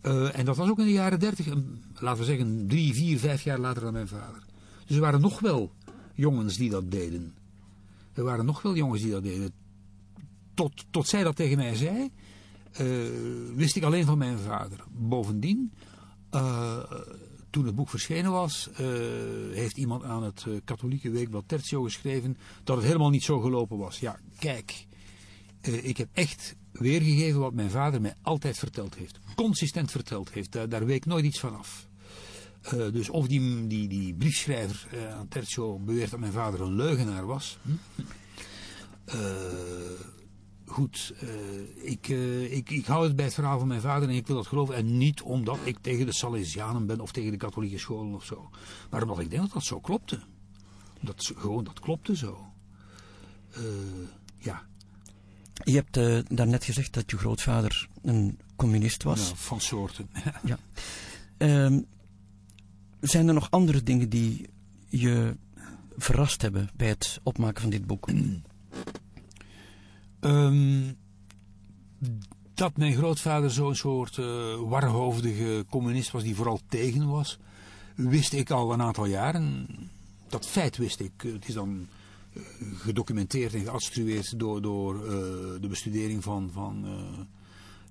Eh, 0.00 0.38
en 0.38 0.44
dat 0.44 0.56
was 0.56 0.68
ook 0.68 0.78
in 0.78 0.84
de 0.84 0.92
jaren 0.92 1.20
dertig, 1.20 1.46
laten 1.94 2.18
we 2.18 2.24
zeggen 2.24 2.66
drie, 2.68 2.94
vier, 2.94 3.18
vijf 3.18 3.42
jaar 3.42 3.58
later 3.58 3.82
dan 3.82 3.92
mijn 3.92 4.08
vader. 4.08 4.42
Dus 4.86 4.96
er 4.96 5.02
waren 5.02 5.20
nog 5.20 5.40
wel 5.40 5.72
jongens 6.14 6.56
die 6.56 6.70
dat 6.70 6.90
deden. 6.90 7.34
Er 8.12 8.24
waren 8.24 8.44
nog 8.44 8.62
wel 8.62 8.76
jongens 8.76 9.02
die 9.02 9.10
dat 9.10 9.22
deden. 9.22 9.52
Tot, 10.54 10.84
tot 10.90 11.08
zij 11.08 11.22
dat 11.22 11.36
tegen 11.36 11.56
mij 11.56 11.74
zei, 11.74 12.10
eh, 12.72 12.86
wist 13.54 13.76
ik 13.76 13.82
alleen 13.82 14.04
van 14.04 14.18
mijn 14.18 14.38
vader. 14.38 14.84
Bovendien, 14.90 15.72
toen 17.50 17.66
het 17.66 17.74
boek 17.74 17.88
verschenen 17.88 18.30
was, 18.30 18.68
eh, 18.72 18.86
heeft 19.52 19.76
iemand 19.76 20.04
aan 20.04 20.22
het 20.22 20.44
eh, 20.48 20.54
katholieke 20.64 21.10
weekblad 21.10 21.44
Tertio 21.46 21.82
geschreven 21.82 22.36
dat 22.64 22.76
het 22.76 22.86
helemaal 22.86 23.10
niet 23.10 23.24
zo 23.24 23.40
gelopen 23.40 23.78
was. 23.78 23.98
Ja, 23.98 24.18
kijk, 24.38 24.86
eh, 25.60 25.84
ik 25.84 25.96
heb 25.96 26.08
echt 26.12 26.56
weergegeven 26.72 27.40
wat 27.40 27.54
mijn 27.54 27.70
vader 27.70 28.00
mij 28.00 28.14
altijd 28.22 28.58
verteld 28.58 28.94
heeft. 28.94 29.18
Consistent 29.34 29.90
verteld 29.90 30.32
heeft. 30.32 30.52
Daar, 30.52 30.68
daar 30.68 30.86
week 30.86 31.06
nooit 31.06 31.24
iets 31.24 31.40
van 31.40 31.58
af. 31.58 31.88
Dus 32.92 33.10
of 33.10 33.26
die, 33.26 33.66
die, 33.66 33.88
die 33.88 34.14
briefschrijver 34.14 34.88
aan 35.10 35.28
Tertio 35.28 35.78
beweert 35.78 36.10
dat 36.10 36.20
mijn 36.20 36.32
vader 36.32 36.60
een 36.60 36.74
leugenaar 36.74 37.26
was. 37.26 37.58
hm? 37.62 37.72
Goed, 40.70 41.12
eh, 41.20 41.90
ik, 41.90 42.08
eh, 42.08 42.52
ik, 42.52 42.70
ik 42.70 42.86
hou 42.86 43.04
het 43.04 43.16
bij 43.16 43.24
het 43.24 43.34
verhaal 43.34 43.58
van 43.58 43.68
mijn 43.68 43.80
vader 43.80 44.08
en 44.08 44.14
ik 44.14 44.26
wil 44.26 44.36
dat 44.36 44.46
geloven. 44.46 44.74
En 44.74 44.98
niet 44.98 45.22
omdat 45.22 45.58
ik 45.64 45.78
tegen 45.80 46.06
de 46.06 46.12
Salesianen 46.12 46.86
ben 46.86 47.00
of 47.00 47.12
tegen 47.12 47.30
de 47.30 47.36
katholieke 47.36 47.78
scholen 47.78 48.14
of 48.14 48.24
zo. 48.24 48.50
Maar 48.90 49.02
omdat 49.02 49.18
ik 49.18 49.30
denk 49.30 49.42
dat 49.42 49.52
dat 49.52 49.64
zo 49.64 49.80
klopte. 49.80 50.20
Dat, 51.00 51.32
gewoon, 51.36 51.64
dat 51.64 51.80
klopte 51.80 52.16
zo. 52.16 52.52
Eh, 53.50 53.62
ja, 54.38 54.66
Je 55.64 55.74
hebt 55.74 55.96
eh, 55.96 56.18
daarnet 56.28 56.64
gezegd 56.64 56.92
dat 56.92 57.10
je 57.10 57.18
grootvader 57.18 57.88
een 58.02 58.38
communist 58.56 59.02
was. 59.02 59.28
Ja, 59.28 59.34
van 59.34 59.60
soorten. 59.60 60.10
ja. 60.50 60.58
Um, 61.38 61.86
zijn 63.00 63.28
er 63.28 63.34
nog 63.34 63.50
andere 63.50 63.82
dingen 63.82 64.08
die 64.08 64.48
je 64.88 65.36
verrast 65.96 66.42
hebben 66.42 66.70
bij 66.76 66.88
het 66.88 67.20
opmaken 67.22 67.60
van 67.60 67.70
dit 67.70 67.86
boek? 67.86 68.08
Um, 70.20 70.96
dat 72.54 72.76
mijn 72.76 72.94
grootvader 72.94 73.50
zo'n 73.50 73.74
soort 73.74 74.16
uh, 74.16 74.26
warhoofdige 74.60 75.64
communist 75.70 76.10
was 76.10 76.22
die 76.22 76.34
vooral 76.34 76.60
tegen 76.68 77.08
was, 77.08 77.38
wist 77.94 78.32
ik 78.32 78.50
al 78.50 78.72
een 78.72 78.82
aantal 78.82 79.06
jaren. 79.06 79.66
Dat 80.28 80.46
feit 80.46 80.76
wist 80.76 81.00
ik. 81.00 81.12
Het 81.16 81.48
is 81.48 81.54
dan 81.54 81.86
uh, 82.32 82.42
gedocumenteerd 82.74 83.54
en 83.54 83.64
geattribueerd 83.64 84.38
door, 84.38 84.62
door 84.62 84.94
uh, 84.94 85.10
de 85.60 85.68
bestudering 85.68 86.22
van, 86.22 86.50
van 86.52 86.86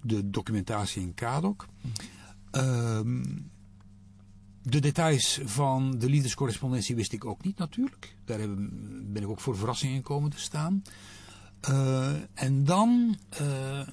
de 0.01 0.29
documentatie 0.29 1.01
in 1.01 1.13
Kadok. 1.13 1.67
Um, 2.51 3.51
de 4.61 4.79
details 4.79 5.39
van 5.43 5.97
de 5.97 6.09
liefdescorrespondentie 6.09 6.95
wist 6.95 7.13
ik 7.13 7.25
ook 7.25 7.43
niet 7.43 7.57
natuurlijk. 7.57 8.15
Daar 8.25 8.39
ben 9.03 9.21
ik 9.21 9.27
ook 9.27 9.39
voor 9.39 9.57
verrassingen 9.57 10.01
komen 10.01 10.29
te 10.29 10.39
staan. 10.39 10.83
Uh, 11.67 12.13
en 12.33 12.63
dan 12.63 13.17
uh, 13.41 13.87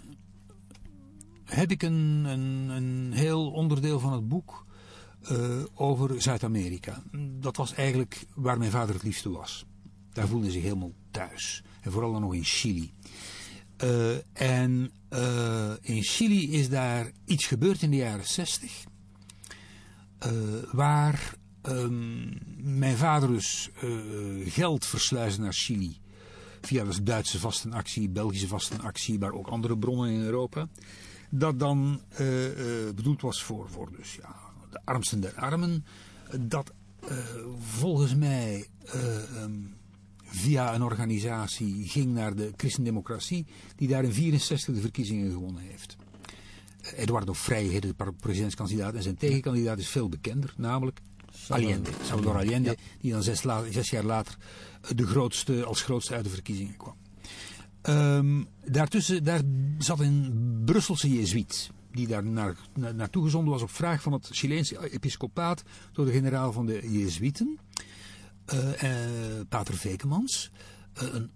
heb 1.45 1.71
ik 1.71 1.83
een, 1.83 2.25
een, 2.25 2.69
een, 2.69 3.13
heel 3.13 3.51
onderdeel 3.51 4.01
van 4.01 4.13
het 4.13 4.29
boek 4.29 4.67
uh, 5.33 5.65
over 5.75 6.23
Zuid-Amerika. 6.23 7.03
Dat 7.41 7.57
was 7.57 7.75
eigenlijk 7.75 8.27
waar 8.35 8.59
mijn 8.59 8.71
vader 8.71 8.95
het 8.95 9.05
liefste 9.05 9.31
was. 9.31 9.67
Daar 10.13 10.29
voelde 10.29 10.45
hij 10.45 10.53
zich 10.53 10.63
helemaal 10.63 10.93
thuis. 11.11 11.63
En 11.81 11.93
vooral 11.93 12.13
dan 12.13 12.21
nog 12.21 12.35
in 12.35 12.45
Chili. 12.45 12.93
en 14.33 14.93
in 15.81 16.03
Chili 16.03 16.53
is 16.53 16.69
daar 16.69 17.11
iets 17.25 17.47
gebeurd 17.47 17.83
in 17.83 17.91
de 17.91 17.97
jaren 17.97 18.27
60 18.27 18.85
uh, 20.27 20.33
waar 20.73 21.35
um, 21.63 22.39
mijn 22.57 22.97
vader 22.97 23.29
dus 23.29 23.71
geld 24.45 24.87
versluisde 24.87 25.43
naar 25.43 25.53
Chili. 25.53 26.01
Via 26.67 26.85
de 26.85 27.03
Duitse 27.03 27.39
vastenactie, 27.39 28.09
Belgische 28.09 28.49
vastenactie, 28.49 29.19
maar 29.19 29.33
ook 29.33 29.47
andere 29.47 29.79
bronnen 29.79 30.11
in 30.11 30.21
Europa. 30.21 30.69
Dat 31.31 31.59
dan 31.59 32.01
uh, 32.11 32.19
bedoeld 32.95 33.21
was 33.23 33.43
voor, 33.43 33.69
voor 33.71 33.91
dus, 33.97 34.15
ja, 34.15 34.37
de 34.71 34.81
armsten 34.85 35.21
der 35.21 35.35
armen. 35.35 35.85
Dat 36.41 36.73
volgens 37.59 38.15
mij 38.15 38.67
um, 39.43 39.75
via 40.23 40.75
een 40.75 40.83
organisatie 40.83 41.89
ging 41.89 42.13
naar 42.13 42.35
de 42.35 42.53
christendemocratie. 42.57 43.47
Die 43.77 43.89
daar 43.89 44.05
in 44.05 44.13
64 44.13 44.75
de 44.75 44.81
verkiezingen 44.81 45.31
gewonnen 45.31 45.63
heeft. 45.63 45.97
Eduardo 46.95 47.35
Frei 47.35 47.81
de 47.81 47.95
presidentskandidaat 48.21 48.95
en 48.95 49.03
zijn 49.03 49.17
tegenkandidaat 49.17 49.79
is 49.79 49.89
veel 49.89 50.09
bekender, 50.09 50.55
namelijk 50.57 51.01
Allende, 51.49 51.91
Salvador 52.03 52.37
Allende, 52.37 52.77
die 53.01 53.13
dan 53.13 53.23
zes, 53.23 53.45
zes, 53.71 53.91
jaar 53.91 54.05
later 54.05 54.37
de 54.95 55.07
grootste, 55.07 55.65
als 55.65 55.83
grootste 55.83 56.15
uit 56.15 56.25
de 56.25 56.31
verkiezingen 56.31 56.77
kwam. 56.77 56.97
Um, 57.83 58.47
daartussen, 58.65 59.25
daar 59.25 59.41
zat 59.79 60.01
een 60.01 60.63
Brusselse 60.65 61.13
jezuïet, 61.13 61.71
die 61.91 62.07
daar 62.07 62.25
naar, 62.25 62.57
na, 62.75 62.93
naartoe 62.93 63.23
gezonden 63.25 63.53
was 63.53 63.63
op 63.63 63.71
vraag 63.71 64.03
van 64.03 64.13
het 64.13 64.29
Chileense 64.31 64.91
episcopaat 64.91 65.63
door 65.93 66.05
de 66.05 66.13
generaal 66.13 66.53
van 66.53 66.67
de 66.67 66.91
jezuïeten, 66.91 67.59
uh, 68.55 68.83
uh, 68.83 68.91
Pater 69.49 69.75
Vekemans. 69.75 70.51
Uh, 71.03 71.15
een, 71.15 71.31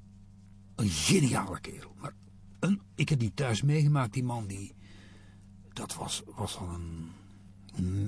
een 0.76 0.88
geniale 0.88 1.60
kerel. 1.60 1.94
Maar 2.00 2.12
een, 2.60 2.80
ik 2.94 3.08
heb 3.08 3.18
die 3.18 3.34
thuis 3.34 3.62
meegemaakt, 3.62 4.12
die 4.12 4.24
man 4.24 4.46
die 4.46 4.74
dat 5.72 5.94
was, 5.94 6.22
was 6.26 6.56
al 6.56 6.68
een, 6.68 7.10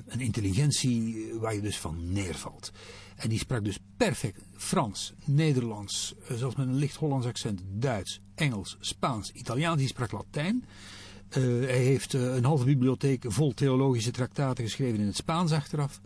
een 0.06 0.20
intelligentie 0.20 1.32
waar 1.40 1.54
je 1.54 1.60
dus 1.60 1.78
van 1.78 2.12
neervalt. 2.12 2.72
En 3.16 3.28
die 3.28 3.38
sprak 3.38 3.64
dus 3.64 3.78
perfect 3.96 4.40
Frans, 4.56 5.12
Nederlands, 5.24 6.14
eh, 6.28 6.36
zelfs 6.36 6.56
met 6.56 6.66
een 6.66 6.74
licht 6.74 6.96
Hollands 6.96 7.26
accent, 7.26 7.60
Duits, 7.64 8.20
Engels, 8.34 8.76
Spaans, 8.80 9.32
Italiaans. 9.32 9.78
Die 9.78 9.88
sprak 9.88 10.12
Latijn. 10.12 10.64
Uh, 11.28 11.66
hij 11.66 11.78
heeft 11.78 12.12
een 12.12 12.44
halve 12.44 12.64
bibliotheek 12.64 13.24
vol 13.26 13.54
theologische 13.54 14.10
traktaten 14.10 14.64
geschreven 14.64 14.98
in 14.98 15.06
het 15.06 15.16
Spaans 15.16 15.52
achteraf. 15.52 16.00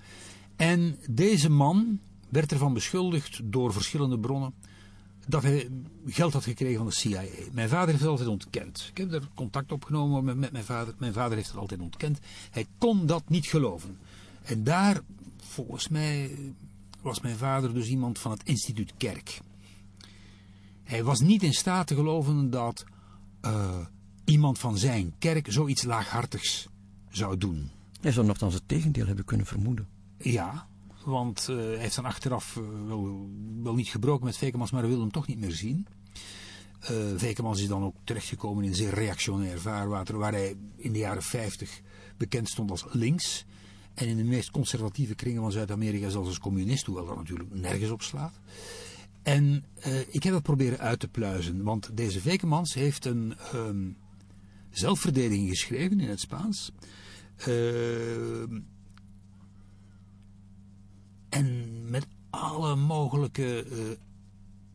En 0.56 0.98
deze 1.10 1.50
man 1.50 2.00
werd 2.28 2.52
ervan 2.52 2.74
beschuldigd 2.74 3.40
door 3.44 3.72
verschillende 3.72 4.18
bronnen 4.18 4.54
dat 5.26 5.42
hij 5.42 5.68
geld 6.06 6.32
had 6.32 6.44
gekregen 6.44 6.76
van 6.76 6.86
de 6.86 6.94
CIA. 6.94 7.22
Mijn 7.52 7.68
vader 7.68 7.88
heeft 7.88 8.00
het 8.00 8.10
altijd 8.10 8.28
ontkend. 8.28 8.86
Ik 8.90 8.96
heb 8.96 9.12
er 9.12 9.28
contact 9.34 9.72
opgenomen 9.72 10.24
met, 10.24 10.36
met 10.36 10.52
mijn 10.52 10.64
vader. 10.64 10.94
Mijn 10.98 11.12
vader 11.12 11.36
heeft 11.36 11.48
het 11.48 11.58
altijd 11.58 11.80
ontkend. 11.80 12.18
Hij 12.50 12.66
kon 12.78 13.06
dat 13.06 13.28
niet 13.28 13.46
geloven. 13.46 13.98
En 14.42 14.64
daar, 14.64 15.00
volgens 15.36 15.88
mij, 15.88 16.38
was 17.02 17.20
mijn 17.20 17.36
vader 17.36 17.74
dus 17.74 17.88
iemand 17.88 18.18
van 18.18 18.30
het 18.30 18.42
instituut 18.44 18.92
Kerk. 18.96 19.40
Hij 20.82 21.04
was 21.04 21.20
niet 21.20 21.42
in 21.42 21.52
staat 21.52 21.86
te 21.86 21.94
geloven 21.94 22.50
dat 22.50 22.84
uh, 23.42 23.86
iemand 24.24 24.58
van 24.58 24.78
zijn 24.78 25.14
kerk 25.18 25.52
zoiets 25.52 25.82
laaghartigs 25.82 26.68
zou 27.10 27.36
doen. 27.36 27.70
Hij 28.00 28.12
zou 28.12 28.26
nogthans 28.26 28.54
het 28.54 28.62
tegendeel 28.66 29.06
hebben 29.06 29.24
kunnen 29.24 29.46
vermoeden. 29.46 29.88
Ja, 30.18 30.66
want 31.06 31.46
uh, 31.50 31.56
hij 31.56 31.76
heeft 31.76 31.96
dan 31.96 32.04
achteraf 32.04 32.56
uh, 32.56 32.64
wel, 32.86 33.28
wel, 33.62 33.74
niet 33.74 33.88
gebroken 33.88 34.24
met 34.24 34.36
Vekemans, 34.36 34.70
maar 34.70 34.80
hij 34.80 34.88
wilde 34.88 35.04
hem 35.04 35.12
toch 35.12 35.26
niet 35.26 35.40
meer 35.40 35.52
zien. 35.52 35.86
Uh, 36.82 36.96
Vekemans 37.16 37.60
is 37.60 37.68
dan 37.68 37.84
ook 37.84 37.94
terechtgekomen 38.04 38.64
in 38.64 38.74
zeer 38.74 38.94
reactionair 38.94 39.60
vaarwater, 39.60 40.18
waar 40.18 40.32
hij 40.32 40.54
in 40.76 40.92
de 40.92 40.98
jaren 40.98 41.22
50 41.22 41.80
bekend 42.16 42.48
stond 42.48 42.70
als 42.70 42.84
links. 42.90 43.44
En 43.94 44.06
in 44.06 44.16
de 44.16 44.24
meest 44.24 44.50
conservatieve 44.50 45.14
kringen 45.14 45.42
van 45.42 45.52
Zuid-Amerika 45.52 46.08
zelfs 46.08 46.28
als 46.28 46.38
communist, 46.38 46.86
hoewel 46.86 47.06
dat 47.06 47.16
natuurlijk 47.16 47.54
nergens 47.54 47.90
op 47.90 48.02
slaat. 48.02 48.40
En 49.22 49.64
ik 50.10 50.22
heb 50.22 50.32
dat 50.32 50.42
proberen 50.42 50.78
uit 50.78 51.00
te 51.00 51.08
pluizen, 51.08 51.62
want 51.62 51.96
deze 51.96 52.20
Vekemans 52.20 52.74
heeft 52.74 53.04
een 53.04 53.34
um, 53.54 53.96
zelfverdediging 54.70 55.48
geschreven 55.48 56.00
in 56.00 56.08
het 56.08 56.20
Spaans. 56.20 56.72
Uh, 57.38 57.46
en 61.36 61.90
met 61.90 62.06
alle 62.30 62.76
mogelijke 62.76 63.66
uh, 63.70 63.78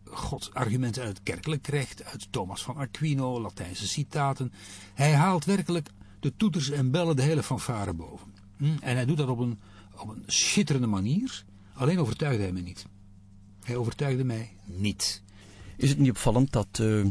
God, 0.03 0.49
argumenten 0.53 1.03
uit 1.03 1.17
het 1.17 1.23
kerkelijk 1.23 1.67
recht, 1.67 2.03
uit 2.03 2.27
Thomas 2.31 2.63
van 2.63 2.75
Aquino, 2.75 3.41
Latijnse 3.41 3.87
citaten. 3.87 4.53
Hij 4.93 5.13
haalt 5.13 5.45
werkelijk 5.45 5.89
de 6.19 6.35
toeters 6.35 6.69
en 6.69 6.91
bellen 6.91 7.15
de 7.15 7.21
hele 7.21 7.43
fanfare 7.43 7.93
boven. 7.93 8.33
Hm? 8.57 8.65
En 8.81 8.95
hij 8.95 9.05
doet 9.05 9.17
dat 9.17 9.27
op 9.27 9.39
een, 9.39 9.59
op 9.97 10.09
een 10.09 10.23
schitterende 10.25 10.87
manier. 10.87 11.43
Alleen 11.73 11.99
overtuigde 11.99 12.43
hij 12.43 12.51
me 12.51 12.61
niet. 12.61 12.85
Hij 13.63 13.75
overtuigde 13.75 14.23
mij 14.23 14.51
niet. 14.65 15.23
Is 15.77 15.89
het 15.89 15.99
niet 15.99 16.09
opvallend 16.09 16.51
dat 16.51 16.79
uh, 16.81 17.05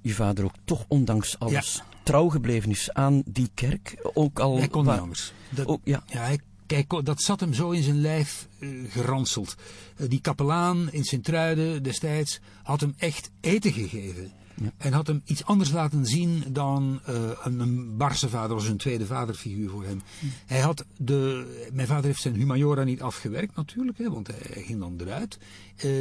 je 0.00 0.14
vader 0.14 0.44
ook 0.44 0.54
toch 0.64 0.84
ondanks 0.88 1.38
alles 1.38 1.74
ja. 1.74 1.84
trouw 2.02 2.28
gebleven 2.28 2.70
is 2.70 2.92
aan 2.92 3.22
die 3.24 3.50
kerk? 3.54 4.10
Ook 4.14 4.40
al 4.40 4.58
hij 4.58 4.68
kon 4.68 4.84
niet 4.84 4.98
anders. 4.98 5.32
Dat, 5.48 5.66
ook, 5.66 5.80
ja. 5.84 6.02
ja, 6.06 6.20
hij 6.20 6.38
Kijk, 6.72 7.04
dat 7.04 7.22
zat 7.22 7.40
hem 7.40 7.54
zo 7.54 7.70
in 7.70 7.82
zijn 7.82 8.00
lijf 8.00 8.48
uh, 8.58 8.90
geranseld. 8.90 9.56
Uh, 9.96 10.08
die 10.08 10.20
kapelaan 10.20 10.92
in 10.92 11.04
Sint-Truiden 11.04 11.82
destijds 11.82 12.40
had 12.62 12.80
hem 12.80 12.94
echt 12.96 13.30
eten 13.40 13.72
gegeven. 13.72 14.32
Ja. 14.54 14.72
En 14.76 14.92
had 14.92 15.06
hem 15.06 15.22
iets 15.24 15.44
anders 15.44 15.70
laten 15.70 16.06
zien 16.06 16.44
dan 16.48 17.00
uh, 17.08 17.30
een, 17.42 17.60
een 17.60 17.96
barse 17.96 18.28
vader 18.28 18.54
als 18.54 18.68
een 18.68 18.76
tweede 18.76 19.06
vaderfiguur 19.06 19.70
voor 19.70 19.84
hem. 19.84 20.02
Ja. 20.20 20.28
Hij 20.46 20.60
had 20.60 20.84
de, 20.96 21.68
mijn 21.72 21.86
vader 21.86 22.04
heeft 22.04 22.22
zijn 22.22 22.34
humaniora 22.34 22.84
niet 22.84 23.02
afgewerkt 23.02 23.56
natuurlijk, 23.56 23.98
hè, 23.98 24.10
want 24.10 24.26
hij 24.26 24.62
ging 24.62 24.78
dan 24.78 25.00
eruit. 25.00 25.38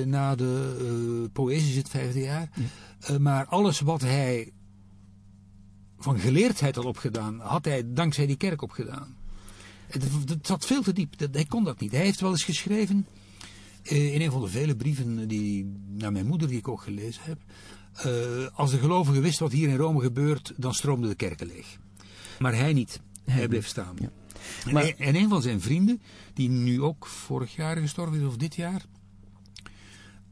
na 0.05 0.36
de 0.36 1.29
poëzie 1.34 1.77
het 1.77 1.89
vijfde 1.89 2.19
jaar. 2.19 2.49
Ja. 2.99 3.19
maar 3.19 3.45
alles 3.45 3.79
wat 3.79 4.01
hij 4.01 4.51
van 5.99 6.19
geleerdheid 6.19 6.75
had 6.75 6.86
opgedaan, 6.86 7.39
had 7.39 7.65
hij 7.65 7.84
dankzij 7.93 8.25
die 8.25 8.38
kerk 8.38 8.62
opgedaan. 8.62 9.19
Het, 9.91 10.47
zat 10.47 10.65
veel 10.65 10.82
te 10.82 10.93
diep. 10.93 11.13
hij 11.32 11.45
kon 11.45 11.63
dat 11.63 11.80
niet. 11.80 11.91
Hij 11.91 12.01
heeft 12.01 12.19
wel 12.19 12.32
eens 12.32 12.43
geschreven, 12.43 13.08
uh, 13.84 14.13
in 14.13 14.21
een 14.21 14.32
van 14.32 14.41
de 14.41 14.47
vele 14.47 14.75
brieven 14.75 15.27
die, 15.27 15.71
naar 15.89 16.12
mijn 16.12 16.27
moeder, 16.27 16.47
die 16.47 16.58
ik 16.58 16.67
ook 16.67 16.82
gelezen 16.82 17.21
heb. 17.23 17.38
Uh, 18.06 18.47
als 18.54 18.71
de 18.71 18.77
gelovigen 18.77 19.21
wisten 19.21 19.43
wat 19.43 19.54
hier 19.54 19.69
in 19.69 19.75
Rome 19.75 20.01
gebeurt, 20.01 20.54
dan 20.58 20.73
stroomde 20.73 21.08
de 21.08 21.15
kerken 21.15 21.47
leeg. 21.47 21.77
Maar 22.39 22.56
hij 22.56 22.73
niet. 22.73 23.01
Hij 23.23 23.47
bleef 23.47 23.67
staan. 23.67 23.95
Ja. 23.99 24.12
Maar, 24.71 24.84
en, 24.84 24.97
en, 24.97 25.15
een 25.15 25.30
van 25.30 25.41
zijn 25.41 25.62
vrienden, 25.62 26.01
die 26.34 26.49
nu 26.49 26.82
ook 26.82 27.08
vorig 27.08 27.56
jaar 27.56 27.77
gestorven 27.77 28.19
is, 28.19 28.25
of 28.25 28.38
dit 28.38 28.56
jaar. 28.56 28.86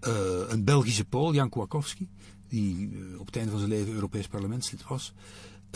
Uh, 0.08 0.14
een 0.48 0.64
Belgische 0.64 1.06
Pool, 1.06 1.34
Jan 1.34 1.50
Kowakowski, 1.50 2.08
die 2.48 2.90
op 3.18 3.26
het 3.26 3.36
einde 3.36 3.52
van 3.52 3.60
zijn 3.60 3.72
leven 3.72 3.94
Europees 3.94 4.28
parlementslid 4.28 4.88
was. 4.88 5.14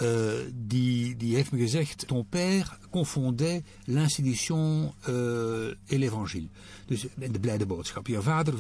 Uh, 0.02 0.10
die, 0.54 1.16
die 1.16 1.36
heeft 1.36 1.52
me 1.52 1.58
gezegd: 1.60 2.08
Ton 2.08 2.26
père 2.30 2.78
confondait 2.90 3.64
l'institution 3.86 4.94
uh, 5.10 5.68
et 5.86 5.98
l'évangile. 5.98 6.48
Dus 6.86 7.06
de 7.32 7.40
blijde 7.40 7.66
boodschap. 7.66 8.08
Je 8.08 8.22
vader 8.22 8.54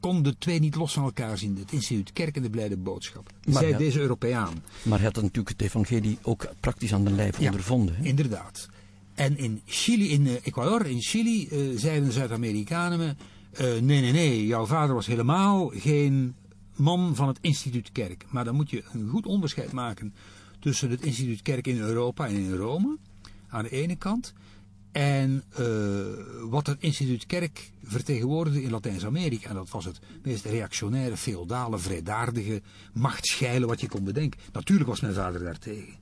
kon 0.00 0.22
de 0.22 0.38
twee 0.38 0.58
niet 0.58 0.74
los 0.74 0.92
van 0.92 1.04
elkaar 1.04 1.38
zien. 1.38 1.56
Het 1.58 1.72
instituut 1.72 2.12
Kerk 2.12 2.36
en 2.36 2.42
de 2.42 2.50
Blijde 2.50 2.76
Boodschap. 2.76 3.30
Maar 3.44 3.62
Zij 3.62 3.68
ja. 3.70 3.78
deze 3.78 4.00
Europeaan. 4.00 4.62
Maar 4.82 4.98
hij 4.98 5.06
had 5.06 5.22
natuurlijk 5.22 5.48
het 5.48 5.62
evangelie 5.62 6.18
ook 6.22 6.46
praktisch 6.60 6.92
aan 6.94 7.04
de 7.04 7.10
lijf 7.10 7.40
Ja. 7.40 7.46
ondervonden. 7.50 7.94
hè? 7.96 8.04
Inderdaad. 8.04 8.68
En 9.14 9.38
in 9.38 9.60
Chili, 9.66 10.10
in 10.10 10.26
eh, 10.26 10.32
Ecuador, 10.42 10.86
in 10.86 11.00
Chili, 11.00 11.48
eh, 11.48 11.58
zeiden 11.76 12.04
de 12.08 12.12
Zuid-Amerikanen 12.14 12.98
me... 12.98 13.14
eh, 13.52 13.64
nee, 13.82 14.00
nee, 14.00 14.12
nee, 14.12 14.46
jouw 14.46 14.66
vader 14.66 14.94
was 14.94 15.06
helemaal 15.06 15.72
geen 15.74 16.34
man 16.76 17.14
van 17.14 17.28
het 17.28 17.38
instituut 17.40 17.92
Kerk. 17.92 18.24
Maar 18.28 18.44
dan 18.44 18.54
moet 18.54 18.70
je 18.70 18.84
een 18.92 19.08
goed 19.08 19.26
onderscheid 19.26 19.72
maken 19.72 20.14
tussen 20.58 20.90
het 20.90 21.02
instituut 21.02 21.42
Kerk 21.42 21.66
in 21.66 21.78
Europa 21.78 22.26
en 22.26 22.34
in 22.34 22.54
Rome, 22.54 22.98
aan 23.48 23.62
de 23.62 23.70
ene 23.70 23.96
kant... 23.96 24.32
En 24.92 25.42
eh, 25.48 25.66
wat 26.48 26.66
het 26.66 26.80
instituut 26.80 27.26
Kerk 27.26 27.70
vertegenwoordigde 27.84 28.62
in 28.62 28.70
Latijns-Amerika. 28.70 29.48
En 29.48 29.54
dat 29.54 29.70
was 29.70 29.84
het 29.84 30.00
meest 30.22 30.44
reactionaire, 30.44 31.16
feodale, 31.16 31.78
vrijdaardige 31.78 32.62
machtsscheilen 32.92 33.68
wat 33.68 33.80
je 33.80 33.88
kon 33.88 34.04
bedenken. 34.04 34.40
Natuurlijk 34.52 34.88
was 34.88 35.00
mijn 35.00 35.14
vader 35.14 35.44
daartegen. 35.44 35.94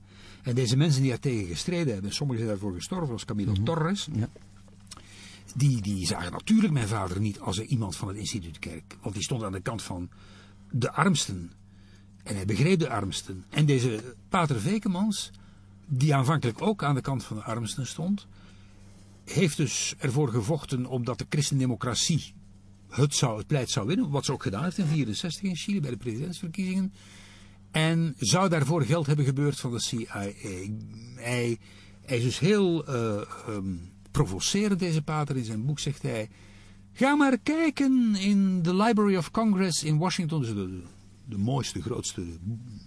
En 0.43 0.55
deze 0.55 0.77
mensen 0.77 1.01
die 1.01 1.09
daartegen 1.09 1.47
gestreden 1.47 1.93
hebben, 1.93 2.13
sommigen 2.13 2.43
zijn 2.43 2.57
daarvoor 2.57 2.75
gestorven, 2.75 3.07
zoals 3.07 3.25
Camilo 3.25 3.53
Torres, 3.63 4.07
Ja. 4.13 4.29
die, 5.55 5.81
die 5.81 6.05
zagen 6.05 6.31
natuurlijk 6.31 6.73
mijn 6.73 6.87
vader 6.87 7.19
niet 7.19 7.39
als 7.39 7.59
iemand 7.59 7.95
van 7.95 8.07
het 8.07 8.17
instituut 8.17 8.59
Kerk. 8.59 8.97
Want 9.01 9.15
die 9.15 9.23
stond 9.23 9.43
aan 9.43 9.51
de 9.51 9.61
kant 9.61 9.81
van 9.81 10.09
de 10.71 10.91
armsten. 10.91 11.51
En 12.23 12.35
hij 12.35 12.45
begreep 12.45 12.79
de 12.79 12.89
armsten. 12.89 13.45
En 13.49 13.65
deze 13.65 14.15
pater 14.29 14.61
Vekemans, 14.61 15.31
die 15.87 16.15
aanvankelijk 16.15 16.61
ook 16.61 16.83
aan 16.83 16.95
de 16.95 17.01
kant 17.01 17.23
van 17.23 17.37
de 17.37 17.43
armsten 17.43 17.87
stond, 17.87 18.27
heeft 19.23 19.57
dus 19.57 19.95
ervoor 19.97 20.29
gevochten 20.29 20.85
omdat 20.85 21.17
de 21.17 21.25
christendemocratie 21.29 22.33
het, 22.89 23.15
zou, 23.15 23.37
het 23.37 23.47
pleit 23.47 23.69
zou 23.69 23.87
winnen. 23.87 24.09
Wat 24.09 24.25
ze 24.25 24.31
ook 24.31 24.43
gedaan 24.43 24.63
heeft 24.63 24.77
in 24.77 24.83
1964 24.83 25.49
in 25.49 25.55
Chili 25.55 25.81
bij 25.81 25.91
de 25.91 25.97
presidentsverkiezingen. 25.97 26.93
En 27.71 28.15
zou 28.17 28.49
daarvoor 28.49 28.83
geld 28.83 29.05
hebben 29.05 29.25
gebeurd 29.25 29.59
van 29.59 29.71
de 29.71 29.81
CIA. 29.81 30.19
Hij, 31.15 31.57
hij 32.05 32.17
is 32.17 32.23
dus 32.23 32.39
heel 32.39 32.85
eh, 32.85 33.21
ehm, 33.47 33.75
provocerend, 34.11 34.79
deze 34.79 35.01
pater. 35.01 35.37
In 35.37 35.45
zijn 35.45 35.65
boek 35.65 35.79
zegt 35.79 36.01
hij... 36.01 36.29
Ga 36.93 37.15
maar 37.15 37.37
kijken 37.37 38.15
in 38.15 38.61
de 38.61 38.75
Library 38.75 39.15
of 39.15 39.31
Congress 39.31 39.83
in 39.83 39.97
Washington. 39.97 40.41
Dus 40.41 40.53
de, 40.53 40.81
de 41.25 41.37
mooiste, 41.37 41.81
grootste 41.81 42.23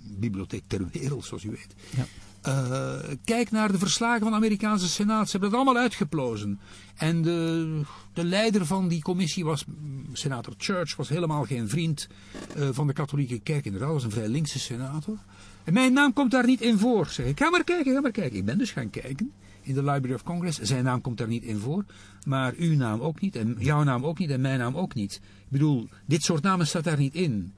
bibliotheek 0.03 0.63
ter 0.67 0.89
wereld, 0.93 1.25
zoals 1.25 1.45
u 1.45 1.51
weet. 1.51 1.75
Ja. 1.97 2.07
Eh, 2.45 3.17
kijk 3.25 3.51
naar 3.51 3.73
de 3.73 3.79
verslagen 3.79 4.21
van 4.21 4.31
de 4.31 4.37
Amerikaanse 4.37 4.89
Senaat. 4.89 5.25
Ze 5.25 5.31
hebben 5.31 5.51
dat 5.51 5.61
allemaal 5.61 5.83
uitgeplozen. 5.83 6.61
En 6.95 7.23
de, 7.23 7.81
de 8.13 8.25
leider 8.25 8.67
van 8.67 8.89
die 8.89 9.03
commissie 9.03 9.45
was, 9.45 9.65
senator 10.13 10.55
Church, 10.57 10.97
was 10.97 11.09
helemaal 11.09 11.45
geen 11.45 11.69
vriend 11.69 12.09
eh, 12.57 12.69
van 12.73 12.87
de 12.87 12.93
katholieke 12.93 13.39
kerk. 13.39 13.65
Inderdaad, 13.65 13.93
was 13.93 14.05
een 14.05 14.11
vrij 14.11 14.29
linkse 14.29 14.59
senator. 14.59 15.19
En 15.65 15.73
mijn 15.73 15.93
naam 15.93 16.13
komt 16.13 16.31
daar 16.31 16.47
niet 16.47 16.61
in 16.61 16.79
voor. 16.79 17.07
Zeg 17.07 17.27
ik, 17.27 17.39
ga 17.39 17.51
maar 17.51 17.65
kijken, 17.65 17.95
ga 17.95 18.01
maar 18.01 18.11
kijken. 18.11 18.39
Ik 18.39 18.45
ben 18.45 18.59
dus 18.59 18.71
gaan 18.71 18.91
kijken 18.91 19.33
in 19.65 19.75
de 19.75 19.83
Library 19.83 20.15
of 20.15 20.23
Congress. 20.23 20.59
Zijn 20.61 20.85
naam 20.85 21.01
komt 21.01 21.19
daar 21.19 21.29
niet 21.29 21.43
in 21.43 21.59
voor. 21.59 21.85
Maar 22.27 22.55
uw 22.57 22.77
naam 22.77 23.01
ook 23.01 23.21
niet. 23.21 23.37
En 23.37 23.57
jouw 23.59 23.83
naam 23.83 24.05
ook 24.05 24.19
niet. 24.19 24.31
En 24.31 24.41
mijn 24.41 24.59
naam 24.59 24.77
ook 24.77 24.95
niet. 24.95 25.15
Ik 25.15 25.49
bedoel, 25.49 25.89
dit 26.07 26.23
soort 26.23 26.43
namen 26.43 26.67
staat 26.67 26.85
daar 26.85 26.99
niet 26.99 27.15
in. 27.15 27.53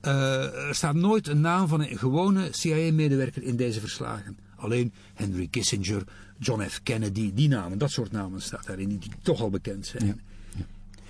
Eh, 0.00 0.68
er 0.68 0.74
staat 0.74 0.94
nooit 0.94 1.28
een 1.28 1.40
naam 1.40 1.68
van 1.68 1.80
een 1.80 1.98
gewone 1.98 2.48
CIA-medewerker 2.50 3.42
in 3.42 3.56
deze 3.56 3.80
verslagen. 3.80 4.38
Alleen 4.56 4.92
Henry 5.14 5.46
Kissinger, 5.46 6.04
John 6.38 6.62
F. 6.62 6.80
Kennedy, 6.82 7.32
die 7.34 7.48
namen, 7.48 7.78
dat 7.78 7.90
soort 7.90 8.12
namen 8.12 8.42
staat 8.42 8.66
daarin, 8.66 8.88
die 8.88 9.10
toch 9.22 9.40
al 9.40 9.50
bekend 9.50 9.86
zijn. 9.86 10.06
Ja, 10.06 10.14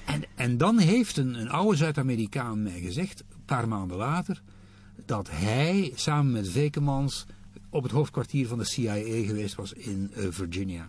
En, 0.05 0.23
en 0.35 0.57
dan 0.57 0.79
heeft 0.79 1.17
een, 1.17 1.35
een 1.35 1.49
oude 1.49 1.77
Zuid-Amerikaan 1.77 2.63
mij 2.63 2.81
gezegd, 2.81 3.21
een 3.21 3.45
paar 3.45 3.69
maanden 3.69 3.97
later, 3.97 4.43
dat 5.07 5.31
hij 5.31 5.93
samen 5.95 6.33
met 6.33 6.49
Vekemans 6.49 7.27
op 7.77 7.83
het 7.83 7.93
hoofdkwartier 7.93 8.47
van 8.47 8.59
de 8.59 8.65
CIA 8.65 8.95
geweest 9.27 9.55
was 9.55 9.73
in 9.73 10.11
eh, 10.15 10.27
Virginia. 10.31 10.89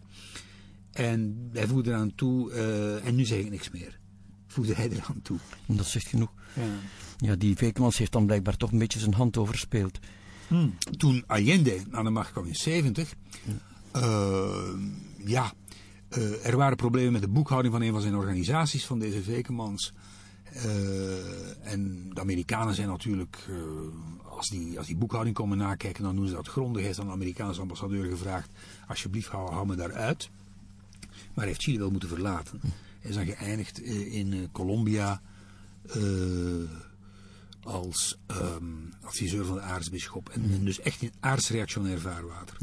En 0.91 1.49
hij 1.53 1.67
voegde 1.67 1.89
eraan 1.89 2.15
toe, 2.15 2.51
eh, 2.51 3.05
en 3.05 3.15
nu 3.15 3.25
zeg 3.25 3.39
ik 3.39 3.49
niks 3.49 3.71
meer, 3.71 3.99
voegde 4.47 4.73
hij 4.73 4.89
eraan 4.89 5.21
toe. 5.21 5.37
En 5.65 5.75
dat 5.75 5.85
zegt 5.85 6.07
genoeg. 6.07 6.31
Ja. 6.53 6.61
Ja, 7.17 7.35
die 7.35 7.55
Vekemans 7.55 7.97
heeft 7.97 8.11
dan 8.11 8.25
blijkbaar 8.25 8.57
toch 8.57 8.71
een 8.71 8.77
beetje 8.77 8.99
zijn 8.99 9.13
hand 9.13 9.37
overspeeld. 9.37 9.99
Toen 10.97 11.23
Allende 11.27 11.83
aan 11.91 12.03
de 12.03 12.09
macht 12.09 12.31
kwam 12.31 12.45
in 12.45 12.55
70, 12.55 13.13
eh, 13.91 14.73
ja, 15.25 15.53
er 16.43 16.57
waren 16.57 16.77
problemen 16.77 17.11
met 17.11 17.21
de 17.21 17.27
boekhouding 17.27 17.73
van 17.73 17.83
een 17.83 17.91
van 17.91 18.01
zijn 18.01 18.15
organisaties, 18.15 18.85
van 18.85 18.99
deze 18.99 19.23
Vekemans. 19.23 19.93
En 21.61 22.09
de 22.13 22.21
Amerikanen 22.21 22.75
zijn 22.75 22.87
natuurlijk, 22.87 23.47
als, 24.37 24.49
die, 24.49 24.77
als 24.77 24.87
die 24.87 24.95
boekhouding 24.95 25.35
komen 25.35 25.57
nakijken, 25.57 26.03
dan 26.03 26.15
doen 26.15 26.27
ze 26.27 26.33
dat 26.33 26.47
grondig. 26.47 26.83
Heeft 26.83 26.99
aan 26.99 27.05
de 27.05 27.11
Amerikaanse 27.11 27.61
ambassadeur 27.61 28.05
gevraagd, 28.05 28.49
alsjeblieft 28.87 29.27
hou, 29.27 29.67
me 29.67 29.75
daaruit. 29.75 30.29
Maar 31.33 31.45
heeft 31.45 31.61
Chili 31.61 31.77
wel 31.77 31.91
moeten 31.91 32.09
verlaten. 32.09 32.59
Hij 32.99 33.09
is 33.09 33.15
dan 33.15 33.25
geëindigd 33.25 33.81
eh, 33.81 34.13
in 34.13 34.33
eh, 34.33 34.39
Colombia 34.51 35.21
eh, 35.89 36.01
als 37.63 38.17
ehm, 38.25 38.63
adviseur 39.01 39.45
van 39.45 39.55
de 39.55 39.61
aartsbisschop. 39.61 40.29
En, 40.29 40.65
dus 40.65 40.79
echt 40.79 41.01
in 41.01 41.11
aartsreactionair 41.19 41.99
vaarwater. 41.99 42.57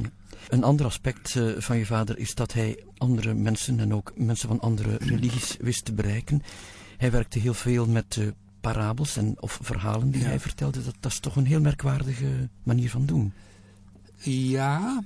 Een 0.49 0.65
ander 0.65 0.87
aspect 0.87 1.39
van 1.57 1.79
je 1.79 1.87
vader 1.87 2.19
is 2.19 2.35
dat 2.35 2.53
hij 2.53 2.85
andere 2.97 3.35
mensen 3.35 3.81
en 3.81 3.95
ook 3.95 4.13
mensen 4.17 4.49
van 4.49 4.61
andere 4.61 4.97
religies 4.97 5.57
wist 5.57 5.85
te 5.85 5.93
bereiken. 5.93 6.43
Hij 6.97 7.11
werkte 7.11 7.39
heel 7.39 7.55
veel 7.55 7.87
met 7.87 8.19
parabels 8.73 9.17
en, 9.17 9.35
of 9.41 9.59
verhalen 9.63 10.11
die 10.11 10.21
Ja. 10.21 10.27
hij 10.27 10.41
vertelde. 10.41 10.85
Dat, 10.85 10.95
dat 11.01 11.13
is 11.13 11.19
toch 11.19 11.37
een 11.37 11.47
heel 11.47 11.61
merkwaardige 11.61 12.49
manier 12.63 12.91
van 12.91 13.07
doen. 13.07 13.33
Ja, 14.23 15.03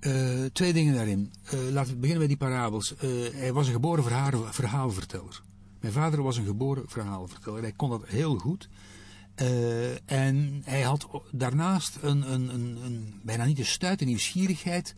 eh, 0.00 0.44
twee 0.52 0.72
dingen 0.72 0.94
daarin. 0.94 1.32
Eh, 1.42 1.58
laten 1.72 1.92
we 1.92 1.98
beginnen 1.98 2.18
bij 2.18 2.36
die 2.36 2.46
parabels. 2.46 2.96
Eh, 2.96 3.10
hij 3.32 3.52
was 3.52 3.66
een 3.66 3.72
geboren 3.72 4.04
verhaal, 4.04 4.52
verhaalverteller. 4.52 5.42
Mijn 5.80 5.92
vader 5.92 6.22
was 6.22 6.36
een 6.36 6.44
geboren 6.44 6.84
verhaalverteller. 6.86 7.62
Hij 7.62 7.72
kon 7.72 7.90
dat 7.90 8.02
heel 8.06 8.38
goed. 8.38 8.68
En 10.04 10.62
hij 10.64 10.82
had 10.82 11.08
daarnaast 11.30 11.98
een, 12.00 12.32
een, 12.32 12.54
een, 12.54 12.78
een 12.84 13.20
bijna 13.22 13.44
niet 13.44 13.58
een 13.58 13.66
stuit, 13.66 14.00
een 14.00 14.06
nieuwsgierigheid 14.06 14.94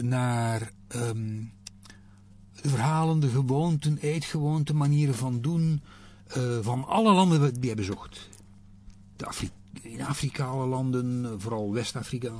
naar 0.00 0.70
ehm, 0.88 1.42
de 2.62 2.68
verhalen, 2.68 3.20
de 3.20 3.28
gewoonten, 3.28 3.98
eetgewoonten, 4.00 4.76
manieren 4.76 5.14
van 5.14 5.40
doen 5.40 5.82
eh, 6.26 6.58
van 6.60 6.84
alle 6.86 7.12
landen 7.12 7.54
die 7.54 7.66
hij 7.66 7.74
bezocht 7.74 8.28
de 9.16 9.26
Afri- 9.26 9.50
in 9.82 10.00
Afrika 10.02 10.44
alle 10.44 10.66
landen, 10.66 11.24
eh, 11.24 11.30
vooral 11.36 11.72
West-Afrika, 11.72 12.32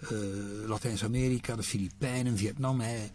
eh, 0.00 0.08
Latijns-Amerika, 0.66 1.56
de 1.56 1.62
Filipijnen, 1.62 2.36
Vietnam. 2.36 2.80
Hij, 2.80 3.10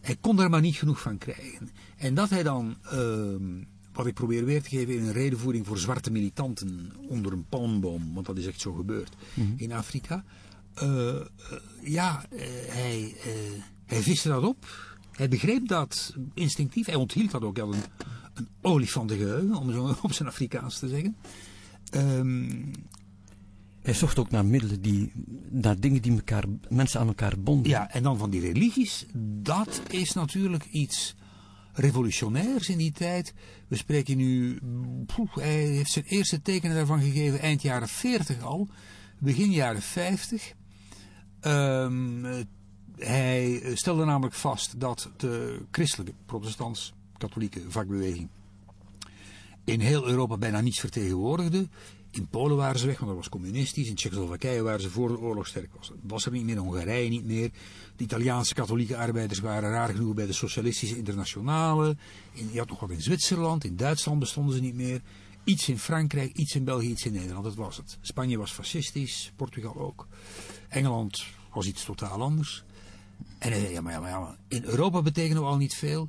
hij 0.00 0.16
kon 0.20 0.36
daar 0.36 0.50
maar 0.50 0.60
niet 0.60 0.76
genoeg 0.76 1.00
van 1.00 1.18
krijgen. 1.18 1.70
En 1.96 2.14
dat 2.14 2.30
hij 2.30 2.42
dan, 2.42 2.76
ehm, 2.90 3.62
wat 3.92 4.06
ik 4.06 4.14
probeer 4.14 4.44
weer 4.44 4.62
te 4.62 4.68
geven 4.68 4.94
in 4.94 5.04
een 5.04 5.12
redenvoering 5.12 5.66
voor 5.66 5.78
zwarte 5.78 6.10
militanten 6.10 6.92
onder 7.08 7.32
een 7.32 7.46
palmboom, 7.48 8.14
want 8.14 8.26
dat 8.26 8.36
is 8.36 8.46
echt 8.46 8.60
zo 8.60 8.72
gebeurd 8.72 9.16
in 9.56 9.72
Afrika. 9.72 10.24
ja, 11.82 12.24
hij, 12.66 13.14
hij 13.86 14.02
viste 14.02 14.28
dat 14.28 14.42
op. 14.42 14.66
Hij 15.12 15.28
begreep 15.28 15.68
dat 15.68 16.14
instinctief. 16.34 16.86
Hij 16.86 16.94
onthield 16.94 17.30
dat 17.30 17.42
ook. 17.42 17.58
Had 17.58 17.74
een, 17.74 17.82
een 18.34 18.48
olifantengeheugen, 18.60 19.54
om 19.56 19.72
zo 19.72 19.96
op 20.02 20.12
zijn 20.12 20.28
Afrikaans 20.28 20.78
te 20.78 20.88
zeggen. 20.88 21.16
Ehm, 21.90 22.64
Hij 23.82 23.94
zocht 23.94 24.18
ook 24.18 24.30
naar 24.30 24.44
middelen, 24.44 24.80
die, 24.82 25.12
naar 25.50 25.80
dingen 25.80 26.02
die 26.02 26.12
elkaar, 26.12 26.44
mensen 26.68 27.00
aan 27.00 27.06
elkaar 27.06 27.38
bonden. 27.38 27.70
ja, 27.70 27.90
en 27.90 28.02
dan 28.02 28.18
van 28.18 28.30
die 28.30 28.40
religies, 28.40 29.06
dat 29.42 29.82
is 29.88 30.12
natuurlijk 30.12 30.64
iets 30.70 31.14
revolutionairs 31.72 32.68
in 32.68 32.78
die 32.78 32.92
tijd. 32.92 33.34
We 33.68 33.76
spreken 33.76 34.16
nu, 34.16 34.58
poeh, 35.06 35.34
hij 35.36 35.64
heeft 35.64 35.90
zijn 35.90 36.04
eerste 36.04 36.42
tekenen 36.42 36.76
daarvan 36.76 37.00
gegeven 37.00 37.40
eind 37.40 37.62
jaren 37.62 37.88
40 37.88 38.42
al, 38.42 38.68
begin 39.18 39.50
jaren 39.50 39.82
50. 39.82 40.52
Ehm, 41.40 42.24
eh, 42.24 42.40
hij 43.00 43.62
stelde 43.74 44.04
namelijk 44.04 44.34
vast 44.34 44.80
dat 44.80 45.10
de 45.16 45.60
christelijke, 45.70 46.14
protestants, 46.26 46.92
katholieke 47.18 47.60
vakbeweging 47.68 48.28
in 49.64 49.80
heel 49.80 50.08
Europa 50.08 50.36
bijna 50.36 50.60
niets 50.60 50.80
vertegenwoordigde. 50.80 51.68
In 52.10 52.28
Polen 52.28 52.56
waren 52.56 52.80
ze 52.80 52.86
weg, 52.86 52.98
want 52.98 53.06
dat 53.06 53.20
was 53.20 53.28
communistisch. 53.28 53.88
In 53.88 53.94
Tsjechoslowakije 53.94 54.62
waren 54.62 54.80
ze 54.80 54.90
voor 54.90 55.08
de 55.08 55.18
oorlog 55.18 55.46
sterk. 55.46 55.70
Was, 55.76 55.92
was 56.02 56.26
er 56.26 56.32
niet 56.32 56.44
meer, 56.44 56.56
Hongarije 56.56 57.08
niet 57.08 57.24
meer. 57.24 57.50
De 57.96 58.04
Italiaanse 58.04 58.54
katholieke 58.54 58.96
arbeiders 58.96 59.40
waren 59.40 59.70
raar 59.70 59.88
genoeg 59.88 60.14
bij 60.14 60.26
de 60.26 60.32
socialistische 60.32 60.96
internationale. 60.96 61.96
In, 62.32 62.48
je 62.52 62.58
had 62.58 62.68
nog 62.68 62.80
wat 62.80 62.90
in 62.90 63.02
Zwitserland, 63.02 63.64
in 63.64 63.76
Duitsland 63.76 64.18
bestonden 64.18 64.54
ze 64.54 64.60
niet 64.60 64.74
meer. 64.74 65.00
Iets 65.44 65.68
in 65.68 65.78
Frankrijk, 65.78 66.36
iets 66.36 66.54
in 66.54 66.64
België, 66.64 66.88
iets 66.88 67.06
in 67.06 67.12
Nederland, 67.12 67.44
dat 67.44 67.54
was 67.54 67.76
het. 67.76 67.98
Spanje 68.00 68.38
was 68.38 68.52
fascistisch, 68.52 69.32
Portugal 69.36 69.76
ook. 69.78 70.06
Engeland 70.68 71.24
was 71.54 71.66
iets 71.66 71.84
totaal 71.84 72.22
anders. 72.22 72.64
En 73.38 73.50
hij 73.50 73.60
zei, 73.60 73.72
ja 73.72 73.80
maar, 73.80 73.92
ja, 73.92 74.00
maar, 74.00 74.10
ja, 74.10 74.20
maar 74.20 74.36
in 74.48 74.64
Europa 74.64 75.02
betekenen 75.02 75.42
we 75.42 75.48
al 75.48 75.56
niet 75.56 75.74
veel. 75.74 76.08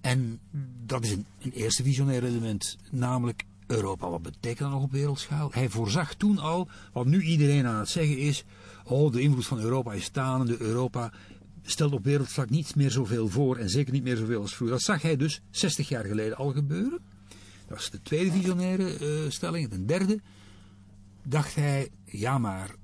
En 0.00 0.40
dat 0.84 1.04
is 1.04 1.10
een, 1.10 1.26
een 1.42 1.52
eerste 1.52 1.82
visionair 1.82 2.24
element, 2.24 2.78
namelijk 2.90 3.44
Europa. 3.66 4.10
Wat 4.10 4.22
betekent 4.22 4.58
dat 4.58 4.70
nog 4.70 4.82
op 4.82 4.92
wereldschaal? 4.92 5.50
Hij 5.52 5.68
voorzag 5.68 6.14
toen 6.14 6.38
al, 6.38 6.68
wat 6.92 7.06
nu 7.06 7.22
iedereen 7.22 7.66
aan 7.66 7.78
het 7.78 7.88
zeggen 7.88 8.18
is, 8.18 8.44
oh 8.84 9.12
de 9.12 9.20
invloed 9.20 9.46
van 9.46 9.60
Europa 9.60 9.92
is 9.92 10.12
de 10.12 10.56
Europa 10.58 11.12
stelt 11.62 11.92
op 11.92 12.04
wereldvlak 12.04 12.50
niet 12.50 12.74
meer 12.74 12.90
zoveel 12.90 13.28
voor 13.28 13.56
en 13.56 13.70
zeker 13.70 13.92
niet 13.92 14.02
meer 14.02 14.16
zoveel 14.16 14.40
als 14.40 14.54
vroeger. 14.54 14.76
Dat 14.76 14.84
zag 14.84 15.02
hij 15.02 15.16
dus 15.16 15.40
60 15.50 15.88
jaar 15.88 16.04
geleden 16.04 16.36
al 16.36 16.52
gebeuren. 16.52 16.98
Dat 17.66 17.76
was 17.76 17.90
de 17.90 18.02
tweede 18.02 18.32
visionaire 18.32 18.98
uh, 19.00 19.30
stelling. 19.30 19.68
Ten 19.68 19.86
derde 19.86 20.20
dacht 21.22 21.54
hij, 21.54 21.88
ja 22.04 22.38
maar 22.38 22.74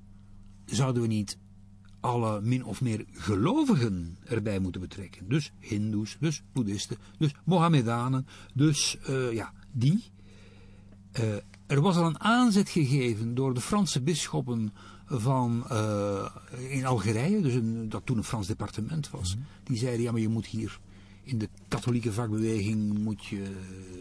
zouden 0.65 1.01
we 1.01 1.07
niet 1.07 1.37
alle 1.99 2.41
min 2.41 2.65
of 2.65 2.81
meer 2.81 3.05
gelovigen 3.11 4.17
erbij 4.25 4.59
moeten 4.59 4.81
betrekken. 4.81 5.29
Dus 5.29 5.51
hindoes, 5.59 6.17
dus 6.19 6.43
boeddhisten, 6.53 6.97
dus 7.17 7.31
Mohammedanen, 7.43 8.27
dus 8.53 8.97
uh, 9.09 9.31
ja, 9.31 9.53
die. 9.71 10.03
Uh, 11.19 11.35
er 11.67 11.81
was 11.81 11.95
al 11.95 12.05
een 12.05 12.19
aanzet 12.19 12.69
gegeven 12.69 13.35
door 13.35 13.53
de 13.53 13.61
Franse 13.61 14.01
bisschoppen 14.01 14.73
van, 15.05 15.63
uh, 15.71 16.29
in 16.69 16.85
Algerije, 16.85 17.41
dus 17.41 17.53
een, 17.53 17.89
dat 17.89 18.05
toen 18.05 18.17
een 18.17 18.23
Frans 18.23 18.47
departement 18.47 19.09
was. 19.09 19.35
Mhm. 19.35 19.43
Die 19.63 19.77
zeiden, 19.77 20.01
ja 20.01 20.11
maar 20.11 20.21
je 20.21 20.27
moet 20.27 20.45
hier 20.45 20.79
in 21.23 21.37
de 21.37 21.49
katholieke 21.67 22.13
vakbeweging 22.13 22.97
moet 22.97 23.25
je, 23.25 23.55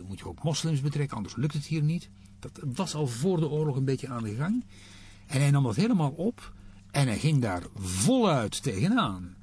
moet 0.08 0.18
je 0.18 0.26
ook 0.26 0.42
moslims 0.42 0.80
betrekken, 0.80 1.16
anders 1.16 1.37
lukt 1.37 1.54
het 1.54 1.66
hier 1.66 1.82
niet. 1.82 2.08
Dat 2.38 2.61
was 2.74 2.94
al 2.94 3.06
voor 3.06 3.40
de 3.40 3.48
oorlog 3.48 3.76
een 3.76 3.84
beetje 3.84 4.08
aan 4.08 4.22
de 4.22 4.34
gang. 4.34 4.64
En 5.26 5.40
hij 5.40 5.50
nam 5.50 5.62
dat 5.62 5.76
helemaal 5.76 6.11
op 6.11 6.52
en 6.90 7.07
hij 7.07 7.18
ging 7.18 7.42
daar 7.42 7.62
voluit 7.74 8.62
tegenaan. 8.62 9.37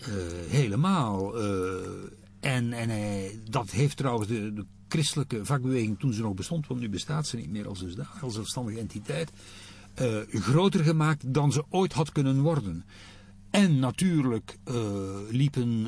Uh, 0.00 0.06
helemaal. 0.48 1.44
Uh, 1.44 1.86
en 2.40 2.72
en 2.72 2.88
hij, 2.88 3.40
dat 3.50 3.70
heeft 3.70 3.96
trouwens 3.96 4.28
de, 4.28 4.52
de, 4.52 4.64
christelijke 4.88 5.44
vakbeweging 5.44 5.98
toen 5.98 6.12
ze 6.12 6.22
nog 6.22 6.34
bestond, 6.34 6.66
want 6.66 6.80
nu 6.80 6.88
bestaat 6.88 7.26
ze 7.26 7.36
niet 7.36 7.50
meer 7.50 7.68
als, 7.68 7.84
als 8.20 8.34
zelfstandige 8.34 8.78
entiteit, 8.78 9.32
uh, 10.00 10.16
groter 10.28 10.84
gemaakt 10.84 11.34
dan 11.34 11.52
ze 11.52 11.64
ooit 11.68 11.92
had 11.92 12.12
kunnen 12.12 12.40
worden. 12.40 12.84
En 13.50 13.78
natuurlijk 13.78 14.58
liepen 15.30 15.84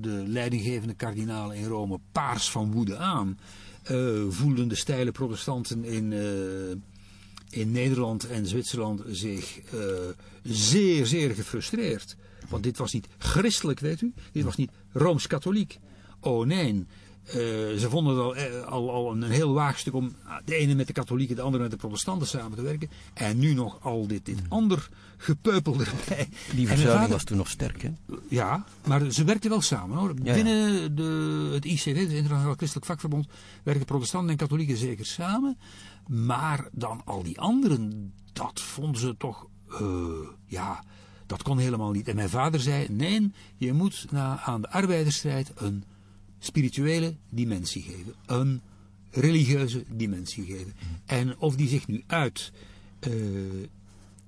de 0.00 0.22
leidinggevende 0.26 0.94
kardinalen 0.94 1.56
in 1.56 1.64
Rome 1.64 1.98
paars 2.12 2.50
van 2.50 2.72
woede 2.72 2.96
aan. 2.96 3.38
voelden 4.28 4.68
de 4.68 4.76
steile 4.76 5.12
protestanten 5.12 5.84
in 5.84 6.12
in 7.50 7.72
Nederland 7.72 8.28
en 8.28 8.46
Zwitserland 8.46 9.02
zich 9.06 9.60
uh, 9.74 9.80
zeer, 10.42 11.06
zeer 11.06 11.34
gefrustreerd. 11.34 12.16
Want 12.48 12.62
dit 12.62 12.78
was 12.78 12.92
niet 12.92 13.06
christelijk, 13.18 13.80
weet 13.80 14.00
u. 14.00 14.12
Dit 14.32 14.44
was 14.44 14.56
niet 14.56 14.70
rooms-katholiek. 14.92 15.78
Oh 16.20 16.46
nee. 16.46 16.86
Uh, 17.28 17.34
ze 17.78 17.86
vonden 17.88 18.14
het 18.14 18.24
al, 18.24 18.36
eh, 18.36 18.62
al, 18.62 18.90
al, 18.90 19.12
een 19.12 19.22
heel 19.22 19.52
waagstuk 19.52 19.94
om 19.94 20.14
de 20.44 20.54
ene 20.54 20.74
met 20.74 20.86
de 20.86 20.92
katholieken, 20.92 21.36
de 21.36 21.42
andere 21.42 21.62
met 21.62 21.72
de 21.72 21.78
protestanten 21.78 22.26
samen 22.26 22.56
te 22.56 22.62
werken. 22.62 22.90
En 23.14 23.38
nu 23.38 23.54
nog 23.54 23.78
al 23.82 24.06
dit, 24.06 24.26
dit 24.26 24.38
ander 24.48 24.88
gepeupel 25.16 25.72
erbij. 25.72 26.28
Die 26.54 26.68
verzuiling 26.68 27.10
was 27.10 27.24
toen 27.24 27.36
nog 27.36 27.48
sterk, 27.48 27.82
hè? 27.82 27.90
Ja, 28.28 28.64
maar 28.86 29.10
ze 29.10 29.24
werkten 29.24 29.50
wel 29.50 29.60
samen 29.60 29.96
hoor. 29.96 30.14
Binnen 30.14 30.94
De, 30.94 31.50
het 31.52 31.64
ICV, 31.64 31.84
het 31.84 32.12
Internationaal 32.12 32.54
Christelijk 32.54 32.86
Vakverbond, 32.86 33.26
werken 33.62 33.84
protestanten 33.84 34.30
en 34.30 34.36
katholieken 34.36 34.76
zeker 34.76 35.06
samen. 35.06 35.58
Maar 36.08 36.68
dan 36.72 37.02
al 37.04 37.22
die 37.22 37.40
anderen, 37.40 38.12
dat 38.32 38.60
vonden 38.60 39.00
ze 39.00 39.16
toch, 39.16 39.46
uh, 39.80 40.28
ja, 40.46 40.84
dat 41.26 41.42
kon 41.42 41.58
helemaal 41.58 41.90
niet. 41.90 42.08
En 42.08 42.14
mijn 42.14 42.28
vader 42.28 42.60
zei, 42.60 42.86
nee, 42.90 43.32
je 43.56 43.72
moet 43.72 44.06
aan 44.44 44.60
de 44.60 44.70
arbeidersstrijd 44.70 45.52
een 45.54 45.84
spirituele 46.38 47.14
dimensie 47.30 47.82
geven. 47.82 48.14
Een 48.26 48.60
religieuze 49.10 49.84
dimensie 49.88 50.44
geven. 50.44 50.72
En 51.06 51.38
of 51.38 51.56
die 51.56 51.68
zich 51.68 51.86
nu 51.86 52.04
uit 52.06 52.52
uh, 53.08 53.68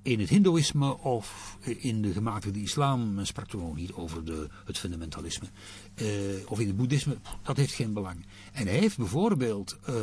in 0.03 0.21
het 0.21 0.29
hindoeïsme 0.29 0.99
of 0.99 1.59
in 1.65 2.03
de 2.03 2.13
gematigde 2.13 2.61
islam, 2.61 3.15
men 3.15 3.27
sprak 3.27 3.49
toen 3.49 3.63
ook 3.63 3.77
niet 3.77 3.93
over 3.93 4.25
de, 4.25 4.49
het 4.65 4.79
fundamentalisme, 4.79 5.47
uh, 5.95 6.07
of 6.47 6.61
in 6.61 6.67
het 6.67 6.77
boeddhisme, 6.77 7.17
dat 7.43 7.57
heeft 7.57 7.73
geen 7.73 7.93
belang. 7.93 8.27
En 8.53 8.67
hij 8.67 8.79
heeft 8.79 8.97
bijvoorbeeld 8.97 9.79
uh, 9.89 9.95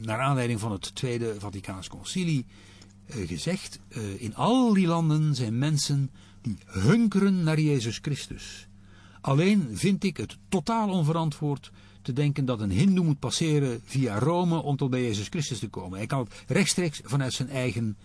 naar 0.00 0.18
aanleiding 0.18 0.60
van 0.60 0.72
het 0.72 0.94
Tweede 0.94 1.34
Vaticaans 1.38 1.88
Concilie 1.88 2.46
uh, 3.06 3.28
gezegd: 3.28 3.78
uh, 3.88 4.22
in 4.22 4.34
al 4.34 4.72
die 4.74 4.86
landen 4.86 5.34
zijn 5.34 5.58
mensen 5.58 6.10
die 6.42 6.56
hunkeren 6.66 7.42
naar 7.42 7.60
Jezus 7.60 7.98
Christus. 8.02 8.68
Alleen 9.20 9.68
vind 9.72 10.04
ik 10.04 10.16
het 10.16 10.36
totaal 10.48 10.88
onverantwoord 10.88 11.70
te 12.02 12.12
denken 12.12 12.44
dat 12.44 12.60
een 12.60 12.70
hindoe 12.70 13.04
moet 13.04 13.18
passeren 13.18 13.80
via 13.84 14.18
Rome 14.18 14.62
om 14.62 14.76
tot 14.76 14.90
bij 14.90 15.02
Jezus 15.02 15.26
Christus 15.28 15.58
te 15.58 15.68
komen. 15.68 15.98
Hij 15.98 16.06
kan 16.06 16.18
het 16.18 16.32
rechtstreeks 16.46 17.00
vanuit 17.04 17.32
zijn 17.32 17.48
eigen 17.48 17.96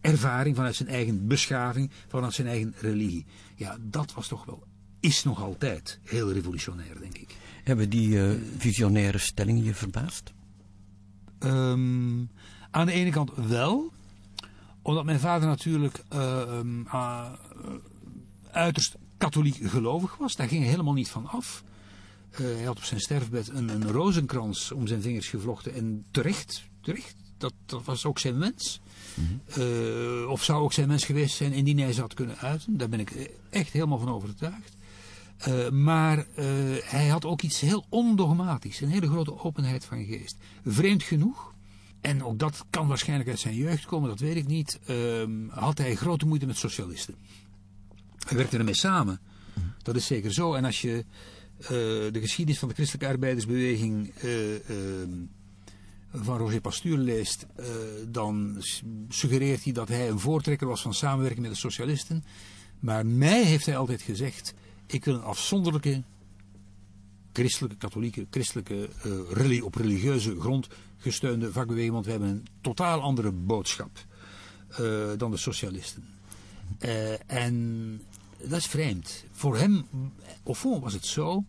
ervaring, 0.00 0.56
vanuit 0.56 0.74
zijn 0.76 0.88
eigen 0.88 1.26
beschaving, 1.26 1.90
vanuit 2.08 2.34
zijn 2.34 2.46
eigen 2.46 2.74
religie. 2.80 3.26
Ja, 3.56 3.76
dat 3.80 4.14
was 4.14 4.28
toch 4.28 4.44
wel, 4.44 4.62
is 5.00 5.24
nog 5.24 5.42
altijd 5.42 5.98
heel 6.02 6.32
revolutionair, 6.32 7.00
denk 7.00 7.18
ik. 7.18 7.36
Hebben 7.64 7.90
die 7.90 8.08
uh, 8.08 8.30
visionaire 8.58 9.18
stellingen 9.18 9.64
je 9.64 9.74
verbaasd? 9.74 10.33
Um, 11.44 12.30
aan 12.70 12.86
de 12.86 12.92
ene 12.92 13.10
kant 13.10 13.30
wel, 13.34 13.92
omdat 14.82 15.04
mijn 15.04 15.20
vader 15.20 15.48
natuurlijk 15.48 16.02
uh, 16.12 16.58
um, 16.58 16.86
uh, 16.86 17.32
uiterst 18.50 18.94
katholiek 19.18 19.70
gelovig 19.70 20.16
was. 20.16 20.36
Daar 20.36 20.48
ging 20.48 20.60
hij 20.60 20.70
helemaal 20.70 20.92
niet 20.94 21.10
van 21.10 21.26
af. 21.26 21.64
Uh, 22.32 22.38
hij 22.38 22.64
had 22.64 22.76
op 22.76 22.84
zijn 22.84 23.00
sterfbed 23.00 23.48
een, 23.48 23.68
een 23.68 23.90
rozenkrans 23.90 24.72
om 24.72 24.86
zijn 24.86 25.02
vingers 25.02 25.28
gevlochten. 25.28 25.74
En 25.74 26.04
terecht, 26.10 26.64
terecht 26.80 27.14
dat, 27.38 27.52
dat 27.66 27.84
was 27.84 28.04
ook 28.04 28.18
zijn 28.18 28.38
wens. 28.38 28.80
Mm 29.14 29.40
-hmm. 29.46 30.28
of 30.28 30.44
zou 30.44 30.62
ook 30.62 30.72
zijn 30.72 30.88
wens 30.88 31.04
geweest 31.04 31.36
zijn 31.36 31.52
indien 31.52 31.78
hij 31.78 31.92
ze 31.92 32.00
had 32.00 32.14
kunnen 32.14 32.38
uiten. 32.38 32.76
Daar 32.76 32.88
ben 32.88 33.00
ik 33.00 33.30
echt 33.50 33.72
helemaal 33.72 33.98
van 33.98 34.08
overtuigd. 34.08 34.76
Uh, 35.48 35.68
maar 35.68 36.18
uh, 36.18 36.44
hij 36.84 37.08
had 37.08 37.24
ook 37.24 37.42
iets 37.42 37.60
heel 37.60 37.86
ondogmatisch, 37.88 38.80
een 38.80 38.88
hele 38.88 39.08
grote 39.08 39.38
openheid 39.38 39.84
van 39.84 40.04
geest. 40.04 40.36
Vreemd 40.64 41.02
genoeg, 41.02 41.54
en 42.00 42.24
ook 42.24 42.38
dat 42.38 42.64
kan 42.70 42.86
waarschijnlijk 42.86 43.28
uit 43.28 43.38
zijn 43.38 43.54
jeugd 43.54 43.86
komen, 43.86 44.08
dat 44.08 44.20
weet 44.20 44.36
ik 44.36 44.46
niet, 44.46 44.80
uh, 44.90 45.22
had 45.48 45.78
hij 45.78 45.94
grote 45.94 46.26
moeite 46.26 46.46
met 46.46 46.56
socialisten. 46.56 47.14
Hij 48.26 48.36
werkte 48.36 48.58
ermee 48.58 48.74
samen, 48.74 49.20
dat 49.82 49.96
is 49.96 50.06
zeker 50.06 50.32
zo. 50.32 50.54
En 50.54 50.64
als 50.64 50.80
je 50.80 51.04
de 52.12 52.20
geschiedenis 52.20 52.58
van 52.60 52.68
de 52.68 52.74
christelijke 52.74 53.08
arbeidersbeweging 53.08 54.08
ehm, 54.08 55.10
van 56.12 56.38
Roger 56.38 56.60
Pastuur 56.60 56.98
leest, 56.98 57.46
dan 58.08 58.62
suggereert 59.08 59.64
hij 59.64 59.72
dat 59.72 59.88
hij 59.88 60.08
een 60.08 60.18
voortrekker 60.18 60.66
was 60.66 60.82
van 60.82 60.94
samenwerking 60.94 61.42
met 61.42 61.50
de 61.50 61.56
socialisten. 61.56 62.24
Maar 62.80 63.06
mij 63.06 63.44
heeft 63.44 63.66
hij 63.66 63.76
altijd 63.76 64.02
gezegd 64.02 64.54
ik 64.86 65.04
wil 65.04 65.14
een 65.14 65.22
afzonderlijke 65.22 66.02
christelijke, 67.34 67.76
katholieke, 67.76 68.26
christelijke, 68.30 68.88
uh, 69.36 69.64
op 69.64 69.74
religieuze 69.74 70.40
grond 70.40 70.68
gesteunde 70.96 71.52
vakbeweging. 71.52 71.92
Want 71.92 72.04
we 72.04 72.10
hebben 72.10 72.28
een 72.28 72.46
totaal 72.60 73.00
andere 73.00 73.32
boodschap 73.32 74.04
uh, 74.80 75.10
dan 75.16 75.30
de 75.30 75.36
socialisten. 75.36 76.04
Uh, 76.80 77.30
en 77.30 78.02
dat 78.38 78.58
is 78.58 78.66
vreemd. 78.66 79.24
Voor 79.30 79.56
hem, 79.56 79.86
of 80.42 80.58
voor 80.58 80.80
was 80.80 80.92
het 80.92 81.06
zo. 81.06 81.44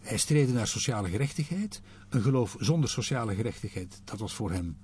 hij 0.00 0.18
streedde 0.18 0.52
naar 0.52 0.66
sociale 0.66 1.08
gerechtigheid. 1.08 1.80
Een 2.08 2.22
geloof 2.22 2.56
zonder 2.58 2.90
sociale 2.90 3.34
gerechtigheid, 3.34 4.00
dat 4.04 4.18
was 4.18 4.34
voor 4.34 4.50
hem 4.50 4.76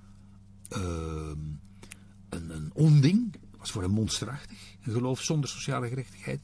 een, 0.69 2.49
een 2.49 2.71
onding. 2.73 3.35
was 3.57 3.71
voor 3.71 3.81
hem 3.81 3.91
monsterachtig. 3.91 4.57
Een 4.83 4.93
geloof 4.93 5.21
zonder 5.21 5.49
sociale 5.49 5.87
gerechtigheid. 5.87 6.41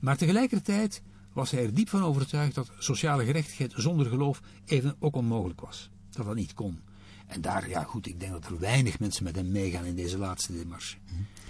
Maar 0.00 0.16
tegelijkertijd 0.16 1.02
was 1.32 1.50
hij 1.50 1.64
er 1.64 1.74
diep 1.74 1.88
van 1.88 2.02
overtuigd 2.02 2.54
dat 2.54 2.70
sociale 2.78 3.24
gerechtigheid 3.24 3.72
zonder 3.76 4.06
geloof 4.06 4.40
even 4.64 4.96
ook 4.98 5.16
onmogelijk 5.16 5.60
was. 5.60 5.90
Dat 6.10 6.26
dat 6.26 6.34
niet 6.34 6.54
kon. 6.54 6.80
En 7.26 7.40
daar, 7.40 7.68
ja 7.68 7.82
goed, 7.82 8.06
ik 8.06 8.20
denk 8.20 8.32
dat 8.32 8.46
er 8.46 8.58
weinig 8.58 8.98
mensen 8.98 9.24
met 9.24 9.36
hem 9.36 9.50
meegaan 9.50 9.84
in 9.84 9.94
deze 9.94 10.18
laatste 10.18 10.52
demarche. 10.52 10.96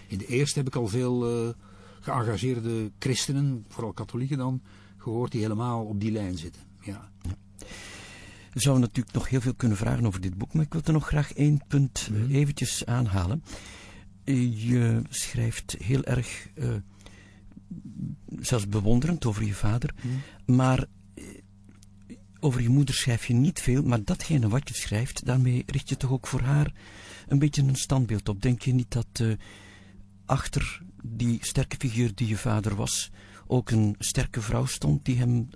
In 0.07 0.19
de 0.19 0.27
eerste 0.27 0.59
heb 0.59 0.69
ik 0.69 0.75
al 0.75 0.87
veel 0.87 1.47
uh, 1.47 1.53
geëngageerde 2.01 2.91
christenen, 2.99 3.65
vooral 3.69 3.93
katholieken 3.93 4.39
dan, 4.39 4.63
gehoord 4.97 5.33
die 5.33 5.41
helemaal 5.41 5.85
op 5.85 6.01
die 6.01 6.13
lijn 6.13 6.39
zitten. 6.39 6.63
Ja. 6.81 7.11
ja. 7.23 7.37
We 8.53 8.61
zouden 8.61 8.85
natuurlijk 8.87 9.15
nog 9.15 9.29
heel 9.29 9.41
veel 9.41 9.55
kunnen 9.55 9.77
vragen 9.77 10.07
over 10.07 10.21
dit 10.21 10.39
boek, 10.39 10.53
maar 10.53 10.65
ik 10.65 10.73
wil 10.73 10.83
er 10.85 10.93
nog 10.93 11.07
graag 11.07 11.33
één 11.33 11.61
punt 11.69 12.09
mm 12.11 12.31
eventjes 12.31 12.87
aanhalen. 12.87 13.43
Je 14.25 15.03
schrijft 15.09 15.77
heel 15.79 16.05
erg 16.05 16.49
uh, 16.55 16.75
zelfs 18.41 18.69
bewonderend 18.69 19.27
over 19.27 19.45
je 19.45 19.55
vader. 19.55 19.95
Maar 20.47 20.87
eh, 21.15 21.25
over 22.41 22.61
je 22.63 22.69
moeder 22.69 22.95
schrijf 22.95 23.27
je 23.27 23.35
niet 23.35 23.61
veel, 23.61 23.83
maar 23.83 24.05
datgene 24.05 24.49
wat 24.49 24.69
je 24.69 24.75
schrijft, 24.75 25.25
daarmee 25.25 25.63
richt 25.67 25.89
je 25.89 25.97
toch 25.97 26.11
ook 26.11 26.27
voor 26.27 26.41
haar 26.41 26.73
een 27.29 27.39
beetje 27.39 27.63
een 27.63 27.77
standbeeld 27.77 28.29
op. 28.29 28.43
Denk 28.43 28.63
je 28.63 28.73
niet 28.73 28.91
dat 28.91 29.07
uh, 29.23 29.35
achter 30.27 30.83
die 31.05 31.39
sterke 31.41 31.77
figuur 31.79 32.15
die 32.15 32.29
je 32.29 32.37
vader 32.37 32.75
was, 32.75 33.11
ook 33.47 33.71
een 33.71 33.95
sterke 33.99 34.41
vrouw 34.41 34.67
stond 34.67 35.05
die 35.05 35.17
hem, 35.19 35.49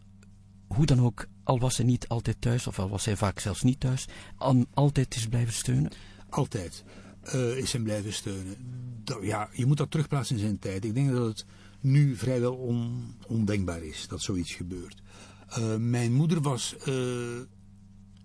hoe 0.67 0.87
dan 0.87 1.01
ook, 1.01 1.27
al 1.43 1.59
was 1.59 1.77
hij 1.77 1.87
niet 1.87 2.09
altijd 2.09 2.41
thuis, 2.41 2.67
of 2.67 2.79
al 2.79 2.89
was 2.89 3.05
hij 3.05 3.17
vaak 3.17 3.39
zelfs 3.39 3.63
niet 3.63 3.81
thuis, 3.81 4.07
al- 4.37 4.67
altijd 4.75 5.15
is 5.17 5.27
blijven 5.27 5.55
steunen? 5.55 5.91
Altijd 6.29 6.85
eh, 7.23 7.57
is 7.57 7.73
hem 7.73 7.83
blijven 7.83 8.13
steunen. 8.13 8.57
Dat- 9.05 9.23
ja, 9.23 9.49
je 9.53 9.67
moet 9.67 9.77
dat 9.77 9.91
terugplaatsen 9.91 10.37
in 10.37 10.43
zijn 10.43 10.59
tijd. 10.59 10.85
Ik 10.85 10.95
denk 10.95 11.11
dat 11.11 11.27
het 11.27 11.47
nu 11.85 12.17
vrijwel 12.17 12.55
on, 12.55 13.15
ondenkbaar 13.27 13.83
is 13.83 14.09
dat 14.09 14.23
zoiets 14.23 14.53
gebeurt. 14.53 15.03
Eh, 15.49 15.77
mijn 15.77 16.13
moeder 16.13 16.41
was 16.41 16.77
eh, 16.77 16.95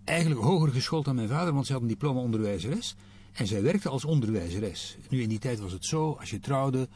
eigenlijk 0.03 0.41
hoger 0.41 0.72
geschoold 0.72 1.05
dan 1.05 1.16
mijn 1.16 1.28
vader, 1.28 1.53
want 1.53 1.66
ze 1.66 1.74
had 1.74 1.82
een 1.82 1.88
diploma 1.88 2.20
onderwijzeres. 2.20 2.95
En 3.32 3.47
zij 3.47 3.62
werkte 3.62 3.89
als 3.89 4.05
onderwijzeres. 4.05 4.97
Nu 5.10 5.22
in 5.22 5.30
die 5.30 5.39
tijd 5.39 5.60
was 5.60 5.72
het 5.72 5.86
zo, 5.86 6.18
als 6.20 6.30
je 6.30 6.39
trouwde, 6.39 6.88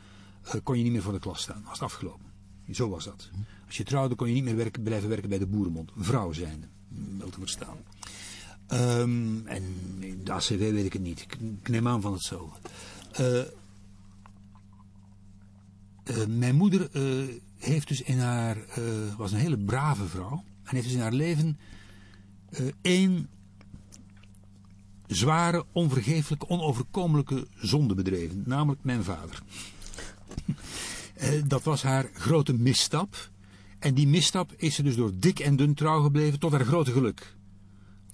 eh, 0.44 0.54
kon 0.64 0.78
je 0.78 0.84
niet 0.84 0.92
meer 0.92 1.02
voor 1.02 1.14
de 1.14 1.20
klas 1.20 1.42
staan. 1.42 1.62
Was 1.64 1.74
het 1.74 1.82
afgelopen. 1.82 2.26
Zo 2.72 2.90
was 2.90 3.04
dat. 3.04 3.30
Als 3.66 3.78
je 3.78 3.84
trouwde, 3.84 4.16
kon 4.16 4.28
je 4.28 4.34
niet 4.34 4.44
meer 4.44 4.56
werken, 4.56 4.84
blijven 4.84 5.10
werken 5.10 5.30
bij 5.30 5.40
de 5.40 5.48
boerenmond. 5.48 5.92
Vrouw 5.98 6.32
zijnde, 6.32 6.68
wel 7.18 7.30
te 7.30 7.40
verstaan. 7.40 7.78
Ehm, 8.68 9.48
en 9.48 9.64
de 10.24 10.32
ACW 10.32 10.60
weet 10.60 10.86
ik 10.86 10.94
het 10.94 11.02
niet. 11.02 11.22
Ik 11.22 11.70
neem 11.70 11.88
aan 11.88 12.02
van 12.02 12.14
hetzelfde. 12.14 12.60
Eh, 16.04 16.26
mijn 16.28 16.56
moeder 16.56 16.90
eh, 16.92 17.04
heeft 17.58 17.88
dus 17.88 18.02
in 18.02 18.20
haar, 18.20 18.58
eh, 18.58 18.84
was 19.18 19.32
een 19.32 19.40
hele 19.40 19.58
brave 19.58 20.06
vrouw. 20.06 20.44
En 20.64 20.76
heeft 20.76 20.84
dus 20.84 20.96
in 20.96 21.02
haar 21.02 21.14
leven 21.14 21.58
één 22.82 23.30
zware, 25.08 25.66
onvergeeflijke, 25.72 26.50
onoverkomelijke 26.50 27.48
zonde 27.56 27.94
bedreven. 27.94 28.44
Namelijk 28.46 28.84
mijn 28.84 29.04
vader. 29.04 29.42
Dat 31.48 31.64
was 31.64 31.84
haar 31.84 32.10
grote 32.14 32.54
misstap. 32.54 33.30
En 33.80 33.94
die 33.94 34.08
misstap 34.08 34.54
is 34.58 34.76
ze 34.76 34.84
dus 34.84 34.96
door 34.96 35.12
dik 35.16 35.40
en 35.40 35.56
dun 35.56 35.74
trouw 35.74 36.02
gebleven 36.02 36.40
tot 36.40 36.52
haar 36.52 36.66
grote 36.66 36.92
geluk. 36.92 37.36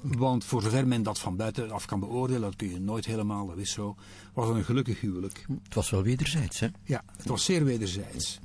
Want 0.02 0.44
voor 0.44 0.62
zover 0.62 0.88
men 0.88 1.04
dat 1.04 1.20
van 1.20 1.36
buitenaf 1.36 1.86
kan 1.86 2.00
beoordelen, 2.00 2.42
dat 2.42 2.56
kun 2.56 2.70
je 2.70 2.80
nooit 2.80 3.06
helemaal, 3.06 3.48
dat 3.48 3.58
is 3.58 3.72
zo, 3.72 3.96
was 4.34 4.48
het 4.48 4.58
een 4.58 4.64
gelukkig 4.64 5.00
huwelijk. 5.02 5.46
Het 5.64 5.74
was 5.74 5.90
wel 5.90 6.04
wederzijds, 6.04 6.60
hè? 6.60 6.68
Ja, 6.84 7.04
het 7.18 7.28
was 7.28 7.44
zeer 7.46 7.64
wederzijds. 7.64 8.40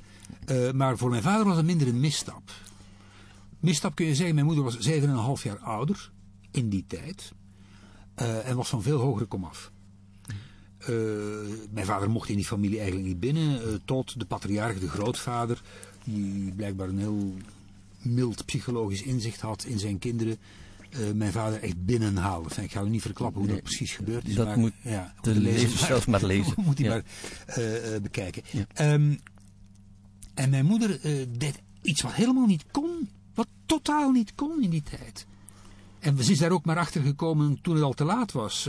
Eh, 0.45 0.71
maar 0.71 0.97
voor 0.97 1.09
mijn 1.09 1.23
vader 1.23 1.45
was 1.45 1.57
het 1.57 1.65
minder 1.65 1.87
een 1.87 1.99
misstap. 1.99 2.51
Misstap 3.59 3.95
kun 3.95 4.05
je 4.05 4.15
zeggen, 4.15 4.35
mijn 4.35 4.47
moeder 4.47 4.63
was 4.63 4.77
7,5 4.79 5.43
jaar 5.43 5.59
ouder 5.59 6.11
in 6.51 6.69
die 6.69 6.85
tijd. 6.87 7.33
eh, 8.15 8.49
en 8.49 8.55
was 8.55 8.69
van 8.69 8.81
veel 8.81 8.99
hogere 8.99 9.25
komaf. 9.25 9.71
Eh, 10.77 10.95
mijn 11.71 11.85
vader 11.85 12.09
mocht 12.09 12.29
in 12.29 12.35
die 12.35 12.45
familie 12.45 12.77
eigenlijk 12.77 13.07
niet 13.07 13.19
binnen. 13.19 13.81
tot 13.85 14.19
de 14.19 14.25
patriarch, 14.25 14.79
de 14.79 14.89
grootvader, 14.89 15.61
die 16.03 16.51
blijkbaar 16.51 16.89
een 16.89 16.99
heel 16.99 17.33
mild 18.01 18.45
psychologisch 18.45 19.01
inzicht 19.01 19.41
had 19.41 19.63
in 19.63 19.79
zijn 19.79 19.99
kinderen. 19.99 20.37
Eh, 20.95 21.11
mijn 21.13 21.31
vader 21.31 21.61
echt 21.61 21.85
binnenhaalde. 21.85 22.49
Enfin, 22.49 22.63
ik 22.63 22.71
ga 22.71 22.81
u 22.81 22.89
niet 22.89 23.01
verklappen 23.01 23.37
hoe 23.37 23.45
Nee, 23.49 23.55
dat 23.55 23.65
precies 23.65 23.91
gebeurd 23.95 24.27
is. 24.27 24.35
dat 24.35 24.45
maar, 24.47 24.57
moet 24.59 24.73
ja, 24.81 25.13
de 25.21 25.35
lezer 25.39 25.69
maar- 25.69 25.77
zelf 25.87 26.07
maar 26.07 26.25
lezen. 26.35 26.53
moet 26.57 26.77
hij 26.77 26.87
Ja. 26.87 26.93
maar 26.93 27.03
eh, 27.45 27.95
eh, 27.95 28.01
bekijken. 28.01 28.41
Ja. 28.51 28.65
Ehm, 28.73 29.15
en 30.33 30.49
mijn 30.49 30.65
moeder 30.65 30.99
deed 31.37 31.61
iets 31.81 32.01
wat 32.01 32.13
helemaal 32.13 32.45
niet 32.47 32.63
kon. 32.71 33.09
Wat 33.33 33.47
totaal 33.65 34.11
niet 34.11 34.35
kon 34.35 34.63
in 34.63 34.69
die 34.69 34.83
tijd. 34.83 35.25
En 35.99 36.23
ze 36.23 36.31
is 36.31 36.37
daar 36.39 36.51
ook 36.51 36.65
maar 36.65 36.77
achter 36.77 37.01
gekomen 37.01 37.61
toen 37.61 37.73
het 37.75 37.83
al 37.83 37.93
te 37.93 38.03
laat 38.03 38.31
was. 38.31 38.63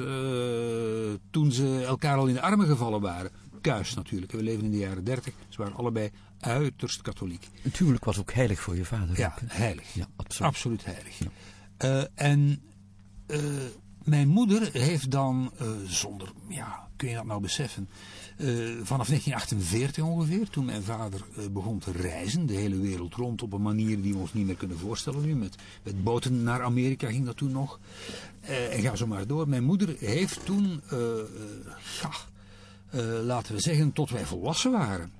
toen 1.30 1.52
ze 1.52 1.84
elkaar 1.86 2.16
al 2.16 2.26
in 2.26 2.34
de 2.34 2.40
armen 2.40 2.66
gevallen 2.66 3.00
waren. 3.00 3.30
Kuis 3.60 3.94
natuurlijk. 3.94 4.32
We 4.32 4.42
leven 4.42 4.64
in 4.64 4.70
de 4.70 4.76
jaren 4.78 5.04
dertig. 5.04 5.34
Ze 5.48 5.58
waren 5.62 5.76
allebei 5.76 6.10
uiterst 6.40 7.02
katholiek. 7.02 7.48
Het 7.62 7.76
huwelijk 7.78 8.04
was 8.04 8.18
ook 8.18 8.32
heilig 8.32 8.60
voor 8.60 8.76
je 8.76 8.84
vader. 8.84 9.18
Ja, 9.18 9.26
ook, 9.42 9.50
heilig. 9.52 9.94
ja 9.94 10.06
absoluut. 10.16 10.52
Absoluut 10.52 10.84
heilig. 10.84 11.18
Ja. 11.18 11.26
Eh, 11.76 12.02
en 12.14 12.62
eh, 13.26 13.40
mijn 14.04 14.28
moeder 14.28 14.68
heeft 14.72 15.10
dan, 15.10 15.52
eh, 15.58 15.66
zonder, 15.86 16.32
ja, 16.48 16.88
kun 16.96 17.08
je 17.08 17.14
dat 17.14 17.24
nou 17.24 17.40
beseffen, 17.40 17.88
vanaf 18.82 19.06
1948 19.08 20.04
ongeveer, 20.04 20.48
toen 20.48 20.64
mijn 20.64 20.82
vader 20.82 21.20
begon 21.52 21.78
te 21.78 21.92
reizen, 21.92 22.46
de 22.46 22.54
hele 22.54 22.78
wereld 22.78 23.14
rond, 23.14 23.42
op 23.42 23.52
een 23.52 23.62
manier 23.62 24.02
die 24.02 24.12
we 24.12 24.18
ons 24.18 24.32
niet 24.32 24.46
meer 24.46 24.56
kunnen 24.56 24.78
voorstellen 24.78 25.24
nu, 25.24 25.34
met, 25.34 25.56
met 25.82 26.04
boten 26.04 26.42
naar 26.42 26.62
Amerika 26.62 27.08
ging 27.08 27.24
dat 27.24 27.36
toen 27.36 27.52
nog, 27.52 27.80
en 28.40 28.80
ga 28.80 28.96
zo 28.96 29.06
maar 29.06 29.26
door. 29.26 29.48
Mijn 29.48 29.64
moeder 29.64 29.96
heeft 29.98 30.44
toen, 30.44 30.80
ja, 32.00 32.10
laten 33.22 33.54
we 33.54 33.60
zeggen, 33.60 33.92
tot 33.92 34.10
wij 34.10 34.26
volwassen 34.26 34.72
waren. 34.72 35.12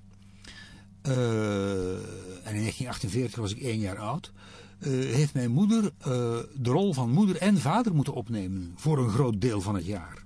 En 2.43 2.55
in 2.55 2.63
1948 2.63 3.41
was 3.41 3.51
ik 3.51 3.61
één 3.61 3.79
jaar 3.79 3.99
oud. 3.99 4.33
Eh, 4.79 4.91
heeft 4.91 5.35
mijn 5.35 5.51
moeder 5.51 5.85
eh, 5.85 6.13
de 6.55 6.71
rol 6.71 6.93
van 6.93 7.11
moeder 7.11 7.37
en 7.37 7.59
vader 7.59 7.95
moeten 7.95 8.13
opnemen 8.15 8.73
voor 8.77 8.99
een 8.99 9.11
groot 9.11 9.41
deel 9.41 9.61
van 9.61 9.75
het 9.75 9.87
jaar. 9.87 10.25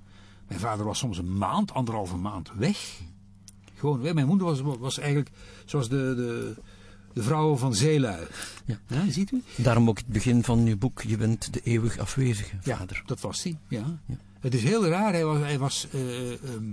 Mijn 0.49 0.61
vader 0.61 0.85
was 0.85 0.99
soms 0.99 1.19
een 1.19 1.39
maand, 1.39 1.73
anderhalve 1.73 2.17
maand 2.17 2.51
weg. 2.57 3.01
Gewoon 3.75 4.01
weg. 4.01 4.15
Mijn 4.15 4.27
moeder 4.27 4.47
was, 4.47 4.61
was 4.61 4.99
eigenlijk 4.99 5.31
zoals 5.65 5.89
de, 5.89 5.97
de, 5.97 6.55
de 7.13 7.23
vrouwen 7.23 7.59
van 7.59 7.75
zeelui. 7.75 8.27
Ja. 8.65 8.79
Ja, 8.87 9.11
ziet 9.11 9.33
u? 9.33 9.43
Daarom 9.57 9.89
ook 9.89 9.99
het 9.99 10.07
begin 10.07 10.45
van 10.45 10.67
uw 10.67 10.79
boek, 10.79 11.03
je 11.03 11.17
bent 11.17 11.53
de 11.53 11.61
eeuwig 11.61 11.99
afwezige 11.99 12.57
Ja, 12.63 12.77
vader. 12.77 13.03
dat 13.07 13.21
was 13.21 13.43
hij. 13.43 13.59
Ja. 13.69 14.01
Ja. 14.07 14.17
Het 14.41 14.55
is 14.55 14.63
heel 14.63 14.87
raar. 14.87 15.13
Hij 15.13 15.25
was, 15.25 15.39
hij 15.39 15.59
was 15.59 15.87
eh, 15.91 16.33
ehm, 16.33 16.65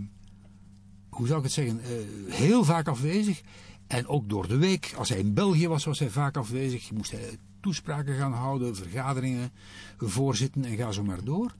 hoe 1.09 1.27
zou 1.27 1.37
ik 1.37 1.43
het 1.43 1.53
zeggen, 1.53 1.79
heel 2.27 2.63
vaak 2.63 2.87
afwezig. 2.87 3.41
En 3.87 4.07
ook 4.07 4.29
door 4.29 4.47
de 4.47 4.57
week, 4.57 4.93
als 4.97 5.09
hij 5.09 5.19
in 5.19 5.33
België 5.33 5.67
was, 5.67 5.85
was 5.85 5.99
hij 5.99 6.09
vaak 6.09 6.37
afwezig. 6.37 6.91
Moest 6.91 7.11
hij 7.11 7.37
toespraken 7.67 8.15
gaan 8.15 8.33
houden, 8.33 8.75
vergaderingen 8.75 9.51
voorzitten 9.97 10.65
en 10.65 10.75
ga 10.75 10.91
zo 10.91 11.03
maar 11.03 11.23
door. 11.23 11.55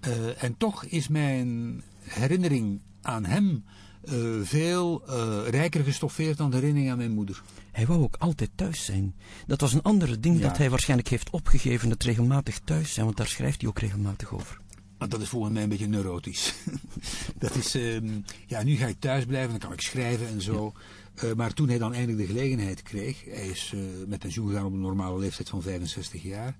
Eh, 0.00 0.42
en 0.42 0.56
toch 0.56 0.84
is 0.84 1.08
mijn 1.08 1.82
herinnering 2.00 2.80
aan 3.02 3.24
hem 3.24 3.64
eh, 4.04 4.14
veel 4.42 5.02
eh, 5.06 5.48
rijker 5.48 5.84
gestoffeerd 5.84 6.36
dan 6.36 6.50
de 6.50 6.56
herinnering 6.56 6.90
aan 6.90 6.96
mijn 6.96 7.10
moeder. 7.10 7.42
Hij 7.72 7.86
wou 7.86 8.02
ook 8.02 8.16
altijd 8.18 8.50
thuis 8.54 8.84
zijn. 8.84 9.14
Dat 9.46 9.60
was 9.60 9.72
een 9.72 9.82
andere 9.82 10.20
ding 10.20 10.38
Ja. 10.38 10.48
dat 10.48 10.56
hij 10.56 10.70
waarschijnlijk 10.70 11.08
heeft 11.08 11.30
opgegeven, 11.30 11.90
het 11.90 12.04
regelmatig 12.04 12.58
thuis 12.58 12.92
zijn, 12.92 13.06
want 13.06 13.18
daar 13.18 13.28
schrijft 13.28 13.60
hij 13.60 13.70
ook 13.70 13.78
regelmatig 13.78 14.32
over. 14.32 14.60
Maar 14.98 15.08
dat 15.08 15.20
is 15.20 15.28
volgens 15.28 15.52
mij 15.52 15.62
een 15.62 15.68
beetje 15.68 15.88
neurotisch. 15.88 16.54
dat 17.38 17.54
is, 17.54 17.74
ehm, 17.74 18.20
ja, 18.46 18.62
nu 18.62 18.76
ga 18.76 18.86
ik 18.86 19.00
thuis 19.00 19.24
blijven, 19.24 19.50
dan 19.50 19.58
kan 19.58 19.72
ik 19.72 19.80
schrijven 19.80 20.28
en 20.28 20.42
zo. 20.42 20.72
Eh, 21.20 21.32
maar 21.34 21.52
toen 21.52 21.68
hij 21.68 21.78
dan 21.78 21.94
eindelijk 21.94 22.26
de 22.28 22.34
gelegenheid 22.34 22.82
kreeg, 22.82 23.24
hij 23.24 23.46
is 23.48 23.72
eh, 23.74 23.80
met 24.06 24.18
pensioen 24.18 24.48
gegaan 24.48 24.64
op 24.64 24.72
een 24.72 24.80
normale 24.80 25.18
leeftijd 25.18 25.48
van 25.48 25.62
65 25.62 26.22
jaar, 26.22 26.56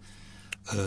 eh, 0.65 0.79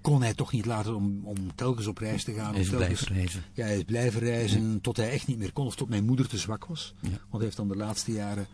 kon 0.00 0.22
hij 0.22 0.34
toch 0.34 0.52
niet 0.52 0.66
laten 0.66 0.94
om, 0.94 1.20
om 1.24 1.36
telkens 1.54 1.86
op 1.86 1.98
reis 1.98 2.24
te 2.24 2.32
gaan. 2.32 2.52
Hij 2.52 2.60
is 2.62 2.68
telkens- 2.68 3.04
blijven 3.04 3.14
reizen. 3.14 3.44
Ja, 3.52 3.64
hij 3.64 3.76
is 3.76 3.84
blijven 3.84 4.20
reizen 4.20 4.80
tot 4.80 4.96
hij 4.96 5.10
echt 5.10 5.26
niet 5.26 5.38
meer 5.38 5.52
kon, 5.52 5.66
of 5.66 5.76
tot 5.76 5.88
mijn 5.88 6.04
moeder 6.04 6.28
te 6.28 6.38
zwak 6.38 6.64
was. 6.64 6.94
Ja. 7.00 7.08
Want 7.08 7.20
hij 7.30 7.42
heeft 7.42 7.56
dan 7.56 7.68
de 7.68 7.76
laatste 7.76 8.12
jaren 8.12 8.46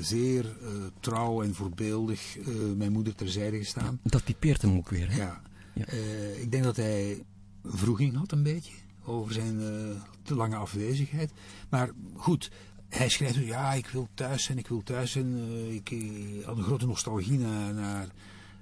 zeer 0.00 0.56
trouw 1.00 1.42
en 1.42 1.54
voorbeeldig 1.54 2.38
mijn 2.76 2.92
moeder 2.92 3.14
terzijde 3.14 3.58
gestaan. 3.58 4.00
Dat 4.02 4.26
typeert 4.26 4.62
hem 4.62 4.76
ook 4.76 4.88
weer. 4.88 5.10
Hè? 5.10 5.16
Ja. 5.16 5.42
Ja. 5.74 5.84
Ik 6.40 6.50
denk 6.50 6.64
dat 6.64 6.76
hij 6.76 7.24
wroeging 7.60 8.16
had 8.16 8.32
een 8.32 8.42
beetje 8.42 8.72
over 9.04 9.32
zijn 9.32 9.60
te 10.22 10.34
lange 10.34 10.56
afwezigheid. 10.56 11.30
Maar 11.70 11.90
goed, 12.16 12.50
hij 12.98 13.08
schrijft 13.08 13.34
dus, 13.34 13.44
ja, 13.46 13.72
ik 13.72 13.86
wil 13.86 14.08
thuis 14.14 14.44
zijn, 14.44 14.58
ik 14.58 14.68
wil 14.68 14.82
thuis 14.82 15.10
zijn. 15.10 15.38
Eh, 15.38 15.74
ik 15.74 15.90
eh, 15.90 16.44
had 16.44 16.56
een 16.56 16.62
grote 16.62 16.86
nostalgie 16.86 17.38
naar, 17.38 17.74
naar 17.74 18.08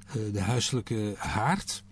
eh, 0.07 0.33
de 0.33 0.41
huiselijke 0.41 1.15
haard. 1.17 1.83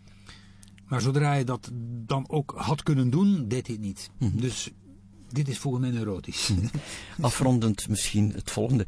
Maar 0.86 1.00
zodra 1.00 1.28
hij 1.28 1.44
dat 1.44 1.70
dan 2.06 2.28
ook 2.28 2.54
had 2.56 2.82
kunnen 2.82 3.10
doen, 3.10 3.48
deed 3.48 3.66
hij 3.66 3.76
het 3.76 3.84
niet. 3.84 4.10
Mhm. 4.18 4.36
Dus 4.36 4.70
dit 5.28 5.48
is 5.48 5.58
volgens 5.58 5.84
mij 5.84 5.92
neurotisch. 5.92 6.50
Afrondend 7.20 7.88
misschien 7.88 8.32
het 8.32 8.50
volgende. 8.50 8.86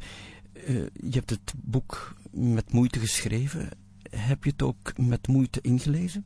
Je 0.93 1.09
hebt 1.09 1.29
het 1.29 1.53
boek 1.57 2.15
met 2.31 2.71
moeite 2.71 2.99
geschreven. 2.99 3.69
Heb 4.09 4.43
je 4.43 4.49
het 4.49 4.61
ook 4.61 4.97
met 4.97 5.27
moeite 5.27 5.61
ingelezen? 5.61 6.25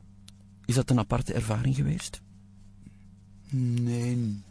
Is 0.64 0.74
dat 0.74 0.90
een 0.90 0.98
aparte 0.98 1.32
ervaring 1.32 1.74
geweest? 1.74 2.20
nee, 3.50 4.42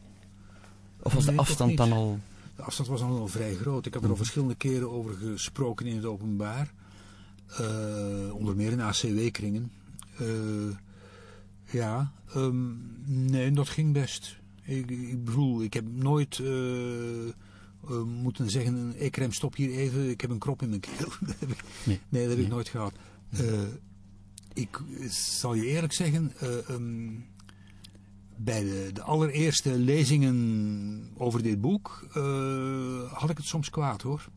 Of 1.02 1.14
was 1.14 1.26
Nee, 1.26 1.36
de 1.36 1.42
afstand 1.42 1.78
dan 1.78 1.92
al... 1.92 2.20
De 2.56 2.62
afstand 2.62 2.90
was 2.90 3.02
al 3.02 3.28
vrij 3.28 3.56
groot. 3.56 3.86
Ik 3.86 3.94
had 3.94 4.04
er 4.04 4.10
al 4.10 4.16
verschillende 4.16 4.56
keren 4.56 4.92
over 4.92 5.14
gesproken 5.14 5.86
in 5.86 5.96
het 5.96 6.06
openbaar. 6.06 6.74
Eh, 7.48 8.34
onder 8.34 8.56
meer 8.56 8.72
in 8.72 8.82
ACW-kringen. 8.82 9.72
Eh, 10.18 10.28
ja, 11.72 12.12
ehm, 12.34 12.74
nee, 13.06 13.52
dat 13.52 13.70
ging 13.70 13.94
best. 13.94 14.38
Ik, 14.64 14.90
ik 14.92 15.24
bedoel, 15.24 15.62
ik 15.64 15.74
heb 15.74 15.86
nooit 15.92 16.40
eh, 16.40 18.04
moeten 18.04 18.50
zeggen, 18.50 18.94
ik 19.04 19.16
rem 19.16 19.32
stop 19.32 19.56
hier 19.56 19.72
even, 19.72 20.10
ik 20.10 20.22
heb 20.22 20.30
een 20.30 20.40
krop 20.40 20.62
in 20.62 20.70
mijn 20.70 20.82
keel. 20.82 21.10
dat 21.28 21.36
heb 21.40 21.50
ik, 21.50 21.64
Nee. 21.84 22.00
nee, 22.10 22.22
dat 22.22 22.30
heb 22.30 22.38
Nee. 22.38 22.46
ik 22.46 22.52
nooit 22.54 22.70
gehad. 22.70 22.94
Eh, 23.30 23.62
ik 24.54 24.80
zal 25.10 25.54
je 25.54 25.66
eerlijk 25.66 25.94
zeggen, 25.94 26.32
eh, 26.40 26.70
ehm, 26.70 27.12
bij 28.38 28.64
de, 28.64 28.90
de 28.94 29.02
allereerste 29.02 29.78
lezingen 29.80 31.10
over 31.18 31.44
dit 31.44 31.62
boek 31.62 32.08
eh, 32.14 33.12
had 33.14 33.30
ik 33.30 33.38
het 33.38 33.46
soms 33.46 33.70
kwaad 33.70 34.02
hoor. 34.02 34.28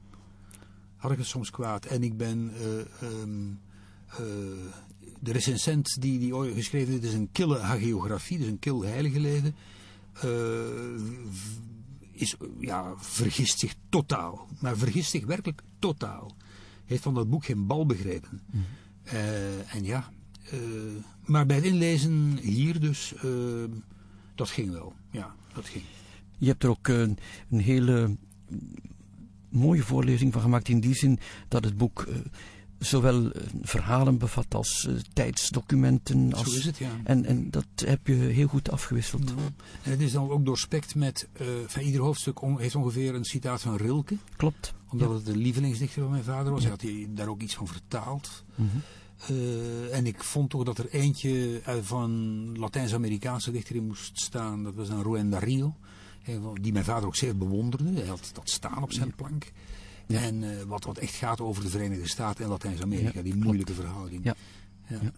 had 0.97 1.11
ik 1.11 1.19
het 1.19 1.27
soms 1.27 1.51
kwaad. 1.51 1.85
En 1.85 2.03
ik 2.03 2.17
ben... 2.17 2.51
eh, 2.55 2.79
ehm, 3.09 3.49
eh, 4.09 4.17
de 5.21 5.33
recensent 5.33 6.01
die, 6.01 6.19
die 6.19 6.35
ooit 6.37 6.55
geschreven 6.55 6.93
heeft, 6.93 7.05
is 7.05 7.13
een 7.13 7.29
kille 7.33 7.59
hagiografie, 7.59 8.39
dus 8.39 8.47
een 8.47 8.59
kil 8.59 8.83
heilige 8.85 9.21
leven. 9.21 9.55
v- 10.13 11.57
is, 12.13 12.37
ja, 12.59 12.93
vergist 12.97 13.59
zich 13.59 13.75
totaal. 13.89 14.49
Maar 14.61 14.77
vergist 14.77 15.11
zich 15.11 15.27
werkelijk 15.27 15.63
totaal. 15.79 16.37
Heeft 16.85 17.03
van 17.03 17.15
dat 17.15 17.31
boek 17.31 17.45
geen 17.45 17.67
bal 17.67 17.87
begrepen. 17.87 18.41
Eh, 19.03 19.75
en 19.75 19.85
ja, 19.85 20.11
eh, 20.51 20.59
maar 21.25 21.47
bij 21.47 21.57
het 21.57 21.65
inlezen 21.65 22.39
hier 22.43 22.81
dus, 22.81 23.15
eh, 23.15 23.23
dat 24.35 24.51
ging 24.51 24.71
wel. 24.71 24.95
Ja, 25.11 25.35
dat 25.55 25.67
ging. 25.69 25.85
Je 26.39 26.47
hebt 26.47 26.63
er 26.63 26.71
ook 26.71 26.89
eh, 26.89 27.01
een 27.01 27.61
hele 27.61 28.17
mooie 29.49 29.83
voorlezing 29.83 30.33
van 30.33 30.43
gemaakt 30.43 30.69
in 30.69 30.81
die 30.81 30.95
zin 30.95 31.19
dat 31.49 31.65
het 31.65 31.77
boek 31.77 32.09
zowel 32.79 33.31
verhalen 33.63 34.19
bevat 34.19 34.55
als 34.55 34.89
tijdsdocumenten. 35.13 36.33
Als, 36.33 36.51
Zo 36.53 36.59
is 36.59 36.65
het, 36.65 36.79
ja. 36.79 36.91
En, 37.05 37.25
en 37.25 37.51
dat 37.51 37.67
heb 37.85 38.07
je 38.07 38.15
heel 38.15 38.47
goed 38.49 38.71
afgewisseld. 38.71 39.31
En 39.83 39.91
het 39.91 40.01
is 40.01 40.13
dan 40.13 40.31
ook 40.31 40.45
doorspekt 40.45 40.95
met, 40.95 41.29
van 41.67 41.83
ieder 41.83 42.01
hoofdstuk 42.01 42.43
on- 42.43 42.61
heeft 42.61 42.75
ongeveer 42.75 43.15
een 43.15 43.25
citaat 43.25 43.61
van 43.61 43.77
Rilke. 43.77 44.17
Klopt. 44.37 44.75
Omdat 44.89 45.11
het 45.11 45.25
de 45.27 45.37
lievelingsdichter 45.37 46.03
van 46.03 46.11
mijn 46.11 46.25
vader 46.25 46.53
was. 46.53 46.63
Hij 46.63 46.71
had 46.71 46.83
hij 46.83 47.07
daar 47.11 47.29
ook 47.29 47.41
iets 47.43 47.55
van 47.55 47.67
vertaald. 47.67 48.45
Mhm. 48.55 48.77
Eh, 49.27 49.97
en 49.97 50.07
ik 50.07 50.23
vond 50.25 50.51
toch 50.51 50.63
dat 50.65 50.79
er 50.79 50.89
eentje 50.91 51.61
van 51.83 52.13
Latijns-Amerikaanse 52.59 53.51
dichter 53.51 53.77
in 53.77 53.87
moest 53.87 54.21
staan. 54.21 54.63
Dat 54.63 54.75
was 54.75 54.89
dan 54.89 55.03
Ruen 55.03 55.31
Darío. 55.31 55.75
eh, 56.25 56.35
Die 56.61 56.73
mijn 56.73 56.85
vader 56.85 57.07
ook 57.07 57.17
zeer 57.17 57.37
bewonderde. 57.37 57.93
Hij 58.01 58.07
had 58.09 58.31
dat 58.33 58.51
staan 58.51 58.83
op 58.83 58.93
zijn 58.93 59.15
plank. 59.15 59.53
Ja. 60.07 60.21
En 60.21 60.43
eh, 60.59 60.63
wat, 60.67 60.85
wat 60.85 60.99
echt 60.99 61.15
gaat 61.15 61.41
over 61.41 61.63
de 61.63 61.69
Verenigde 61.69 62.09
Staten 62.09 62.45
en 62.45 62.51
Latijns-Amerika. 62.51 63.11
Ja, 63.15 63.23
die 63.23 63.33
klopt. 63.33 63.45
moeilijke 63.47 63.73
verhouding. 63.75 64.25
Ja. 64.25 64.35
Ja. 64.89 64.99
Ja. 65.03 65.13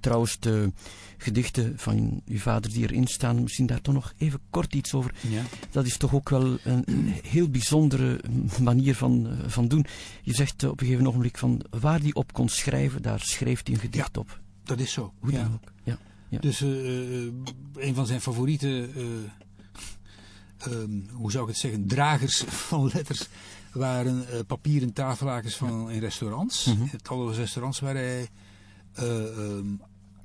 Trouwens, 0.00 0.38
de 0.40 0.72
gedichten 1.16 1.72
van 1.78 2.22
uw 2.26 2.38
vader 2.38 2.72
die 2.72 2.82
erin 2.82 3.06
staan, 3.06 3.42
misschien 3.42 3.66
daar 3.66 3.80
toch 3.80 3.94
nog 3.94 4.12
even 4.18 4.40
kort 4.50 4.74
iets 4.74 4.94
over. 4.94 5.14
Ja. 5.20 5.42
Dat 5.70 5.86
is 5.86 5.96
toch 5.96 6.14
ook 6.14 6.28
wel 6.28 6.58
een, 6.64 6.82
een 6.84 7.14
heel 7.22 7.48
bijzondere 7.48 8.20
manier 8.60 8.94
van, 8.94 9.26
eh, 9.26 9.48
van 9.48 9.68
doen. 9.68 9.86
Je 10.22 10.34
zegt 10.34 10.62
eh, 10.62 10.70
op 10.70 10.80
een 10.80 10.86
gegeven 10.86 11.06
ogenblik 11.06 11.38
van 11.38 11.64
waar 11.80 12.00
hij 12.00 12.14
op 12.14 12.32
kon 12.32 12.48
schrijven, 12.48 13.02
daar 13.02 13.20
schreef 13.20 13.60
hij 13.64 13.74
een 13.74 13.80
gedicht 13.80 14.16
op. 14.16 14.40
Dat 14.64 14.78
is 14.78 14.92
zo. 14.92 15.12
Hoe 15.18 15.30
dan 15.30 15.52
ook. 15.52 15.72
Ja. 15.82 15.98
Ja. 16.32 16.38
Dus 16.38 16.60
eh, 16.60 16.68
een 17.74 17.94
van 17.94 18.06
zijn 18.06 18.20
favoriete, 18.20 18.88
eh, 18.96 19.02
ehm, 20.72 20.90
hoe 21.10 21.30
zou 21.30 21.42
ik 21.44 21.50
het 21.50 21.58
zeggen, 21.58 21.86
dragers 21.86 22.44
van 22.70 22.90
letters 22.94 23.28
waren 23.72 24.28
eh, 24.28 24.38
papieren 24.46 24.92
tafellakens 24.92 25.56
van 25.56 25.90
in 25.90 26.00
restaurants. 26.00 26.66
In 26.66 26.90
talloze 27.02 27.40
restaurants 27.40 27.80
waar 27.80 27.94
hij 27.94 28.28
eh, 28.94 29.38
ehm, 29.38 29.66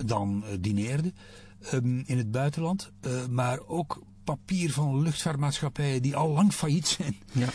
dan 0.06 0.44
eh, 0.46 0.58
dineerde 0.60 1.14
ehm, 1.62 2.00
in 2.06 2.18
het 2.18 2.32
buitenland. 2.32 2.92
Eh, 3.02 3.26
maar 3.30 3.60
ook 3.68 4.02
papier 4.24 4.72
van 4.72 5.02
luchtvaartmaatschappijen 5.02 6.02
die 6.02 6.16
al 6.16 6.30
lang 6.30 6.54
failliet 6.54 6.88
zijn. 6.88 7.16
Ja. 7.32 7.48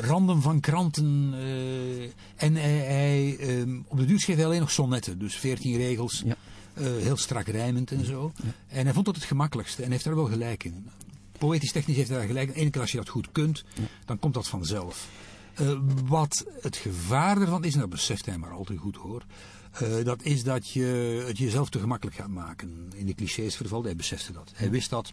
Randen 0.00 0.42
van 0.42 0.60
kranten. 0.60 1.34
en 2.36 2.54
hij, 2.54 2.78
hij, 2.78 3.36
ehm, 3.38 3.80
op 3.86 3.98
de 3.98 4.04
duur 4.04 4.20
schreef 4.20 4.36
hij 4.36 4.44
alleen 4.44 4.60
nog 4.60 4.70
sonnetten. 4.70 5.18
Dus 5.18 5.36
14 5.36 5.76
regels. 5.76 6.22
Ja. 6.26 6.36
heel 6.80 7.16
strak 7.16 7.46
rijmend 7.46 7.90
en 7.90 8.04
zo. 8.04 8.32
Ja. 8.42 8.50
En 8.68 8.84
hij 8.84 8.92
vond 8.92 9.06
dat 9.06 9.14
het 9.14 9.24
gemakkelijkste. 9.24 9.82
En 9.82 9.90
heeft 9.90 10.04
daar 10.04 10.14
wel 10.14 10.24
gelijk 10.24 10.64
in. 10.64 10.88
Poëtisch 11.38 11.72
technisch 11.72 11.96
heeft 11.96 12.08
hij 12.08 12.18
daar 12.18 12.26
gelijk 12.26 12.54
in. 12.54 12.62
Eén 12.62 12.70
keer 12.70 12.80
als 12.80 12.90
je 12.90 12.96
dat 12.96 13.08
goed 13.08 13.32
kunt, 13.32 13.64
dan 14.04 14.18
komt 14.18 14.34
dat 14.34 14.48
vanzelf. 14.48 15.08
Wat 16.04 16.46
het 16.60 16.76
gevaar 16.76 17.40
ervan 17.40 17.64
is, 17.64 17.74
en 17.74 17.80
dat 17.80 17.90
beseft 17.90 18.26
hij 18.26 18.38
maar 18.38 18.52
al 18.52 18.64
te 18.64 18.76
goed 18.76 18.96
hoor. 18.96 19.24
Eh, 19.74 20.04
dat 20.04 20.22
is 20.22 20.44
dat 20.44 20.68
je 20.70 20.84
het 21.26 21.38
jezelf 21.38 21.68
te 21.68 21.78
gemakkelijk 21.78 22.16
gaat 22.16 22.28
maken. 22.28 22.90
In 22.94 23.06
de 23.06 23.14
clichés 23.14 23.56
vervalt, 23.56 23.84
hij 23.84 23.96
besefte 23.96 24.32
dat. 24.32 24.52
Hij 24.54 24.70
wist 24.70 24.90
dat. 24.90 25.12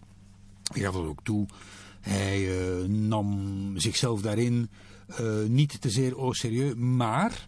Hij 0.73 0.81
gaf 0.81 0.93
dat 0.93 1.05
ook 1.05 1.23
toe. 1.23 1.45
Hij 1.99 2.59
eh, 2.59 2.85
nam 2.87 3.71
zichzelf 3.75 4.21
daarin 4.21 4.69
eh, 5.07 5.43
niet 5.47 5.81
te 5.81 5.89
zeer 5.89 6.17
au 6.17 6.33
sérieux. 6.33 6.75
Maar 6.75 7.47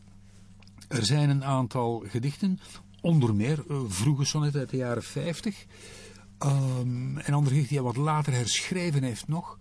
er 0.88 1.06
zijn 1.06 1.30
een 1.30 1.44
aantal 1.44 2.04
gedichten, 2.08 2.60
onder 3.02 3.36
meer 3.36 3.64
vroege 3.88 4.26
sonnetten 4.26 4.60
uit 4.60 4.70
de 4.70 4.78
jaren 4.78 5.04
50. 5.04 5.66
ehm, 6.38 7.18
en 7.18 7.34
andere 7.34 7.56
gedichten 7.56 7.68
die 7.68 7.78
hij 7.78 7.82
wat 7.82 7.96
later 7.96 8.34
herschreven 8.34 9.04
heeft 9.04 9.28
nog. 9.28 9.58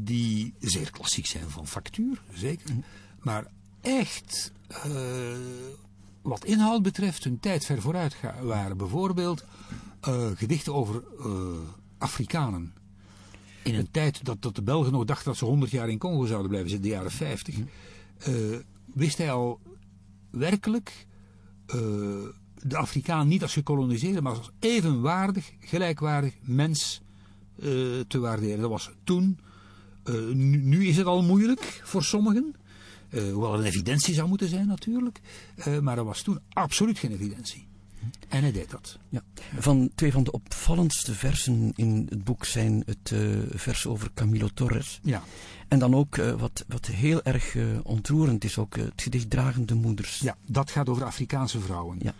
die 0.00 0.54
zeer 0.60 0.90
klassiek 0.90 1.26
zijn 1.26 1.50
van 1.50 1.66
factuur, 1.66 2.22
zeker. 2.32 2.70
Maar 3.20 3.46
echt, 3.80 4.52
wat 6.24 6.44
inhoud 6.44 6.82
betreft, 6.82 7.24
hun 7.24 7.40
tijd 7.40 7.64
ver 7.64 7.80
vooruit 7.80 8.16
waren. 8.42 8.76
Bijvoorbeeld 8.76 9.44
eh, 10.00 10.30
gedichten 10.34 10.74
over 10.74 11.02
eh, 11.18 11.28
Afrikanen. 11.98 12.74
In 13.62 13.74
een 13.74 13.90
tijd 13.90 14.24
dat, 14.24 14.42
dat 14.42 14.54
de 14.54 14.62
Belgen 14.62 14.92
nog 14.92 15.04
dachten 15.04 15.24
dat 15.24 15.36
ze 15.36 15.44
100 15.44 15.70
jaar 15.70 15.88
in 15.88 15.98
Congo 15.98 16.26
zouden 16.26 16.48
blijven 16.48 16.70
zitten, 16.70 16.88
de 16.88 16.94
jaren 16.94 17.10
50. 17.10 17.54
eh, 17.58 18.34
wist 18.94 19.18
hij 19.18 19.32
al 19.32 19.60
werkelijk 20.30 21.06
de 22.62 22.76
Afrikaan 22.76 23.28
niet 23.28 23.42
als 23.42 23.52
gekoloniseerde, 23.52 24.22
maar 24.22 24.36
als 24.36 24.50
evenwaardig, 24.58 25.52
gelijkwaardig 25.60 26.34
mens 26.40 27.02
te 28.06 28.18
waarderen. 28.18 28.60
Dat 28.60 28.70
was 28.70 28.90
toen. 29.04 29.38
Nu, 30.32 30.62
nu 30.62 30.86
is 30.86 30.96
het 30.96 31.06
al 31.06 31.22
moeilijk 31.22 31.80
voor 31.84 32.04
sommigen. 32.04 32.54
Eh, 33.14 33.32
hoewel 33.32 33.52
het 33.52 33.60
een 33.60 33.66
evidentie 33.66 34.14
zou 34.14 34.28
moeten 34.28 34.48
zijn 34.48 34.66
natuurlijk. 34.66 35.20
Eh, 35.56 35.78
maar 35.78 35.98
er 35.98 36.04
was 36.04 36.22
toen 36.22 36.40
absoluut 36.52 36.98
geen 36.98 37.12
evidentie. 37.12 37.66
En 38.28 38.42
hij 38.42 38.52
deed 38.52 38.70
dat. 38.70 38.98
Ja. 39.08 39.22
Van 39.58 39.90
twee 39.94 40.12
van 40.12 40.24
de 40.24 40.32
opvallendste 40.32 41.14
versen 41.14 41.72
in 41.74 42.06
het 42.08 42.24
boek 42.24 42.44
zijn 42.44 42.82
het 42.86 43.12
eh, 43.12 43.20
vers 43.50 43.86
over 43.86 44.10
Camilo 44.14 44.48
Torres. 44.54 45.00
Ja. 45.02 45.22
En 45.68 45.78
dan 45.78 45.94
ook 45.94 46.16
wat, 46.16 46.64
wat 46.68 46.86
heel 46.86 47.22
erg 47.22 47.56
ontroerend 47.82 48.44
is, 48.44 48.58
ook 48.58 48.76
het 48.76 49.02
gedicht 49.02 49.30
Dragende 49.30 49.74
Moeders. 49.74 50.18
Ja, 50.18 50.36
dat 50.46 50.70
gaat 50.70 50.88
over 50.88 51.04
Afrikaanse 51.04 51.60
vrouwen. 51.60 51.98
Ja. 52.00 52.14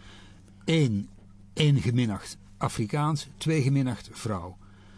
Eén, 0.65 1.09
één 1.53 1.81
geminacht 1.81 2.37
Afrikaans, 2.57 3.29
twee 3.37 3.63
geminacht 3.63 4.09
vrouw. 4.13 4.57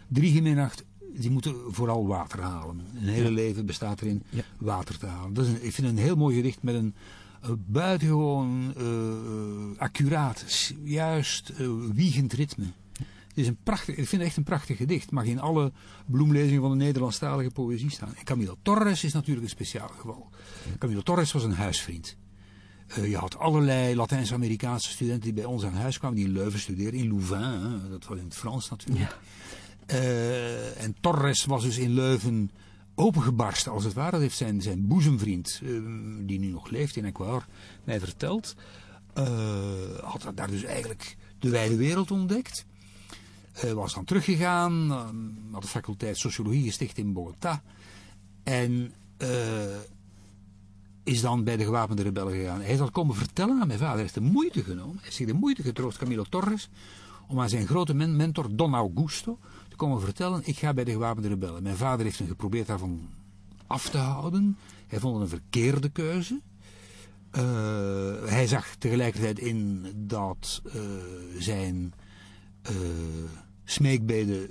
Drie 0.08 0.32
geminacht, 0.32 0.84
die 1.18 1.30
moeten 1.30 1.54
vooral 1.68 2.06
water 2.06 2.40
halen. 2.40 2.80
Een 2.94 3.08
hele 3.08 3.30
leven 3.30 3.66
bestaat 3.66 4.00
erin 4.00 4.22
Ja. 4.28 4.42
water 4.58 4.98
te 4.98 5.06
halen. 5.06 5.34
Dat 5.34 5.44
is 5.44 5.50
een, 5.50 5.64
ik 5.64 5.72
vind 5.72 5.86
het 5.86 5.96
een 5.96 6.02
heel 6.02 6.16
mooi 6.16 6.36
gedicht 6.36 6.62
met 6.62 6.74
een 6.74 6.94
eh, 7.42 7.50
buitengewoon 7.66 8.74
eh, 8.76 9.80
accuraat, 9.80 10.44
juist 10.84 11.48
eh, 11.48 11.68
wiegend 11.94 12.32
ritme. 12.32 12.64
Het 13.28 13.44
is 13.44 13.46
een 13.50 13.58
prachtig, 13.62 13.96
ik 13.96 14.08
vind 14.08 14.10
het 14.20 14.30
echt 14.30 14.36
een 14.36 14.42
prachtig 14.42 14.76
gedicht. 14.76 15.10
Mag 15.10 15.24
in 15.24 15.40
alle 15.40 15.72
bloemlezingen 16.06 16.60
van 16.60 16.70
de 16.70 16.84
Nederlandstalige 16.84 17.50
poëzie 17.50 17.90
staan. 17.90 18.14
En 18.14 18.24
Camilo 18.24 18.56
Torres 18.62 19.04
is 19.04 19.12
natuurlijk 19.12 19.44
een 19.44 19.50
speciaal 19.50 19.88
geval. 19.88 20.28
Camilo 20.78 21.00
Torres 21.00 21.32
was 21.32 21.42
een 21.42 21.52
huisvriend. 21.54 22.16
Je 22.94 23.16
had 23.16 23.38
allerlei 23.38 23.94
Latijns-Amerikaanse 23.96 24.90
studenten 24.90 25.22
die 25.22 25.32
bij 25.32 25.44
ons 25.44 25.64
aan 25.64 25.72
huis 25.74 25.98
kwamen, 25.98 26.16
die 26.16 26.26
in 26.26 26.32
Leuven 26.32 26.60
studeerden, 26.60 27.00
in 27.00 27.08
Louvain, 27.08 27.60
hè, 27.60 27.88
dat 27.88 28.06
was 28.06 28.18
in 28.18 28.24
het 28.24 28.34
Frans 28.34 28.70
natuurlijk. 28.70 29.18
Eh, 29.86 30.82
en 30.82 30.96
Torres 31.00 31.44
was 31.44 31.62
dus 31.62 31.78
in 31.78 31.90
Leuven 31.90 32.50
opengebarsten, 32.94 33.72
als 33.72 33.84
het 33.84 33.92
ware. 33.92 34.10
Dat 34.10 34.20
heeft 34.20 34.36
zijn, 34.36 34.62
zijn 34.62 34.86
boezemvriend, 34.86 35.60
eh, 35.62 35.68
die 36.20 36.38
nu 36.38 36.46
nog 36.46 36.70
leeft 36.70 36.96
in 36.96 37.04
Ecuador, 37.04 37.46
mij 37.84 38.00
verteld. 38.00 38.54
Eh, 39.14 39.24
had 40.02 40.32
daar 40.34 40.50
dus 40.50 40.62
eigenlijk 40.62 41.16
de 41.38 41.48
wijde 41.48 41.76
wereld 41.76 42.10
ontdekt. 42.10 42.66
Was 43.74 43.94
dan 43.94 44.04
teruggegaan, 44.04 44.90
had 45.50 45.62
de 45.62 45.68
faculteit 45.68 46.18
Sociologie 46.18 46.64
gesticht 46.64 46.98
in 46.98 47.12
Bogota. 47.12 47.62
En 48.42 48.92
is 51.04 51.20
dan 51.20 51.44
bij 51.44 51.56
de 51.56 51.64
gewapende 51.64 52.02
rebellen 52.02 52.32
gegaan. 52.32 52.58
Hij 52.58 52.66
heeft 52.66 52.78
dat 52.78 52.90
komen 52.90 53.14
vertellen 53.14 53.60
aan 53.60 53.66
mijn 53.66 53.78
vader. 53.78 53.94
Hij 53.94 54.02
heeft 54.02 54.14
de 54.14 54.20
moeite 54.20 54.62
genomen, 54.62 54.94
hij 54.94 55.02
heeft 55.02 55.16
zich 55.16 55.26
de 55.26 55.32
moeite 55.32 55.62
getroost, 55.62 55.98
Camilo 55.98 56.24
Torres, 56.28 56.68
om 57.28 57.40
aan 57.40 57.48
zijn 57.48 57.66
grote 57.66 57.94
men- 57.94 58.16
mentor 58.16 58.56
Don 58.56 58.74
Augusto 58.74 59.38
komen 59.76 60.00
vertellen, 60.00 60.40
ik 60.44 60.58
ga 60.58 60.74
bij 60.74 60.84
de 60.84 60.90
gewapende 60.90 61.28
rebellen. 61.28 61.62
Mijn 61.62 61.76
vader 61.76 62.04
heeft 62.04 62.18
hem 62.18 62.28
geprobeerd 62.28 62.66
daarvan 62.66 63.08
af 63.66 63.88
te 63.88 63.98
houden. 63.98 64.56
Hij 64.86 65.00
vond 65.00 65.14
het 65.14 65.22
een 65.22 65.38
verkeerde 65.38 65.88
keuze. 65.88 66.40
Eh, 67.30 67.42
hij 68.24 68.46
zag 68.46 68.74
tegelijkertijd 68.74 69.38
in 69.38 69.86
dat 69.96 70.62
eh, 70.64 70.80
zijn 71.38 71.94
eh 72.62 72.74
smeekbeden 73.64 74.48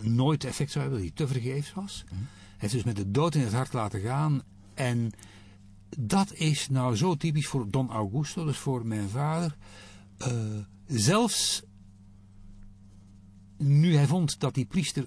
nooit 0.00 0.44
effect 0.44 0.70
zou 0.70 0.84
hebben, 0.84 1.02
dat 1.02 1.14
hij 1.16 1.26
te 1.26 1.32
vergeefs 1.32 1.74
was. 1.74 2.04
Hij 2.08 2.18
heeft 2.56 2.72
dus 2.72 2.84
met 2.84 2.96
de 2.96 3.10
dood 3.10 3.34
in 3.34 3.40
het 3.40 3.52
hart 3.52 3.72
laten 3.72 4.00
gaan. 4.00 4.42
En 4.74 5.10
dat 5.98 6.32
is 6.32 6.68
nou 6.68 6.96
zo 6.96 7.14
typisch 7.14 7.46
voor 7.46 7.70
Don 7.70 7.90
Augusto, 7.90 8.44
dus 8.44 8.56
voor 8.56 8.86
mijn 8.86 9.08
vader. 9.08 9.56
Zelfs 10.86 11.62
nu 13.60 13.96
hij 13.96 14.06
vond 14.06 14.40
dat 14.40 14.54
die 14.54 14.64
priester 14.64 15.06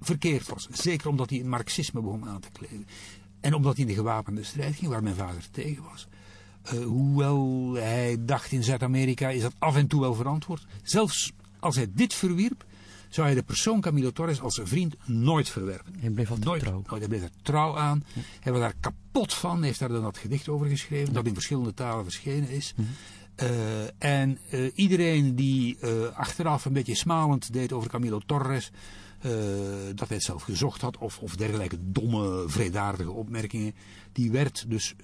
verkeerd 0.00 0.48
was. 0.48 0.68
Zeker 0.70 1.08
omdat 1.08 1.30
hij 1.30 1.38
het 1.38 1.46
marxisme 1.46 2.00
begon 2.00 2.28
aan 2.28 2.40
te 2.40 2.48
kleden. 2.52 2.86
En 3.40 3.54
omdat 3.54 3.72
hij 3.72 3.82
in 3.82 3.88
de 3.88 3.96
gewapende 3.96 4.44
strijd 4.44 4.74
ging, 4.74 4.90
waar 4.90 5.02
mijn 5.02 5.14
vader 5.14 5.50
tegen 5.50 5.82
was. 5.82 6.06
Uh, 6.74 6.84
hoewel 6.84 7.72
hij 7.72 8.16
dacht 8.20 8.52
in 8.52 8.64
Zuid-Amerika 8.64 9.28
is 9.28 9.42
dat 9.42 9.54
af 9.58 9.76
en 9.76 9.86
toe 9.86 10.00
wel 10.00 10.14
verantwoord. 10.14 10.66
Zelfs 10.82 11.32
als 11.58 11.76
hij 11.76 11.90
dit 11.92 12.14
verwierp, 12.14 12.64
zou 13.08 13.26
hij 13.26 13.36
de 13.36 13.42
persoon 13.42 13.80
Camilo 13.80 14.10
Torres 14.10 14.40
als 14.40 14.54
zijn 14.54 14.66
vriend 14.66 14.96
nooit 15.06 15.48
verwerpen. 15.48 15.94
Hij 15.98 16.10
bleef 16.10 16.28
altijd 16.28 16.46
nooit, 16.46 16.60
trouw. 16.62 16.82
Nooit, 16.86 16.98
hij 17.00 17.08
bleef 17.08 17.22
er 17.22 17.42
trouw 17.42 17.76
aan. 17.76 18.04
Hij 18.40 18.52
was 18.52 18.60
daar 18.60 18.74
kapot 18.80 19.34
van. 19.34 19.56
Hij 19.56 19.66
heeft 19.66 19.78
daar 19.78 19.88
dan 19.88 20.02
dat 20.02 20.18
gedicht 20.18 20.48
over 20.48 20.66
geschreven, 20.66 21.14
dat 21.14 21.26
in 21.26 21.34
verschillende 21.34 21.74
talen 21.74 22.04
verschenen 22.04 22.48
is. 22.48 22.74
Uh, 23.42 23.48
en 23.98 24.38
uh, 24.50 24.70
iedereen 24.74 25.34
die 25.34 25.76
uh, 25.80 26.06
achteraf 26.16 26.64
een 26.64 26.72
beetje 26.72 26.94
smalend 26.94 27.52
deed 27.52 27.72
over 27.72 27.90
Camilo 27.90 28.20
Torres, 28.26 28.70
dat 29.94 30.08
hij 30.08 30.16
het 30.16 30.22
zelf 30.22 30.42
gezocht 30.42 30.80
had, 30.80 30.98
of, 30.98 31.18
of 31.18 31.36
dergelijke 31.36 31.78
domme, 31.80 32.44
vredaardige 32.46 33.10
opmerkingen, 33.10 33.74
die 34.12 34.30
werd 34.30 34.64
dus 34.68 34.94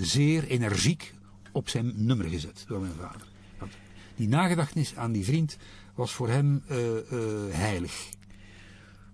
zeer 0.00 0.46
energiek 0.46 1.14
op 1.52 1.68
zijn 1.68 1.92
nummer 1.96 2.28
gezet 2.28 2.64
door 2.66 2.80
mijn 2.80 2.92
vader. 2.92 3.26
Die 4.16 4.28
nagedachtenis 4.28 4.96
aan 4.96 5.12
die 5.12 5.24
vriend 5.24 5.56
was 5.94 6.12
voor 6.12 6.28
hem 6.28 6.62
heilig. 7.50 8.08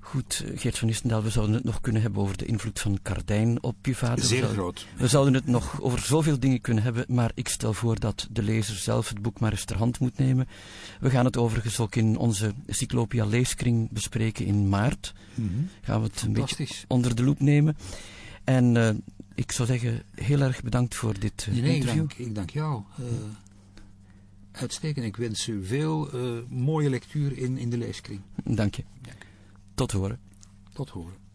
Goed, 0.07 0.44
Geert 0.54 0.78
van 0.78 0.88
Istendaal, 0.88 1.22
we 1.22 1.30
zouden 1.30 1.54
het 1.54 1.64
nog 1.64 1.80
kunnen 1.80 2.02
hebben 2.02 2.22
over 2.22 2.36
de 2.36 2.44
invloed 2.44 2.80
van 2.80 2.98
Kardijn 3.02 3.62
op 3.62 3.86
je 3.86 3.94
vader. 3.94 4.24
Zeer 4.24 4.40
we 4.40 4.46
zouden, 4.46 4.62
groot. 4.62 4.86
We 4.96 5.09
zouden 5.09 5.34
het 5.34 5.46
nog 5.46 5.80
over 5.80 6.00
zoveel 6.00 6.38
dingen 6.38 6.61
kunnen 6.61 6.84
hebben, 6.84 7.04
maar 7.09 7.30
ik 7.34 7.48
stel 7.48 7.72
voor 7.72 8.00
dat 8.00 8.28
de 8.30 8.42
lezer 8.42 8.76
zelf 8.76 9.09
het 9.09 9.22
boek 9.22 9.40
maar 9.40 9.50
eens 9.50 9.64
ter 9.64 9.76
hand 9.76 9.98
moet 9.98 10.18
nemen. 10.18 10.48
We 11.00 11.11
gaan 11.11 11.24
het 11.24 11.36
overigens 11.36 11.80
ook 11.80 11.94
in 11.94 12.16
onze 12.16 12.54
Cyclopia 12.66 13.24
leeskring 13.24 13.90
bespreken 13.92 14.46
in 14.46 14.68
maart. 14.68 15.14
Mm 15.34 15.48
-hmm. 15.48 15.68
Gaan 15.82 16.00
we 16.00 16.07
het 16.07 16.22
een 16.22 16.32
beetje 16.32 16.66
onder 16.88 17.16
de 17.16 17.24
loep 17.24 17.40
nemen. 17.40 17.76
En 18.44 18.74
uh, 18.74 18.90
ik 19.34 19.52
zou 19.52 19.68
zeggen, 19.68 20.02
heel 20.14 20.40
erg 20.40 20.62
bedankt 20.62 20.94
voor 20.94 21.18
dit 21.18 21.46
uh, 21.48 21.62
nee, 21.62 21.74
interview. 21.74 22.02
Ik 22.02 22.09
dank, 22.09 22.28
ik 22.28 22.34
dank 22.34 22.50
jou. 22.50 22.82
Uh, 23.00 23.07
uitstekend. 24.50 25.07
Ik 25.07 25.16
wens 25.16 25.48
u 25.48 25.64
veel 25.64 26.11
mooie 26.48 26.90
lectuur 26.90 27.38
in, 27.38 27.59
in 27.59 27.70
de 27.70 27.78
leeskring. 27.78 28.20
Dank 28.44 28.74
je. 28.74 28.84
Tot 29.77 29.93
horen. 29.93 30.20
Tot 30.72 30.91
horen. 30.91 31.26